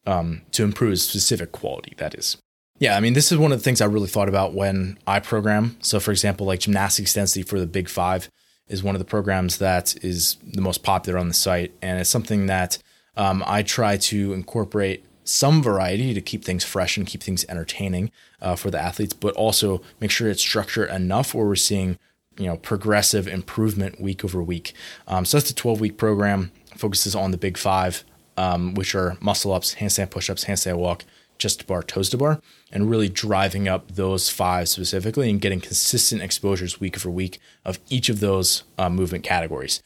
um, 0.06 0.42
to 0.52 0.64
improve 0.64 1.00
specific 1.00 1.52
quality, 1.52 1.94
that 1.98 2.14
is. 2.14 2.38
Yeah, 2.78 2.98
I 2.98 3.00
mean, 3.00 3.14
this 3.14 3.32
is 3.32 3.38
one 3.38 3.54
of 3.54 3.60
the 3.60 3.64
things 3.64 3.80
I 3.80 3.86
really 3.86 4.10
thought 4.10 4.28
about 4.28 4.54
when 4.54 5.00
I 5.08 5.20
program. 5.20 5.78
So, 5.82 6.00
for 6.02 6.12
example, 6.12 6.46
like 6.46 6.60
gymnastics 6.60 7.14
density 7.14 7.44
for 7.44 7.58
the 7.58 7.66
Big 7.66 7.88
Five 7.88 8.30
is 8.68 8.84
one 8.84 8.96
of 8.96 9.00
the 9.00 9.06
programs 9.06 9.60
that 9.60 9.96
is 10.04 10.38
the 10.44 10.62
most 10.62 10.84
popular 10.84 11.18
on 11.18 11.30
the 11.30 11.34
site. 11.34 11.74
And 11.82 12.00
it's 12.00 12.10
something 12.10 12.48
that 12.48 12.78
um, 13.16 13.44
I 13.48 13.64
try 13.64 13.96
to 13.96 14.34
incorporate 14.34 15.06
some 15.26 15.62
variety 15.62 16.14
to 16.14 16.22
keep 16.22 16.46
things 16.46 16.64
fresh 16.64 16.98
and 16.98 17.06
keep 17.06 17.22
things 17.22 17.46
entertaining 17.50 18.12
uh, 18.42 18.56
for 18.56 18.72
the 18.72 18.80
athletes, 18.80 19.14
but 19.14 19.34
also 19.36 19.82
make 20.00 20.12
sure 20.12 20.30
it's 20.30 20.42
structured 20.42 20.90
enough 20.90 21.34
where 21.34 21.46
we're 21.46 21.56
seeing 21.56 21.98
you 22.38 22.46
know 22.46 22.58
progressive 22.58 23.28
improvement 23.28 24.00
week 24.00 24.24
over 24.24 24.42
week. 24.42 24.74
Um, 25.08 25.26
so 25.26 25.38
that's 25.38 25.50
the 25.50 25.56
12 25.56 25.82
week 25.82 25.98
program 25.98 26.52
focuses 26.76 27.16
on 27.16 27.32
the 27.32 27.38
big 27.38 27.58
five. 27.58 28.04
um, 28.38 28.74
which 28.74 28.96
are 28.96 29.18
muscle 29.20 29.54
ups, 29.54 29.76
handstand 29.76 30.10
push 30.10 30.30
ups, 30.30 30.46
handstand 30.46 30.78
walk, 30.78 31.04
chest 31.38 31.62
to 31.62 31.66
bar, 31.66 31.84
toes 31.84 32.10
to 32.10 32.18
bar, 32.18 32.42
and 32.72 32.90
really 32.90 33.10
driving 33.10 33.68
up 33.68 33.92
those 33.92 34.30
five 34.30 34.70
specifically 34.70 35.30
and 35.30 35.42
getting 35.42 35.62
consistent 35.62 36.22
exposures 36.22 36.80
week 36.80 36.98
for 36.98 37.10
week 37.10 37.40
of 37.64 37.80
each 37.90 38.10
of 38.10 38.20
those 38.20 38.64
uh, 38.78 38.90
movement 38.90 39.24
categories. 39.24 39.82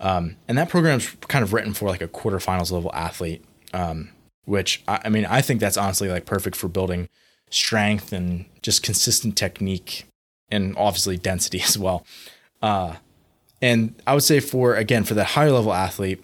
Um, 0.00 0.36
and 0.48 0.58
that 0.58 0.68
program's 0.68 1.08
kind 1.28 1.42
of 1.42 1.52
written 1.52 1.72
for 1.72 1.88
like 1.88 2.02
a 2.02 2.08
quarterfinals 2.08 2.70
level 2.70 2.90
athlete, 2.94 3.44
um, 3.72 4.10
which 4.44 4.82
I, 4.86 5.02
I 5.04 5.08
mean, 5.08 5.26
I 5.26 5.40
think 5.40 5.60
that's 5.60 5.76
honestly 5.76 6.08
like 6.08 6.26
perfect 6.26 6.56
for 6.56 6.68
building 6.68 7.08
strength 7.50 8.12
and 8.12 8.46
just 8.62 8.82
consistent 8.82 9.36
technique 9.36 10.06
and 10.50 10.76
obviously 10.76 11.16
density 11.16 11.60
as 11.62 11.78
well. 11.78 12.04
Uh, 12.62 12.96
and 13.62 13.94
I 14.06 14.14
would 14.14 14.22
say 14.22 14.40
for 14.40 14.74
again 14.74 15.04
for 15.04 15.14
the 15.14 15.24
higher 15.24 15.50
level 15.50 15.72
athlete, 15.72 16.22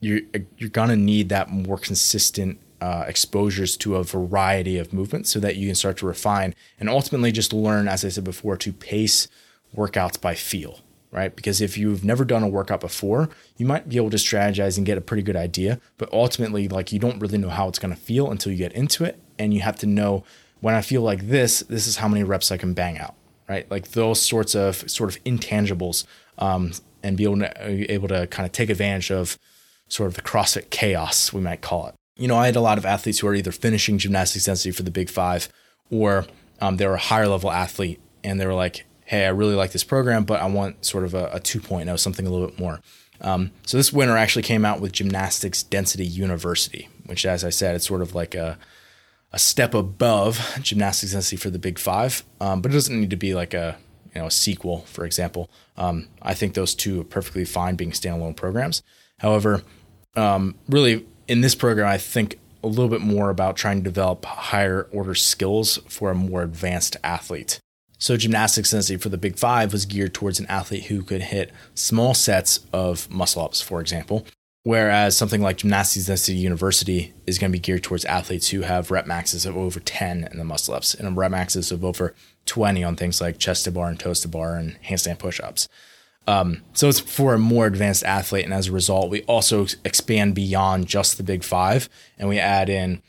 you're 0.00 0.20
you're 0.58 0.70
gonna 0.70 0.96
need 0.96 1.28
that 1.30 1.50
more 1.50 1.78
consistent 1.78 2.58
uh, 2.80 3.04
exposures 3.08 3.76
to 3.78 3.96
a 3.96 4.04
variety 4.04 4.78
of 4.78 4.92
movements 4.92 5.30
so 5.30 5.40
that 5.40 5.56
you 5.56 5.68
can 5.68 5.74
start 5.74 5.96
to 5.98 6.06
refine 6.06 6.54
and 6.78 6.88
ultimately 6.88 7.32
just 7.32 7.52
learn, 7.52 7.88
as 7.88 8.04
I 8.04 8.08
said 8.08 8.24
before, 8.24 8.56
to 8.58 8.72
pace 8.72 9.28
workouts 9.74 10.20
by 10.20 10.34
feel. 10.34 10.80
Right, 11.16 11.34
because 11.34 11.62
if 11.62 11.78
you've 11.78 12.04
never 12.04 12.26
done 12.26 12.42
a 12.42 12.48
workout 12.48 12.80
before, 12.80 13.30
you 13.56 13.64
might 13.64 13.88
be 13.88 13.96
able 13.96 14.10
to 14.10 14.18
strategize 14.18 14.76
and 14.76 14.84
get 14.84 14.98
a 14.98 15.00
pretty 15.00 15.22
good 15.22 15.34
idea. 15.34 15.80
But 15.96 16.12
ultimately, 16.12 16.68
like 16.68 16.92
you 16.92 16.98
don't 16.98 17.18
really 17.18 17.38
know 17.38 17.48
how 17.48 17.68
it's 17.68 17.78
going 17.78 17.94
to 17.94 18.00
feel 18.00 18.30
until 18.30 18.52
you 18.52 18.58
get 18.58 18.74
into 18.74 19.02
it, 19.04 19.18
and 19.38 19.54
you 19.54 19.62
have 19.62 19.76
to 19.76 19.86
know 19.86 20.24
when 20.60 20.74
I 20.74 20.82
feel 20.82 21.00
like 21.00 21.28
this, 21.28 21.60
this 21.60 21.86
is 21.86 21.96
how 21.96 22.08
many 22.08 22.22
reps 22.22 22.52
I 22.52 22.58
can 22.58 22.74
bang 22.74 22.98
out 22.98 23.14
right? 23.48 23.70
Like 23.70 23.92
those 23.92 24.20
sorts 24.20 24.54
of 24.54 24.88
sort 24.90 25.14
of 25.14 25.22
intangibles, 25.24 26.04
um, 26.38 26.72
and 27.02 27.16
be 27.16 27.24
able 27.24 27.38
to 27.38 27.92
able 27.92 28.08
to 28.08 28.26
kind 28.26 28.46
of 28.46 28.52
take 28.52 28.70
advantage 28.70 29.10
of 29.10 29.38
sort 29.88 30.08
of 30.08 30.14
the 30.14 30.22
CrossFit 30.22 30.70
chaos, 30.70 31.32
we 31.32 31.40
might 31.40 31.60
call 31.60 31.86
it. 31.88 31.94
You 32.16 32.28
know, 32.28 32.36
I 32.36 32.46
had 32.46 32.56
a 32.56 32.60
lot 32.60 32.78
of 32.78 32.86
athletes 32.86 33.20
who 33.20 33.28
are 33.28 33.34
either 33.34 33.52
finishing 33.52 33.98
gymnastics 33.98 34.46
density 34.46 34.72
for 34.72 34.82
the 34.82 34.90
Big 34.90 35.08
Five, 35.08 35.48
or 35.90 36.26
um, 36.60 36.78
they 36.78 36.86
were 36.86 36.94
a 36.94 36.98
higher 36.98 37.28
level 37.28 37.50
athlete, 37.50 38.00
and 38.24 38.40
they 38.40 38.46
were 38.46 38.54
like, 38.54 38.85
"Hey, 39.06 39.24
I 39.24 39.30
really 39.30 39.54
like 39.54 39.72
this 39.72 39.84
program, 39.84 40.24
but 40.24 40.40
I 40.40 40.46
want 40.46 40.84
sort 40.84 41.04
of 41.04 41.14
a, 41.14 41.28
a 41.28 41.40
2.0, 41.40 41.98
something 41.98 42.26
a 42.26 42.30
little 42.30 42.46
bit 42.46 42.58
more." 42.58 42.80
Um, 43.20 43.50
so 43.64 43.78
this 43.78 43.92
winter 43.92 44.16
actually 44.16 44.42
came 44.42 44.64
out 44.64 44.80
with 44.80 44.92
Gymnastics 44.92 45.62
Density 45.62 46.04
University, 46.04 46.88
which, 47.06 47.24
as 47.24 47.44
I 47.44 47.50
said, 47.50 47.74
it's 47.74 47.86
sort 47.86 48.02
of 48.02 48.14
like 48.14 48.34
a 48.34 48.58
a 49.32 49.38
step 49.38 49.74
above 49.74 50.58
gymnastics 50.62 51.12
density 51.12 51.36
for 51.36 51.50
the 51.50 51.58
Big 51.58 51.78
Five, 51.78 52.24
um, 52.40 52.62
but 52.62 52.70
it 52.70 52.74
doesn't 52.74 52.98
need 52.98 53.10
to 53.10 53.16
be 53.16 53.34
like 53.34 53.54
a 53.54 53.76
you 54.14 54.20
know 54.20 54.26
a 54.28 54.30
sequel, 54.30 54.80
for 54.86 55.04
example. 55.04 55.50
Um, 55.76 56.08
I 56.22 56.34
think 56.34 56.54
those 56.54 56.74
two 56.74 57.00
are 57.00 57.04
perfectly 57.04 57.44
fine 57.44 57.76
being 57.76 57.90
standalone 57.90 58.36
programs. 58.36 58.82
However, 59.18 59.62
um, 60.14 60.54
really 60.68 61.06
in 61.28 61.40
this 61.40 61.54
program, 61.54 61.88
I 61.88 61.98
think 61.98 62.38
a 62.62 62.66
little 62.66 62.88
bit 62.88 63.00
more 63.00 63.30
about 63.30 63.56
trying 63.56 63.78
to 63.78 63.84
develop 63.84 64.24
higher 64.24 64.88
order 64.90 65.14
skills 65.14 65.78
for 65.88 66.10
a 66.10 66.14
more 66.14 66.42
advanced 66.42 66.96
athlete. 67.04 67.60
So 67.98 68.16
gymnastics 68.16 68.70
density 68.70 68.98
for 68.98 69.08
the 69.08 69.18
Big 69.18 69.38
Five 69.38 69.72
was 69.72 69.86
geared 69.86 70.14
towards 70.14 70.38
an 70.38 70.46
athlete 70.46 70.84
who 70.84 71.02
could 71.02 71.22
hit 71.22 71.50
small 71.74 72.14
sets 72.14 72.60
of 72.72 73.10
muscle 73.10 73.42
ups, 73.42 73.60
for 73.60 73.80
example, 73.80 74.26
Whereas 74.66 75.16
something 75.16 75.42
like 75.42 75.58
Gymnastics 75.58 76.06
Density 76.06 76.38
University 76.38 77.14
is 77.24 77.38
going 77.38 77.52
to 77.52 77.56
be 77.56 77.60
geared 77.60 77.84
towards 77.84 78.04
athletes 78.04 78.48
who 78.48 78.62
have 78.62 78.90
rep 78.90 79.06
maxes 79.06 79.46
of 79.46 79.56
over 79.56 79.78
10 79.78 80.28
in 80.28 80.38
the 80.38 80.44
muscle 80.44 80.74
ups 80.74 80.92
and 80.92 81.16
rep 81.16 81.30
maxes 81.30 81.70
of 81.70 81.84
over 81.84 82.16
20 82.46 82.82
on 82.82 82.96
things 82.96 83.20
like 83.20 83.38
chest 83.38 83.62
to 83.62 83.70
bar 83.70 83.88
and 83.88 84.00
toes 84.00 84.22
to 84.22 84.28
bar 84.28 84.56
and 84.56 84.76
handstand 84.82 85.20
push 85.20 85.38
ups. 85.38 85.68
Um, 86.26 86.62
so 86.72 86.88
it's 86.88 86.98
for 86.98 87.34
a 87.34 87.38
more 87.38 87.66
advanced 87.66 88.02
athlete. 88.02 88.44
And 88.44 88.52
as 88.52 88.66
a 88.66 88.72
result, 88.72 89.08
we 89.08 89.22
also 89.26 89.66
expand 89.84 90.34
beyond 90.34 90.88
just 90.88 91.16
the 91.16 91.22
big 91.22 91.44
five 91.44 91.88
and 92.18 92.28
we 92.28 92.40
add 92.40 92.68
in 92.68 93.02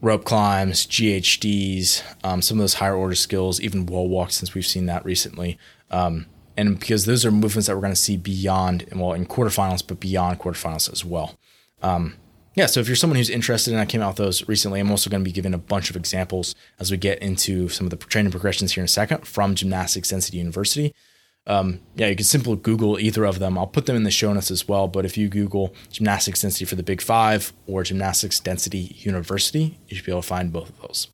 rope 0.00 0.24
climbs, 0.24 0.86
GHDs, 0.86 2.02
um, 2.24 2.40
some 2.40 2.58
of 2.58 2.62
those 2.62 2.74
higher 2.74 2.94
order 2.94 3.14
skills, 3.14 3.60
even 3.60 3.86
wall 3.86 4.08
walks, 4.08 4.36
since 4.36 4.54
we've 4.54 4.66
seen 4.66 4.86
that 4.86 5.04
recently. 5.04 5.58
Um, 5.90 6.26
and 6.56 6.78
because 6.78 7.04
those 7.04 7.24
are 7.24 7.30
movements 7.30 7.66
that 7.66 7.74
we're 7.74 7.82
going 7.82 7.92
to 7.92 7.96
see 7.96 8.16
beyond, 8.16 8.84
well, 8.94 9.12
in 9.12 9.26
quarterfinals, 9.26 9.86
but 9.86 10.00
beyond 10.00 10.38
quarterfinals 10.40 10.92
as 10.92 11.04
well. 11.04 11.38
Um, 11.82 12.16
yeah, 12.54 12.66
so 12.66 12.80
if 12.80 12.88
you're 12.88 12.96
someone 12.96 13.16
who's 13.16 13.30
interested, 13.30 13.72
and 13.72 13.80
I 13.80 13.86
came 13.86 14.02
out 14.02 14.08
with 14.08 14.16
those 14.16 14.48
recently, 14.48 14.80
I'm 14.80 14.90
also 14.90 15.08
going 15.08 15.22
to 15.22 15.24
be 15.24 15.32
giving 15.32 15.54
a 15.54 15.58
bunch 15.58 15.90
of 15.90 15.96
examples 15.96 16.56
as 16.80 16.90
we 16.90 16.96
get 16.96 17.20
into 17.20 17.68
some 17.68 17.86
of 17.86 17.90
the 17.90 17.96
training 17.96 18.32
progressions 18.32 18.72
here 18.72 18.82
in 18.82 18.86
a 18.86 18.88
second 18.88 19.26
from 19.26 19.54
Gymnastics 19.54 20.10
Density 20.10 20.38
University. 20.38 20.92
Um, 21.48 21.80
yeah, 21.96 22.08
you 22.08 22.14
can 22.14 22.24
simply 22.24 22.56
Google 22.56 22.98
either 23.00 23.24
of 23.24 23.38
them. 23.38 23.56
I'll 23.56 23.66
put 23.66 23.86
them 23.86 23.96
in 23.96 24.04
the 24.04 24.10
show 24.10 24.32
notes 24.32 24.50
as 24.50 24.68
well. 24.68 24.86
But 24.86 25.06
if 25.06 25.16
you 25.16 25.28
Google 25.28 25.74
gymnastics 25.90 26.42
density 26.42 26.66
for 26.66 26.76
the 26.76 26.82
Big 26.82 27.00
Five 27.00 27.54
or 27.66 27.82
gymnastics 27.82 28.38
density 28.38 28.94
university, 28.98 29.78
you 29.88 29.96
should 29.96 30.04
be 30.04 30.12
able 30.12 30.22
to 30.22 30.28
find 30.28 30.52
both 30.52 30.68
of 30.68 30.80
those. 30.82 31.08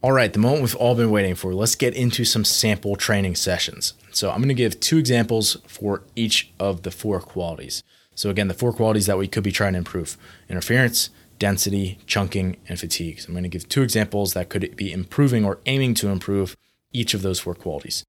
All 0.00 0.12
right, 0.12 0.32
the 0.32 0.38
moment 0.38 0.62
we've 0.62 0.76
all 0.76 0.94
been 0.94 1.10
waiting 1.10 1.34
for. 1.34 1.52
Let's 1.54 1.74
get 1.74 1.94
into 1.94 2.24
some 2.24 2.44
sample 2.44 2.94
training 2.94 3.34
sessions. 3.34 3.94
So, 4.12 4.30
I'm 4.30 4.38
going 4.38 4.48
to 4.48 4.54
give 4.54 4.78
two 4.78 4.98
examples 4.98 5.56
for 5.66 6.04
each 6.14 6.52
of 6.60 6.82
the 6.82 6.92
four 6.92 7.20
qualities. 7.20 7.82
So, 8.14 8.30
again, 8.30 8.46
the 8.46 8.54
four 8.54 8.72
qualities 8.72 9.06
that 9.06 9.18
we 9.18 9.26
could 9.26 9.42
be 9.42 9.50
trying 9.50 9.72
to 9.72 9.78
improve 9.78 10.16
interference, 10.48 11.10
density, 11.40 11.98
chunking, 12.06 12.58
and 12.68 12.78
fatigue. 12.78 13.20
So, 13.20 13.28
I'm 13.28 13.34
going 13.34 13.42
to 13.42 13.48
give 13.48 13.68
two 13.68 13.82
examples 13.82 14.34
that 14.34 14.50
could 14.50 14.76
be 14.76 14.92
improving 14.92 15.44
or 15.44 15.58
aiming 15.66 15.94
to 15.94 16.10
improve 16.10 16.56
each 16.92 17.12
of 17.12 17.22
those 17.22 17.40
four 17.40 17.56
qualities. 17.56 18.04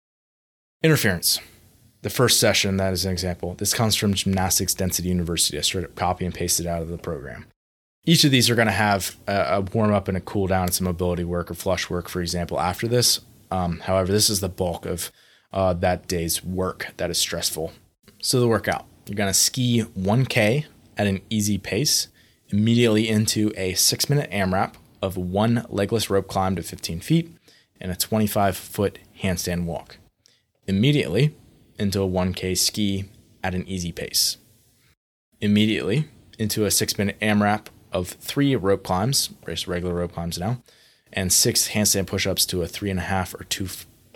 Interference. 0.83 1.39
The 2.01 2.09
first 2.09 2.39
session, 2.39 2.77
that 2.77 2.93
is 2.93 3.05
an 3.05 3.11
example. 3.11 3.55
This 3.55 3.73
comes 3.73 3.95
from 3.95 4.13
Gymnastics 4.13 4.73
Density 4.73 5.09
University. 5.09 5.57
I 5.57 5.61
straight 5.61 5.83
up 5.83 5.95
copy 5.95 6.25
and 6.25 6.33
pasted 6.33 6.65
out 6.65 6.81
of 6.81 6.87
the 6.87 6.97
program. 6.97 7.47
Each 8.05 8.23
of 8.23 8.31
these 8.31 8.49
are 8.49 8.55
going 8.55 8.67
to 8.67 8.71
have 8.71 9.17
a, 9.27 9.57
a 9.57 9.61
warm 9.61 9.93
up 9.93 10.07
and 10.07 10.15
a 10.15 10.21
cool 10.21 10.47
down 10.47 10.63
and 10.63 10.73
some 10.73 10.85
mobility 10.85 11.25
work 11.25 11.51
or 11.51 11.55
flush 11.55 11.89
work, 11.89 12.07
for 12.07 12.21
example, 12.21 12.59
after 12.59 12.87
this. 12.87 13.19
Um, 13.51 13.79
however, 13.81 14.11
this 14.11 14.29
is 14.29 14.39
the 14.39 14.49
bulk 14.49 14.85
of 14.85 15.11
uh, 15.51 15.73
that 15.73 16.07
day's 16.07 16.43
work 16.43 16.93
that 16.97 17.09
is 17.09 17.17
stressful. 17.17 17.73
So, 18.21 18.39
the 18.39 18.47
workout 18.47 18.85
you're 19.07 19.15
going 19.15 19.29
to 19.29 19.33
ski 19.33 19.83
1K 19.97 20.65
at 20.95 21.07
an 21.07 21.21
easy 21.29 21.57
pace, 21.57 22.09
immediately 22.49 23.09
into 23.09 23.51
a 23.57 23.73
six 23.73 24.09
minute 24.09 24.29
AMRAP 24.31 24.75
of 25.01 25.17
one 25.17 25.65
legless 25.69 26.09
rope 26.09 26.27
climb 26.27 26.55
to 26.55 26.63
15 26.63 26.99
feet 26.99 27.35
and 27.81 27.91
a 27.91 27.95
25 27.95 28.55
foot 28.55 28.99
handstand 29.21 29.65
walk. 29.65 29.97
Immediately 30.67 31.35
into 31.79 32.01
a 32.01 32.07
1K 32.07 32.57
ski 32.57 33.05
at 33.43 33.55
an 33.55 33.67
easy 33.67 33.91
pace. 33.91 34.37
Immediately 35.39 36.05
into 36.37 36.65
a 36.65 36.71
six 36.71 36.97
minute 36.97 37.17
AMRAP 37.21 37.67
of 37.91 38.09
three 38.09 38.55
rope 38.55 38.83
climbs, 38.83 39.29
just 39.45 39.67
regular 39.67 39.95
rope 39.95 40.13
climbs 40.13 40.37
now, 40.37 40.61
and 41.11 41.33
six 41.33 41.69
handstand 41.69 42.07
push 42.07 42.27
ups 42.27 42.45
to 42.47 42.61
a 42.61 42.67
three 42.67 42.89
and 42.89 42.99
a 42.99 43.03
half 43.03 43.33
or 43.33 43.43
two 43.45 43.67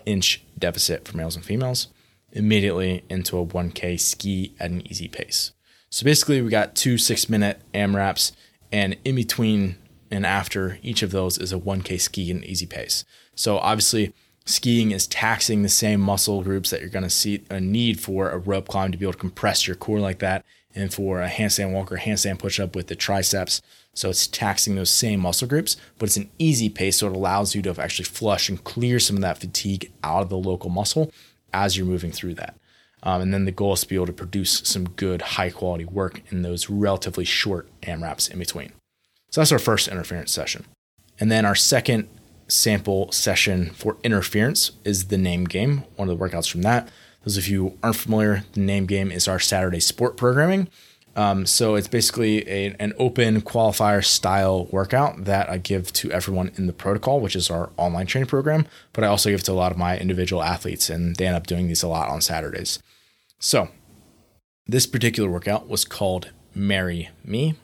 inch 0.06 0.44
deficit 0.58 1.08
for 1.08 1.18
males 1.18 1.36
and 1.36 1.46
females, 1.46 1.88
immediately 2.32 3.04
into 3.10 3.38
a 3.38 3.46
1K 3.46 4.00
ski 4.00 4.54
at 4.60 4.70
an 4.70 4.86
easy 4.90 5.08
pace. 5.08 5.52
So 5.90 6.04
basically, 6.04 6.42
we 6.42 6.50
got 6.50 6.76
two 6.76 6.98
six 6.98 7.30
minute 7.30 7.62
AMRAPs, 7.74 8.32
and 8.72 8.98
in 9.06 9.16
between 9.16 9.78
and 10.12 10.26
after 10.26 10.78
each 10.84 11.02
of 11.02 11.12
those 11.12 11.38
is 11.38 11.52
a 11.52 11.58
1K 11.58 12.00
ski 12.00 12.30
at 12.30 12.38
an 12.38 12.44
easy 12.44 12.66
pace. 12.68 13.04
So 13.36 13.58
obviously, 13.58 14.14
skiing 14.46 14.92
is 14.92 15.08
taxing 15.08 15.64
the 15.64 15.70
same 15.70 16.00
muscle 16.00 16.44
groups 16.44 16.70
that 16.70 16.82
you're 16.82 16.90
going 16.90 17.04
to 17.04 17.10
see 17.10 17.44
a 17.50 17.60
need 17.60 18.00
for 18.00 18.30
a 18.30 18.38
rope 18.38 18.68
climb 18.68 18.92
to 18.92 18.98
be 18.98 19.06
able 19.06 19.14
to 19.14 19.20
compress 19.20 19.68
your 19.68 19.76
core 19.76 20.00
like 20.00 20.20
that 20.20 20.46
and 20.76 20.94
for 20.94 21.22
a 21.22 21.30
handstand 21.30 21.72
walk 21.72 21.92
or 21.92 21.98
handstand 21.98 22.40
push 22.40 22.60
up 22.60 22.76
with 22.76 22.88
the 22.88 22.96
triceps. 22.96 23.62
So 23.94 24.10
it's 24.10 24.28
taxing 24.28 24.76
those 24.76 24.90
same 24.90 25.20
muscle 25.20 25.48
groups, 25.48 25.78
but 25.98 26.08
it's 26.08 26.18
an 26.18 26.30
easy 26.40 26.70
pace. 26.70 26.98
So 26.98 27.08
it 27.08 27.16
allows 27.16 27.54
you 27.56 27.62
to 27.62 27.82
actually 27.82 28.06
flush 28.06 28.50
and 28.50 28.64
clear 28.64 29.00
some 29.00 29.18
of 29.18 29.22
that 29.22 29.38
fatigue 29.38 29.92
out 30.04 30.24
of 30.24 30.30
the 30.30 30.38
local 30.38 30.70
muscle 30.70 31.12
as 31.54 31.78
you're 31.78 31.86
moving 31.86 32.12
through 32.12 32.34
that. 32.36 32.56
Um, 33.04 33.22
and 33.22 33.34
then 33.34 33.46
the 33.46 33.52
goal 33.52 33.74
is 33.74 33.82
to 33.82 33.88
be 33.88 33.96
able 33.96 34.08
to 34.08 34.14
produce 34.14 34.62
some 34.64 34.90
good 34.90 35.22
high 35.22 35.50
quality 35.50 35.86
work 35.86 36.22
in 36.32 36.42
those 36.42 36.70
relatively 36.70 37.26
short 37.26 37.68
AMRAPs 37.82 38.32
in 38.32 38.40
between. 38.40 38.72
So 39.30 39.42
that's 39.42 39.52
our 39.52 39.60
first 39.60 39.88
interference 39.88 40.32
session. 40.32 40.66
And 41.20 41.32
then 41.32 41.46
our 41.46 41.56
second 41.56 42.08
sample 42.48 43.12
session 43.12 43.72
for 43.72 43.98
interference 44.04 44.72
is 44.84 45.08
the 45.08 45.18
name 45.18 45.46
game, 45.46 45.84
one 45.96 46.10
of 46.10 46.18
the 46.18 46.24
workouts 46.24 46.50
from 46.50 46.62
that. 46.64 46.90
Those 47.24 47.38
of 47.38 47.48
you 47.48 47.78
aren't 47.82 47.96
familiar, 47.96 48.44
the 48.54 48.60
name 48.60 48.86
game 48.86 49.12
is 49.12 49.28
our 49.28 49.40
Saturday 49.40 49.80
sport 49.80 50.18
programming. 50.18 50.68
Um, 51.16 51.46
so 51.46 51.76
it's 51.76 51.88
basically 51.88 52.48
a, 52.50 52.76
an 52.80 52.94
open 52.98 53.42
qualifier 53.42 54.04
style 54.04 54.66
workout 54.66 55.26
that 55.26 55.50
I 55.50 55.58
give 55.58 55.94
to 55.94 56.12
everyone 56.12 56.52
in 56.56 56.66
the 56.66 56.74
protocol, 56.74 57.20
which 57.20 57.36
is 57.36 57.52
our 57.52 57.70
online 57.78 58.08
training 58.08 58.28
program. 58.28 58.66
But 58.94 59.04
I 59.04 59.08
also 59.08 59.30
give 59.30 59.42
it 59.42 59.44
to 59.44 59.52
a 59.52 59.54
lot 59.54 59.72
of 59.72 59.78
my 59.78 59.98
individual 59.98 60.42
athletes, 60.42 60.90
and 60.90 61.16
they 61.16 61.28
end 61.28 61.36
up 61.36 61.48
doing 61.48 61.68
these 61.68 61.84
a 61.84 61.88
lot 61.88 62.10
on 62.10 62.22
Saturdays. 62.22 62.80
So 63.40 63.70
this 64.66 64.88
particular 64.88 65.30
workout 65.30 65.68
was 65.70 65.86
called 65.86 66.32
Marry 66.56 67.10
Me. 67.24 67.56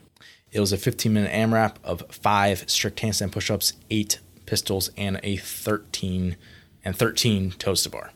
It 0.52 0.60
was 0.60 0.72
a 0.72 0.76
15 0.76 1.12
minute 1.12 1.32
AMRAP 1.32 1.76
of 1.82 2.04
five 2.10 2.68
strict 2.68 3.00
handstand 3.00 3.32
push 3.32 3.50
ups, 3.50 3.72
eight 3.90 4.20
pistols, 4.50 4.90
and 4.96 5.20
a 5.22 5.36
13 5.36 6.36
and 6.84 6.96
13 6.96 7.52
toes 7.52 7.84
to 7.84 7.90
bar. 7.90 8.10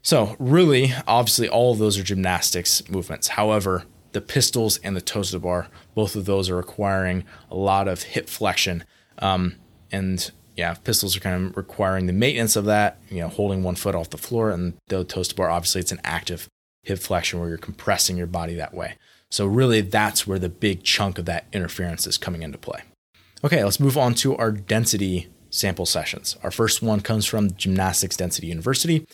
So, 0.00 0.34
really, 0.38 0.94
obviously, 1.06 1.46
all 1.46 1.72
of 1.72 1.78
those 1.78 1.98
are 1.98 2.02
gymnastics 2.02 2.88
movements. 2.88 3.28
However, 3.28 3.84
the 4.12 4.22
pistols 4.22 4.78
and 4.78 4.96
the 4.96 5.02
toes 5.02 5.32
to 5.32 5.38
bar. 5.38 5.68
Both 5.94 6.16
of 6.16 6.24
those 6.24 6.48
are 6.48 6.56
requiring 6.56 7.24
a 7.50 7.54
lot 7.54 7.86
of 7.86 8.02
hip 8.02 8.30
flexion. 8.30 8.84
Um, 9.18 9.56
and 9.92 10.30
yeah, 10.56 10.72
pistols 10.72 11.18
are 11.18 11.20
kind 11.20 11.48
of 11.48 11.56
requiring 11.56 12.06
the 12.06 12.14
maintenance 12.14 12.56
of 12.56 12.64
that, 12.64 12.98
you 13.10 13.20
know, 13.20 13.28
holding 13.28 13.62
one 13.62 13.74
foot 13.74 13.94
off 13.94 14.08
the 14.08 14.16
floor. 14.16 14.50
And 14.50 14.72
the 14.88 15.04
toes 15.04 15.28
to 15.28 15.34
bar, 15.34 15.50
obviously, 15.50 15.82
it's 15.82 15.92
an 15.92 16.00
active 16.02 16.48
hip 16.82 16.98
flexion 16.98 17.40
where 17.40 17.50
you're 17.50 17.58
compressing 17.58 18.16
your 18.16 18.26
body 18.26 18.54
that 18.54 18.72
way. 18.72 18.96
So, 19.30 19.44
really, 19.44 19.82
that's 19.82 20.26
where 20.26 20.38
the 20.38 20.48
big 20.48 20.82
chunk 20.82 21.18
of 21.18 21.26
that 21.26 21.46
interference 21.52 22.06
is 22.06 22.16
coming 22.16 22.42
into 22.42 22.56
play. 22.56 22.84
Okay, 23.44 23.62
let's 23.62 23.80
move 23.80 23.98
on 23.98 24.14
to 24.14 24.36
our 24.36 24.50
density 24.50 25.28
sample 25.50 25.86
sessions. 25.86 26.36
Our 26.42 26.50
first 26.50 26.82
one 26.82 27.00
comes 27.00 27.26
from 27.26 27.54
Gymnastics 27.54 28.16
Density 28.16 28.48
University. 28.48 29.06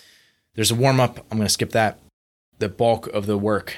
There's 0.55 0.71
a 0.71 0.77
warm 0.77 1.01
up. 1.01 1.19
I'm 1.31 1.39
going 1.39 1.47
to 1.47 1.53
skip 1.53 1.71
that. 1.71 1.99
The 2.59 2.69
bulk 2.69 3.09
of 3.09 3.27
the 3.27 3.39
work 3.39 3.77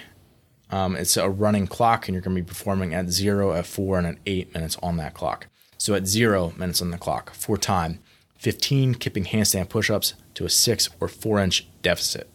um, 0.75 0.97
it's 0.97 1.17
a 1.17 1.31
running 1.31 1.69
clock, 1.69 2.09
and 2.09 2.15
you're 2.15 2.23
going 2.23 2.37
to 2.37 2.43
be 2.43 2.47
performing 2.47 2.95
at 2.95 3.09
zero, 3.09 3.53
at 3.53 3.65
four, 3.65 3.97
and 3.97 4.07
at 4.07 4.17
eight 4.27 4.53
minutes 4.55 4.77
on 4.83 4.97
that 4.97 5.15
clock. 5.15 5.47
So 5.79 5.95
at 5.95 6.07
zero 6.07 6.53
minutes 6.57 6.83
on 6.83 6.91
the 6.91 6.99
clock, 6.99 7.33
for 7.33 7.57
time, 7.57 8.01
15 8.39 8.97
kipping 8.97 9.25
handstand 9.25 9.69
push 9.69 9.89
ups 9.89 10.15
to 10.35 10.45
a 10.45 10.51
six 10.51 10.89
or 11.01 11.07
four 11.07 11.39
inch 11.39 11.69
deficit. 11.83 12.29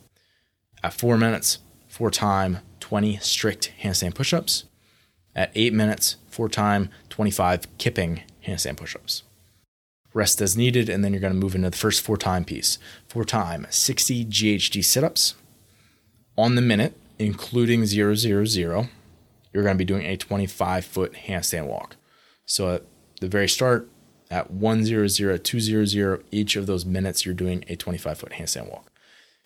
At 0.82 0.94
four 0.94 1.18
minutes, 1.18 1.60
for 1.90 2.10
time, 2.10 2.60
20 2.80 3.18
strict 3.18 3.74
handstand 3.82 4.16
push 4.16 4.34
ups. 4.34 4.64
At 5.36 5.52
eight 5.54 5.74
minutes, 5.74 6.16
for 6.28 6.48
time, 6.48 6.90
25 7.20 7.78
kipping 7.78 8.22
handstand 8.48 8.78
push 8.78 8.96
ups. 8.96 9.24
Rest 10.14 10.40
as 10.40 10.56
needed, 10.56 10.88
and 10.88 11.04
then 11.04 11.12
you're 11.12 11.20
going 11.20 11.34
to 11.34 11.38
move 11.38 11.54
into 11.54 11.70
the 11.70 11.76
first 11.76 12.00
for 12.00 12.16
time 12.16 12.46
piece. 12.46 12.80
For 13.10 13.26
time, 13.26 13.68
60 13.70 14.24
GHD 14.24 14.82
sit 14.82 15.04
ups. 15.04 15.36
On 16.38 16.56
the 16.56 16.62
minute, 16.62 16.94
including 17.18 17.86
000, 17.86 18.16
you're 18.56 18.88
going 19.52 19.76
to 19.76 19.76
be 19.76 19.84
doing 19.84 20.06
a 20.06 20.16
25 20.16 20.86
foot 20.86 21.12
handstand 21.28 21.68
walk. 21.68 21.98
So 22.46 22.76
at 22.76 22.84
the 23.20 23.28
very 23.28 23.50
start, 23.50 23.90
at 24.32 24.50
100, 24.50 25.44
200, 25.44 26.24
each 26.32 26.56
of 26.56 26.68
those 26.68 26.86
minutes, 26.86 27.26
you're 27.26 27.36
doing 27.36 27.66
a 27.68 27.76
25 27.76 28.18
foot 28.18 28.32
handstand 28.32 28.72
walk. 28.72 28.90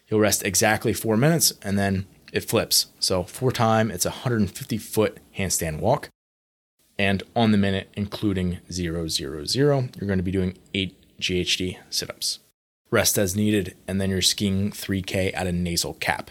You'll 0.07 0.19
rest 0.19 0.43
exactly 0.43 0.93
four 0.93 1.17
minutes 1.17 1.53
and 1.63 1.79
then 1.79 2.05
it 2.31 2.41
flips. 2.41 2.91
So 2.99 3.23
for 3.23 3.51
time, 3.51 3.89
it's 3.89 4.05
a 4.05 4.09
150 4.09 4.77
foot 4.77 5.17
handstand 5.35 5.79
walk. 5.79 6.09
And 6.97 7.23
on 7.35 7.51
the 7.51 7.57
minute, 7.57 7.89
including 7.95 8.59
000, 8.71 9.07
you're 9.15 9.67
going 9.71 10.17
to 10.17 10.23
be 10.23 10.31
doing 10.31 10.57
eight 10.73 10.95
GHD 11.19 11.77
sit 11.89 12.09
ups. 12.09 12.39
Rest 12.91 13.17
as 13.17 13.35
needed, 13.35 13.75
and 13.87 13.99
then 13.99 14.11
you're 14.11 14.21
skiing 14.21 14.69
3K 14.71 15.31
at 15.33 15.47
a 15.47 15.51
nasal 15.51 15.95
cap. 15.95 16.29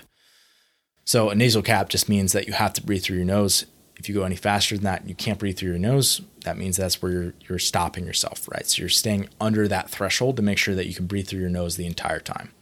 So 1.05 1.31
a 1.31 1.35
nasal 1.35 1.63
cap 1.63 1.89
just 1.89 2.09
means 2.09 2.33
that 2.33 2.47
you 2.47 2.53
have 2.53 2.73
to 2.75 2.83
breathe 2.83 3.03
through 3.03 3.17
your 3.17 3.25
nose. 3.25 3.67
If 3.97 4.09
you 4.09 4.15
go 4.15 4.23
any 4.23 4.37
faster 4.37 4.77
than 4.77 4.85
that, 4.85 5.09
you 5.09 5.15
can't 5.15 5.39
breathe 5.39 5.59
through 5.59 5.71
your 5.71 5.79
nose. 5.79 6.21
That 6.45 6.57
means 6.57 6.77
that's 6.77 7.03
where 7.03 7.13
you're 7.13 7.35
you're 7.49 7.59
stopping 7.59 8.07
yourself, 8.07 8.49
right? 8.49 8.67
So 8.67 8.81
you're 8.81 8.89
staying 8.89 9.29
under 9.41 9.69
that 9.69 9.91
threshold 9.91 10.37
to 10.37 10.43
make 10.43 10.59
sure 10.59 10.75
that 10.75 10.87
you 10.87 10.95
can 10.95 11.07
breathe 11.07 11.29
through 11.29 11.41
your 11.41 11.51
nose 11.51 11.77
the 11.77 11.87
entire 11.87 12.21
time. 12.21 12.53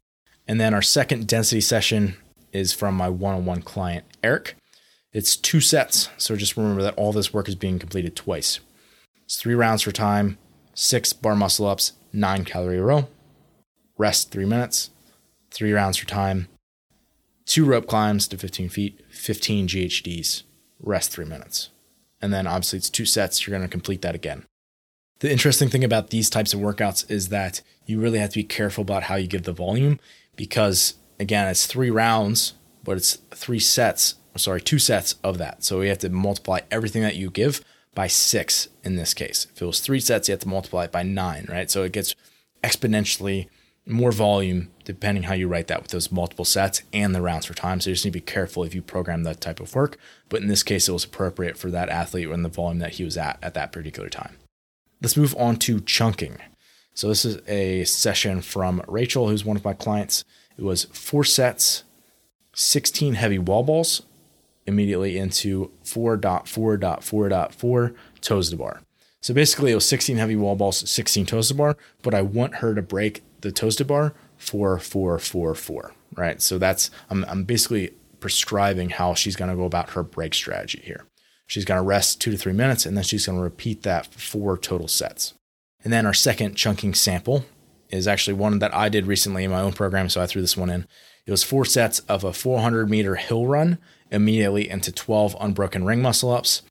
And 0.48 0.60
then 0.60 0.74
our 0.74 0.82
second 0.82 1.28
density 1.28 1.60
session 1.60 2.16
is 2.52 2.72
from 2.72 2.94
my 2.94 3.08
one-on-one 3.08 3.62
client, 3.62 4.04
Eric. 4.22 4.56
It's 5.12 5.36
two 5.36 5.60
sets, 5.60 6.08
so 6.18 6.36
just 6.36 6.56
remember 6.56 6.82
that 6.82 6.94
all 6.96 7.12
this 7.12 7.34
work 7.34 7.48
is 7.48 7.56
being 7.56 7.80
completed 7.80 8.14
twice. 8.14 8.60
It's 9.24 9.36
three 9.36 9.54
rounds 9.54 9.82
for 9.82 9.90
time, 9.90 10.38
six 10.74 11.12
bar 11.12 11.34
muscle 11.34 11.66
ups, 11.66 11.94
nine 12.12 12.44
calorie 12.44 12.80
row, 12.80 13.08
rest 13.98 14.30
three 14.30 14.44
minutes, 14.44 14.90
three 15.50 15.72
rounds 15.72 15.96
for 15.96 16.06
time, 16.06 16.46
two 17.44 17.64
rope 17.64 17.88
climbs 17.88 18.28
to 18.28 18.38
15 18.38 18.68
feet, 18.68 19.00
15 19.10 19.66
GHDs, 19.66 20.44
rest 20.78 21.10
three 21.10 21.24
minutes. 21.24 21.70
And 22.22 22.32
then 22.32 22.46
obviously 22.46 22.78
it's 22.78 22.90
two 22.90 23.04
sets, 23.04 23.46
you're 23.46 23.56
going 23.56 23.68
to 23.68 23.72
complete 23.72 24.02
that 24.02 24.14
again. 24.14 24.46
The 25.18 25.32
interesting 25.32 25.68
thing 25.68 25.84
about 25.84 26.10
these 26.10 26.30
types 26.30 26.54
of 26.54 26.60
workouts 26.60 27.10
is 27.10 27.30
that 27.30 27.62
you 27.84 28.00
really 28.00 28.20
have 28.20 28.30
to 28.30 28.38
be 28.38 28.44
careful 28.44 28.82
about 28.82 29.04
how 29.04 29.16
you 29.16 29.26
give 29.26 29.42
the 29.42 29.52
volume 29.52 29.98
because, 30.36 30.94
again, 31.18 31.48
it's 31.48 31.66
three 31.66 31.90
rounds, 31.90 32.54
but 32.84 32.96
it's 32.96 33.16
three 33.32 33.58
sets, 33.58 34.14
sorry, 34.38 34.60
two 34.60 34.78
sets 34.78 35.16
of 35.24 35.38
that. 35.38 35.64
So 35.64 35.80
you 35.80 35.88
have 35.88 35.98
to 35.98 36.08
multiply 36.08 36.60
everything 36.70 37.02
that 37.02 37.16
you 37.16 37.30
give 37.30 37.62
by 37.94 38.06
six 38.06 38.68
in 38.84 38.96
this 38.96 39.14
case. 39.14 39.46
If 39.54 39.62
it 39.62 39.66
was 39.66 39.80
three 39.80 40.00
sets, 40.00 40.28
you 40.28 40.32
have 40.32 40.40
to 40.40 40.48
multiply 40.48 40.84
it 40.84 40.92
by 40.92 41.02
nine, 41.02 41.46
right? 41.48 41.70
So 41.70 41.82
it 41.82 41.92
gets 41.92 42.14
exponentially 42.62 43.48
more 43.86 44.12
volume 44.12 44.70
depending 44.84 45.24
how 45.24 45.34
you 45.34 45.48
write 45.48 45.66
that 45.68 45.82
with 45.82 45.90
those 45.90 46.12
multiple 46.12 46.44
sets 46.44 46.82
and 46.92 47.14
the 47.14 47.22
rounds 47.22 47.46
for 47.46 47.54
time. 47.54 47.80
So 47.80 47.90
you 47.90 47.94
just 47.94 48.04
need 48.04 48.12
to 48.12 48.18
be 48.18 48.20
careful 48.20 48.62
if 48.62 48.74
you 48.74 48.82
program 48.82 49.24
that 49.24 49.40
type 49.40 49.60
of 49.60 49.74
work. 49.74 49.98
But 50.28 50.42
in 50.42 50.48
this 50.48 50.62
case, 50.62 50.88
it 50.88 50.92
was 50.92 51.04
appropriate 51.04 51.56
for 51.56 51.70
that 51.70 51.88
athlete 51.88 52.28
and 52.28 52.44
the 52.44 52.48
volume 52.48 52.78
that 52.78 52.94
he 52.94 53.04
was 53.04 53.16
at 53.16 53.38
at 53.42 53.54
that 53.54 53.72
particular 53.72 54.08
time. 54.08 54.36
Let's 55.00 55.16
move 55.16 55.34
on 55.38 55.56
to 55.56 55.80
chunking. 55.80 56.38
So 56.94 57.08
this 57.08 57.24
is 57.24 57.40
a 57.48 57.84
session 57.84 58.42
from 58.42 58.82
Rachel, 58.86 59.28
who's 59.28 59.44
one 59.44 59.56
of 59.56 59.64
my 59.64 59.72
clients. 59.72 60.24
It 60.58 60.64
was 60.64 60.84
four 60.84 61.24
sets, 61.24 61.84
16 62.54 63.14
heavy 63.14 63.38
wall 63.38 63.62
balls, 63.62 64.02
immediately 64.70 65.18
into 65.18 65.70
4.4.4.4 65.84 67.94
toes 68.20 68.50
to 68.50 68.56
bar. 68.56 68.80
So 69.20 69.34
basically, 69.34 69.72
it 69.72 69.74
was 69.74 69.86
16 69.86 70.16
heavy 70.16 70.36
wall 70.36 70.56
balls, 70.56 70.88
16 70.88 71.26
toes 71.26 71.48
to 71.48 71.54
bar, 71.54 71.76
but 72.02 72.14
I 72.14 72.22
want 72.22 72.54
her 72.56 72.74
to 72.74 72.80
break 72.80 73.22
the 73.42 73.52
toes 73.52 73.76
to 73.76 73.84
bar 73.84 74.14
four, 74.38 74.78
four, 74.78 75.18
four, 75.18 75.54
four, 75.54 75.92
right? 76.16 76.40
So 76.40 76.56
that's, 76.56 76.90
I'm, 77.10 77.26
I'm 77.26 77.44
basically 77.44 77.92
prescribing 78.20 78.90
how 78.90 79.14
she's 79.14 79.36
going 79.36 79.50
to 79.50 79.56
go 79.56 79.64
about 79.64 79.90
her 79.90 80.02
break 80.02 80.34
strategy 80.34 80.80
here. 80.82 81.04
She's 81.46 81.64
going 81.64 81.78
to 81.78 81.86
rest 81.86 82.20
two 82.20 82.30
to 82.30 82.38
three 82.38 82.52
minutes 82.52 82.86
and 82.86 82.96
then 82.96 83.04
she's 83.04 83.26
going 83.26 83.36
to 83.36 83.44
repeat 83.44 83.82
that 83.82 84.06
for 84.06 84.18
four 84.18 84.56
total 84.56 84.88
sets. 84.88 85.34
And 85.82 85.92
then 85.92 86.06
our 86.06 86.14
second 86.14 86.54
chunking 86.54 86.94
sample 86.94 87.44
is 87.88 88.06
actually 88.06 88.34
one 88.34 88.60
that 88.60 88.74
I 88.74 88.88
did 88.88 89.06
recently 89.06 89.44
in 89.44 89.50
my 89.50 89.60
own 89.60 89.72
program. 89.72 90.08
So 90.08 90.22
I 90.22 90.26
threw 90.26 90.42
this 90.42 90.56
one 90.56 90.70
in. 90.70 90.86
It 91.26 91.30
was 91.30 91.42
four 91.42 91.64
sets 91.64 92.00
of 92.00 92.24
a 92.24 92.32
400 92.32 92.88
meter 92.88 93.16
hill 93.16 93.46
run 93.46 93.78
immediately 94.10 94.68
into 94.68 94.92
12 94.92 95.36
unbroken 95.40 95.84
ring 95.84 96.02
muscle 96.02 96.30
ups 96.30 96.62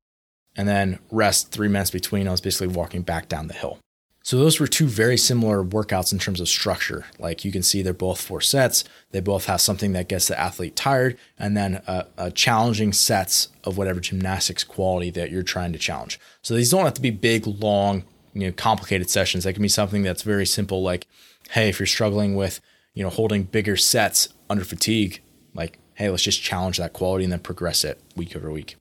and 0.56 0.68
then 0.68 1.00
rest 1.12 1.52
three 1.52 1.68
minutes 1.68 1.92
between. 1.92 2.28
I 2.28 2.32
was 2.32 2.42
basically 2.42 2.68
walking 2.68 3.02
back 3.02 3.30
down 3.30 3.48
the 3.48 3.54
hill. 3.54 3.80
So 4.24 4.38
those 4.38 4.60
were 4.60 4.68
two 4.68 4.86
very 4.86 5.18
similar 5.18 5.64
workouts 5.64 6.12
in 6.12 6.20
terms 6.20 6.40
of 6.40 6.50
structure. 6.50 7.06
Like 7.18 7.46
you 7.46 7.52
can 7.52 7.64
see, 7.64 7.82
they're 7.82 7.94
both 7.94 8.22
four 8.22 8.42
sets. 8.42 8.84
They 9.12 9.22
both 9.22 9.46
have 9.46 9.62
something 9.62 9.94
that 9.94 10.10
gets 10.10 10.28
the 10.28 10.40
athlete 10.40 10.76
tired, 10.76 11.18
and 11.38 11.56
then 11.56 11.82
a, 11.88 12.06
a 12.18 12.30
challenging 12.30 12.94
sets 12.94 13.48
of 13.64 13.78
whatever 13.78 14.00
gymnastics 14.00 14.64
quality 14.64 15.10
that 15.12 15.32
you're 15.32 15.42
trying 15.42 15.74
to 15.74 15.80
challenge. 15.80 16.20
So 16.42 16.54
these 16.54 16.70
don't 16.70 16.86
have 16.86 16.94
to 16.96 17.02
be 17.02 17.10
big, 17.10 17.48
long, 17.48 18.04
you 18.34 18.46
know, 18.46 18.52
complicated 18.52 19.10
sessions. 19.10 19.46
They 19.46 19.54
can 19.54 19.64
be 19.64 19.70
something 19.70 20.04
that's 20.04 20.22
very 20.22 20.46
simple, 20.46 20.84
like, 20.84 21.08
hey, 21.52 21.70
if 21.70 21.80
you're 21.80 21.88
struggling 21.88 22.36
with, 22.36 22.60
you 22.94 23.04
know, 23.04 23.10
holding 23.10 23.44
bigger 23.44 23.78
sets 23.78 24.30
under 24.50 24.66
fatigue, 24.66 25.22
like, 25.54 25.80
hey, 26.00 26.10
let's 26.10 26.24
just 26.24 26.42
challenge 26.42 26.78
that 26.78 26.94
quality 26.94 27.26
and 27.26 27.32
then 27.32 27.40
progress 27.40 27.84
it 27.84 28.02
week 28.16 28.36
over 28.36 28.50
week. 28.50 28.78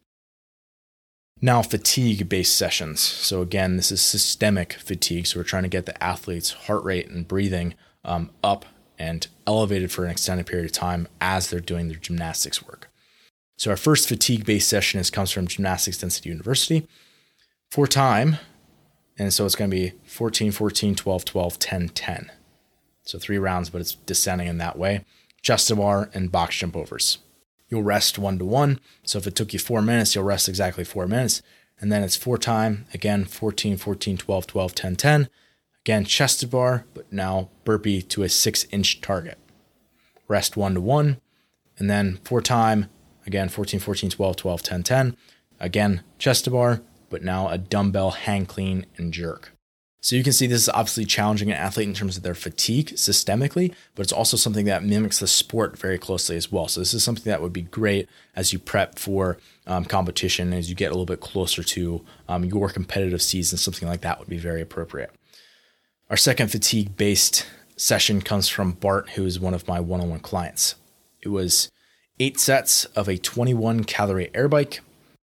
Now, 1.41 1.63
fatigue 1.63 2.29
based 2.29 2.57
sessions. 2.57 3.01
So, 3.01 3.43
again, 3.43 3.77
this 3.77 3.93
is 3.93 4.01
systemic 4.01 4.75
fatigue. 4.75 5.27
So, 5.27 5.39
we're 5.39 5.45
trying 5.45 5.65
to 5.65 5.69
get 5.69 5.87
the 5.87 6.03
athlete's 6.03 6.53
heart 6.53 6.83
rate 6.85 7.09
and 7.09 7.29
breathing 7.29 7.75
um, 8.05 8.31
up 8.43 8.65
and 8.99 9.27
elevated 9.47 9.93
for 9.93 10.05
an 10.05 10.11
extended 10.11 10.47
period 10.47 10.67
of 10.67 10.73
time 10.73 11.07
as 11.21 11.51
they're 11.51 11.61
doing 11.61 11.89
their 11.89 11.99
gymnastics 11.99 12.65
work. 12.67 12.89
So, 13.57 13.71
our 13.71 13.77
first 13.77 14.09
fatigue 14.09 14.47
based 14.47 14.69
session 14.69 14.99
is, 14.99 15.11
comes 15.11 15.31
from 15.31 15.47
Gymnastics 15.47 15.99
Density 15.99 16.29
University 16.29 16.89
for 17.71 17.87
time. 17.87 18.37
And 19.17 19.33
so, 19.33 19.45
it's 19.45 19.57
going 19.57 19.71
to 19.71 19.77
be 19.77 19.93
14, 20.05 20.51
14, 20.51 20.95
12, 20.97 21.25
12, 21.25 21.59
10, 21.59 21.89
10. 21.91 22.33
So, 23.05 23.19
three 23.19 23.39
rounds, 23.39 23.71
but 23.71 23.81
it's 23.81 23.95
descending 23.95 24.49
in 24.49 24.59
that 24.59 24.77
way. 24.77 25.05
Chest 25.43 25.69
to 25.69 25.77
bar 25.77 26.11
and 26.15 26.33
box 26.33 26.57
jump 26.57 26.77
overs 26.77 27.19
you'll 27.69 27.83
rest 27.83 28.19
one 28.19 28.39
to 28.39 28.45
one. 28.45 28.81
So 29.05 29.19
if 29.19 29.27
it 29.27 29.35
took 29.35 29.53
you 29.53 29.59
four 29.59 29.83
minutes, 29.83 30.15
you'll 30.15 30.25
rest 30.25 30.49
exactly 30.49 30.85
four 30.85 31.07
minutes. 31.07 31.43
And 31.81 31.93
then 31.93 32.03
it's 32.03 32.17
for 32.17 32.39
time, 32.39 32.87
again, 32.93 33.25
14, 33.25 33.77
14, 33.77 34.17
12, 34.17 34.47
12, 34.47 34.75
10, 34.75 34.97
10. 34.97 35.29
Again, 35.85 36.05
chest 36.05 36.51
bar, 36.51 36.85
but 36.93 37.13
now 37.13 37.51
burpee 37.65 38.03
to 38.03 38.23
a 38.23 38.29
six 38.29 38.65
inch 38.71 39.01
target. 39.01 39.39
Rest 40.27 40.57
one 40.57 40.75
to 40.75 40.81
one. 40.81 41.21
And 41.79 41.89
then 41.89 42.19
for 42.25 42.43
time, 42.43 42.87
again, 43.27 43.49
14, 43.49 43.79
14, 43.79 44.11
12, 44.11 44.37
12, 44.37 44.63
10, 44.63 44.83
10. 44.83 45.17
Again, 45.61 46.03
chest 46.19 46.51
bar, 46.51 46.83
but 47.11 47.23
now 47.23 47.49
a 47.49 47.59
dumbbell 47.59 48.11
hang 48.11 48.45
clean 48.45 48.87
and 48.97 49.13
jerk. 49.13 49.53
So 50.01 50.15
you 50.15 50.23
can 50.23 50.33
see 50.33 50.47
this 50.47 50.63
is 50.63 50.69
obviously 50.69 51.05
challenging 51.05 51.51
an 51.51 51.57
athlete 51.57 51.89
in 51.89 51.95
terms 51.95 52.17
of 52.17 52.23
their 52.23 52.35
fatigue 52.35 52.91
systemically, 52.91 53.75
but 53.97 54.03
it's 54.03 54.13
also 54.13 54.37
something 54.37 54.65
that 54.67 54.85
mimics 54.85 55.19
the 55.19 55.27
sport 55.27 55.77
very 55.77 55.99
closely 55.99 56.37
as 56.37 56.53
well. 56.53 56.69
So 56.69 56.81
this 56.81 56.95
is 56.95 57.03
something 57.03 57.25
that 57.25 57.43
would 57.43 57.53
be 57.53 57.63
great 57.63 58.09
as 58.37 58.53
you 58.53 58.61
prep 58.61 58.99
for 58.99 59.39
um, 59.67 59.85
competition, 59.85 60.53
as 60.53 60.71
you 60.71 60.77
get 60.77 60.87
a 60.87 60.95
little 60.95 61.05
bit 61.05 61.21
closer 61.21 61.65
to 61.65 62.05
um, 62.29 62.45
your 62.45 62.69
competitive 62.69 63.23
season. 63.23 63.59
Something 63.59 63.89
like 63.89 64.03
that 64.03 64.21
would 64.21 64.29
be 64.29 64.39
very 64.39 64.61
appropriate. 64.61 65.11
Our 66.11 66.17
second 66.17 66.49
fatigue 66.49 66.97
based 66.97 67.45
session 67.77 68.23
comes 68.23 68.49
from 68.49 68.73
Bart, 68.73 69.11
who 69.11 69.25
is 69.27 69.41
one 69.41 69.55
of 69.55 69.67
my 69.67 69.81
one 69.81 70.01
on 70.01 70.11
one 70.11 70.21
clients. 70.21 70.77
It 71.23 71.29
was 71.29 71.71
eight 72.21 72.39
sets 72.39 72.85
of 72.87 73.09
a 73.09 73.19
21 73.19 73.85
calorie 73.85 74.31
air 74.33 74.49
bike 74.49 74.81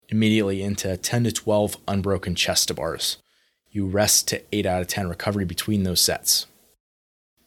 immediately 0.09 0.63
into 0.63 0.97
10 0.97 1.25
to 1.25 1.33
12 1.33 1.77
unbroken 1.89 2.35
chest 2.37 2.69
to 2.69 2.75
bars. 2.75 3.19
You 3.71 3.87
rest 3.87 4.29
to 4.29 4.43
8 4.53 4.67
out 4.67 4.83
of 4.83 4.89
10 4.89 5.09
recovery 5.09 5.45
between 5.45 5.85
those 5.85 6.01
sets. 6.01 6.47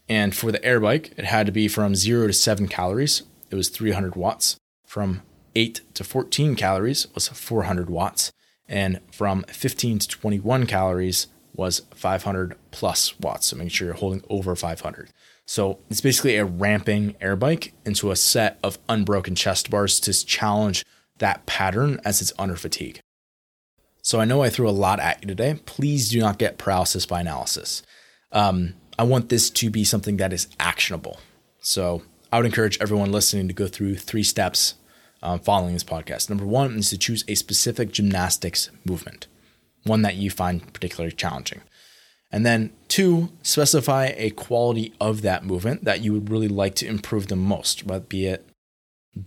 And 0.08 0.36
for 0.36 0.52
the 0.52 0.64
air 0.64 0.80
bike, 0.80 1.14
it 1.18 1.26
had 1.26 1.46
to 1.46 1.52
be 1.52 1.68
from 1.68 1.96
0 1.96 2.28
to 2.28 2.34
7 2.34 2.68
calories, 2.68 3.24
it 3.50 3.56
was 3.56 3.70
300 3.70 4.16
watts. 4.16 4.58
From 4.86 5.22
8 5.56 5.82
to 5.94 6.04
14 6.04 6.56
calories 6.56 7.08
was 7.14 7.28
400 7.28 7.90
watts. 7.90 8.32
And 8.68 9.00
from 9.12 9.44
15 9.44 10.00
to 10.00 10.08
21 10.08 10.66
calories 10.66 11.28
was 11.56 11.82
500 11.94 12.56
plus 12.72 13.20
watts. 13.20 13.48
So 13.48 13.58
make 13.58 13.72
sure 13.72 13.88
you're 13.88 13.96
holding 13.96 14.24
over 14.30 14.56
500. 14.56 15.10
So 15.46 15.80
it's 15.90 16.02
basically 16.02 16.38
a 16.38 16.46
ramping 16.46 17.16
air 17.22 17.36
bike 17.36 17.74
into 17.86 18.10
a 18.10 18.16
set 18.16 18.58
of 18.64 18.80
unbroken 18.90 19.36
chest 19.36 19.70
bars 19.70 20.00
to 20.00 20.26
challenge 20.26 20.86
that 21.20 21.46
pattern 21.46 22.00
as 22.04 22.22
it's 22.22 22.34
under 22.40 22.56
fatigue. 22.56 23.02
So 24.04 24.20
I 24.20 24.26
know 24.26 24.44
I 24.44 24.50
threw 24.50 24.70
a 24.70 24.72
lot 24.72 25.00
at 25.00 25.22
you 25.22 25.28
today. 25.28 25.60
Please 25.66 26.10
do 26.10 26.20
not 26.20 26.38
get 26.38 26.58
paralysis 26.58 27.06
by 27.06 27.22
analysis. 27.22 27.84
Um, 28.34 28.74
I 29.00 29.04
want 29.04 29.30
this 29.30 29.50
to 29.50 29.70
be 29.70 29.86
something 29.86 30.18
that 30.18 30.34
is 30.34 30.50
actionable. 30.60 31.20
So 31.62 32.04
I 32.32 32.38
would 32.38 32.46
encourage 32.46 32.80
everyone 32.82 33.14
listening 33.14 33.48
to 33.48 33.54
go 33.54 33.68
through 33.68 33.96
three 33.96 34.24
steps 34.24 34.76
um, 35.22 35.40
following 35.40 35.74
this 35.74 35.86
podcast. 35.86 36.30
Number 36.30 36.46
one 36.46 36.78
is 36.78 36.90
to 36.90 36.98
choose 36.98 37.24
a 37.30 37.36
specific 37.36 37.94
gymnastics 37.94 38.70
movement, 38.84 39.28
one 39.84 40.02
that 40.02 40.16
you 40.16 40.30
find 40.30 40.74
particularly 40.74 41.16
challenging. 41.16 41.62
And 42.30 42.46
then 42.46 42.74
two, 42.90 43.30
specify 43.42 44.12
a 44.18 44.32
quality 44.32 44.94
of 45.00 45.22
that 45.22 45.46
movement 45.46 45.86
that 45.86 46.02
you 46.02 46.12
would 46.12 46.30
really 46.30 46.50
like 46.50 46.76
to 46.76 46.88
improve 46.88 47.28
the 47.28 47.38
most, 47.38 47.86
whether 47.86 48.04
be 48.04 48.26
it 48.26 48.46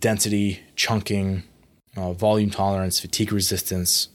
density, 0.00 0.60
chunking, 0.74 1.44
uh, 1.96 2.12
volume 2.12 2.50
tolerance, 2.50 3.00
fatigue 3.00 3.32
resistance, 3.32 4.08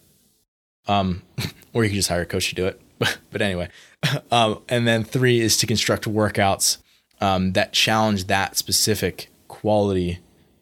um, 0.87 1.21
or 1.73 1.83
you 1.83 1.89
can 1.89 1.97
just 1.97 2.09
hire 2.09 2.21
a 2.21 2.25
coach 2.25 2.49
to 2.49 2.55
do 2.55 2.65
it. 2.67 2.81
but 3.31 3.41
anyway, 3.41 3.69
um, 4.31 4.61
and 4.69 4.87
then 4.87 5.03
three 5.03 5.39
is 5.39 5.57
to 5.57 5.67
construct 5.67 6.05
workouts 6.05 6.77
um, 7.19 7.53
that 7.53 7.73
challenge 7.73 8.25
that 8.27 8.57
specific 8.57 9.29
quality 9.47 10.19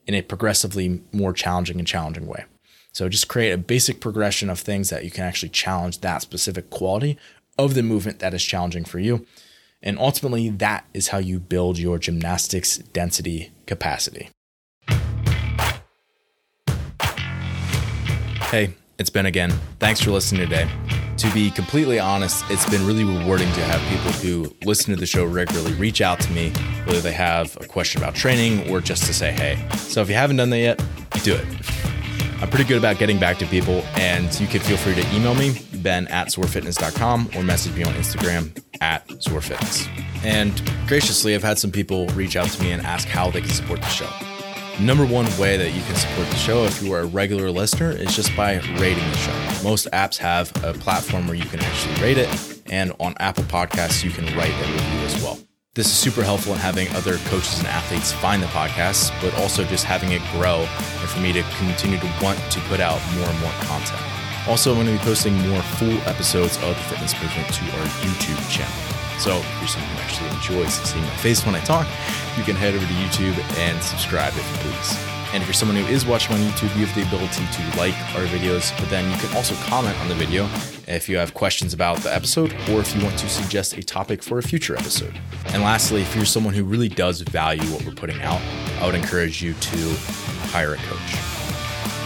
in 0.07 0.13
a 0.13 0.21
progressively 0.21 1.01
more 1.11 1.33
challenging 1.33 1.77
and 1.77 1.87
challenging 1.87 2.27
way. 2.27 2.45
So 2.91 3.07
just 3.07 3.27
create 3.27 3.51
a 3.51 3.57
basic 3.57 4.01
progression 4.01 4.49
of 4.49 4.59
things 4.59 4.89
that 4.89 5.03
you 5.03 5.11
can 5.11 5.23
actually 5.23 5.49
challenge 5.49 6.01
that 6.01 6.21
specific 6.21 6.69
quality 6.69 7.17
of 7.57 7.75
the 7.75 7.83
movement 7.83 8.19
that 8.19 8.33
is 8.33 8.43
challenging 8.43 8.83
for 8.83 8.99
you. 8.99 9.25
And 9.81 9.97
ultimately, 9.97 10.49
that 10.49 10.85
is 10.93 11.09
how 11.09 11.19
you 11.19 11.39
build 11.39 11.77
your 11.77 11.97
gymnastics 11.97 12.79
density 12.79 13.51
capacity. 13.65 14.29
Hey, 18.49 18.73
it's 18.99 19.09
Ben 19.09 19.25
again. 19.25 19.51
Thanks 19.79 20.01
for 20.01 20.11
listening 20.11 20.41
today. 20.41 20.69
To 21.17 21.33
be 21.33 21.49
completely 21.49 21.99
honest, 21.99 22.43
it's 22.49 22.69
been 22.69 22.85
really 22.85 23.03
rewarding 23.03 23.51
to 23.53 23.61
have 23.61 23.81
people 23.89 24.11
who 24.21 24.55
listen 24.65 24.93
to 24.93 24.99
the 24.99 25.05
show 25.05 25.25
regularly 25.25 25.73
reach 25.73 26.01
out 26.01 26.19
to 26.19 26.31
me, 26.31 26.51
whether 26.85 26.99
they 26.99 27.13
have 27.13 27.57
a 27.61 27.65
question 27.65 28.01
about 28.01 28.13
training 28.13 28.69
or 28.69 28.81
just 28.81 29.05
to 29.05 29.13
say 29.13 29.31
hey. 29.31 29.57
So 29.77 30.01
if 30.01 30.09
you 30.09 30.15
haven't 30.15 30.37
done 30.37 30.49
that 30.51 30.59
yet, 30.59 30.83
do 31.23 31.33
it. 31.33 31.45
I'm 32.41 32.49
pretty 32.49 32.65
good 32.65 32.77
about 32.77 32.99
getting 32.99 33.19
back 33.19 33.37
to 33.39 33.45
people, 33.47 33.83
and 33.95 34.39
you 34.39 34.47
can 34.47 34.61
feel 34.61 34.77
free 34.77 34.95
to 34.95 35.15
email 35.15 35.35
me, 35.35 35.59
ben 35.75 36.07
at 36.07 36.27
zoarfitness.com, 36.27 37.31
or 37.35 37.43
message 37.43 37.75
me 37.75 37.83
on 37.83 37.93
Instagram 37.95 38.61
at 38.79 39.05
zorfitness. 39.07 39.87
And 40.23 40.61
graciously, 40.87 41.35
I've 41.35 41.43
had 41.43 41.57
some 41.57 41.71
people 41.71 42.07
reach 42.09 42.37
out 42.37 42.47
to 42.47 42.63
me 42.63 42.71
and 42.71 42.81
ask 42.85 43.07
how 43.07 43.29
they 43.29 43.41
can 43.41 43.49
support 43.49 43.81
the 43.81 43.87
show. 43.87 44.28
Number 44.81 45.05
one 45.05 45.25
way 45.37 45.57
that 45.57 45.71
you 45.71 45.81
can 45.81 45.95
support 45.95 46.29
the 46.29 46.37
show 46.37 46.63
if 46.63 46.81
you 46.81 46.93
are 46.93 47.01
a 47.01 47.05
regular 47.05 47.51
listener 47.51 47.91
is 47.91 48.15
just 48.15 48.33
by 48.37 48.59
rating 48.79 49.03
the 49.11 49.17
show. 49.17 49.61
Most 49.61 49.89
apps 49.91 50.15
have 50.17 50.53
a 50.63 50.71
platform 50.71 51.27
where 51.27 51.35
you 51.35 51.43
can 51.43 51.59
actually 51.59 52.01
rate 52.01 52.17
it, 52.17 52.61
and 52.71 52.93
on 52.97 53.13
Apple 53.19 53.43
Podcasts, 53.43 54.05
you 54.05 54.09
can 54.09 54.25
write 54.37 54.53
a 54.53 54.71
review 54.71 54.99
as 54.99 55.21
well. 55.21 55.37
This 55.75 55.87
is 55.87 55.91
super 55.91 56.23
helpful 56.23 56.53
in 56.53 56.59
having 56.59 56.87
other 56.95 57.17
coaches 57.25 57.59
and 57.59 57.67
athletes 57.67 58.13
find 58.13 58.41
the 58.41 58.47
podcast, 58.47 59.11
but 59.21 59.37
also 59.41 59.65
just 59.65 59.83
having 59.83 60.13
it 60.13 60.21
grow 60.31 60.59
and 60.59 61.09
for 61.09 61.19
me 61.19 61.33
to 61.33 61.43
continue 61.57 61.99
to 61.99 62.09
want 62.23 62.39
to 62.49 62.61
put 62.61 62.79
out 62.79 63.01
more 63.15 63.27
and 63.27 63.39
more 63.41 63.51
content. 63.63 64.01
Also, 64.47 64.71
I'm 64.71 64.77
going 64.77 64.87
to 64.87 64.93
be 64.93 64.99
posting 64.99 65.37
more 65.49 65.61
full 65.61 65.97
episodes 66.07 66.55
of 66.57 66.69
the 66.69 66.83
fitness 66.83 67.13
movement 67.21 67.53
to 67.53 67.63
our 67.65 67.85
YouTube 68.01 68.49
channel. 68.49 68.98
So 69.19 69.35
if 69.37 69.59
you're 69.59 69.67
someone 69.67 69.89
who 69.91 69.99
actually 69.99 70.29
enjoys 70.29 70.73
seeing 70.87 71.03
my 71.03 71.15
face 71.17 71.45
when 71.45 71.53
I 71.53 71.59
talk, 71.59 71.85
you 72.37 72.43
can 72.43 72.55
head 72.55 72.73
over 72.73 72.85
to 72.85 72.93
YouTube 72.93 73.37
and 73.57 73.83
subscribe 73.83 74.31
if 74.33 74.51
you 74.51 74.71
please. 74.71 74.97
And 75.33 75.43
if 75.43 75.47
you're 75.49 75.53
someone 75.53 75.75
who 75.75 75.85
is 75.87 76.05
watching 76.05 76.35
on 76.35 76.41
YouTube, 76.41 76.73
you 76.79 76.85
have 76.85 76.95
the 76.95 77.03
ability 77.03 77.45
to 77.51 77.77
like 77.77 77.93
our 78.15 78.25
videos, 78.27 78.75
but 78.79 78.89
then 78.89 79.11
you 79.11 79.17
can 79.17 79.35
also 79.35 79.53
comment 79.67 79.99
on 79.99 80.07
the 80.07 80.15
video 80.15 80.49
if 80.87 81.09
you 81.09 81.17
have 81.17 81.33
questions 81.33 81.73
about 81.73 81.97
the 81.97 82.15
episode 82.15 82.53
or 82.69 82.79
if 82.79 82.95
you 82.95 83.03
want 83.03 83.19
to 83.19 83.27
suggest 83.27 83.77
a 83.77 83.83
topic 83.83 84.23
for 84.23 84.39
a 84.39 84.41
future 84.41 84.75
episode. 84.75 85.13
And 85.47 85.63
lastly, 85.63 86.01
if 86.01 86.15
you're 86.15 86.23
someone 86.23 86.53
who 86.53 86.63
really 86.63 86.89
does 86.89 87.19
value 87.19 87.61
what 87.73 87.85
we're 87.85 87.91
putting 87.91 88.21
out, 88.21 88.41
I 88.79 88.85
would 88.85 88.95
encourage 88.95 89.43
you 89.43 89.53
to 89.53 89.95
hire 90.47 90.75
a 90.75 90.77
coach. 90.77 91.15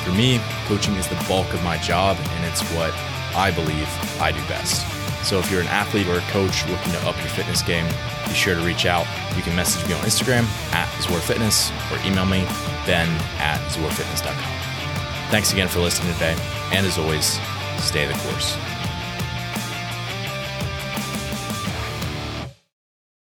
For 0.04 0.12
me, 0.12 0.42
coaching 0.66 0.96
is 0.96 1.08
the 1.08 1.24
bulk 1.30 1.54
of 1.54 1.64
my 1.64 1.78
job, 1.78 2.18
and 2.20 2.46
it's 2.46 2.62
what 2.74 2.92
I 3.36 3.52
believe 3.52 3.88
I 4.20 4.32
do 4.32 4.40
best. 4.50 5.03
So 5.24 5.40
if 5.40 5.50
you're 5.50 5.62
an 5.62 5.68
athlete 5.68 6.08
or 6.08 6.18
a 6.18 6.22
coach 6.32 6.68
looking 6.68 6.92
to 6.92 7.00
up 7.08 7.18
your 7.18 7.28
fitness 7.28 7.62
game, 7.62 7.86
be 8.28 8.34
sure 8.34 8.56
to 8.56 8.62
reach 8.62 8.86
out. 8.86 9.08
You 9.36 9.42
can 9.42 9.56
message 9.56 9.88
me 9.88 9.94
on 9.94 10.02
Instagram 10.02 10.44
at 10.74 10.88
ZoarFitness 11.04 11.72
or 11.92 12.06
email 12.06 12.26
me, 12.26 12.44
ben 12.86 13.08
at 13.40 13.60
zoarfitness.com. 13.72 15.32
Thanks 15.32 15.54
again 15.54 15.68
for 15.68 15.80
listening 15.80 16.14
today. 16.14 16.36
And 16.72 16.86
as 16.86 16.98
always, 16.98 17.40
stay 17.80 18.06
the 18.06 18.14
course. 18.20 18.58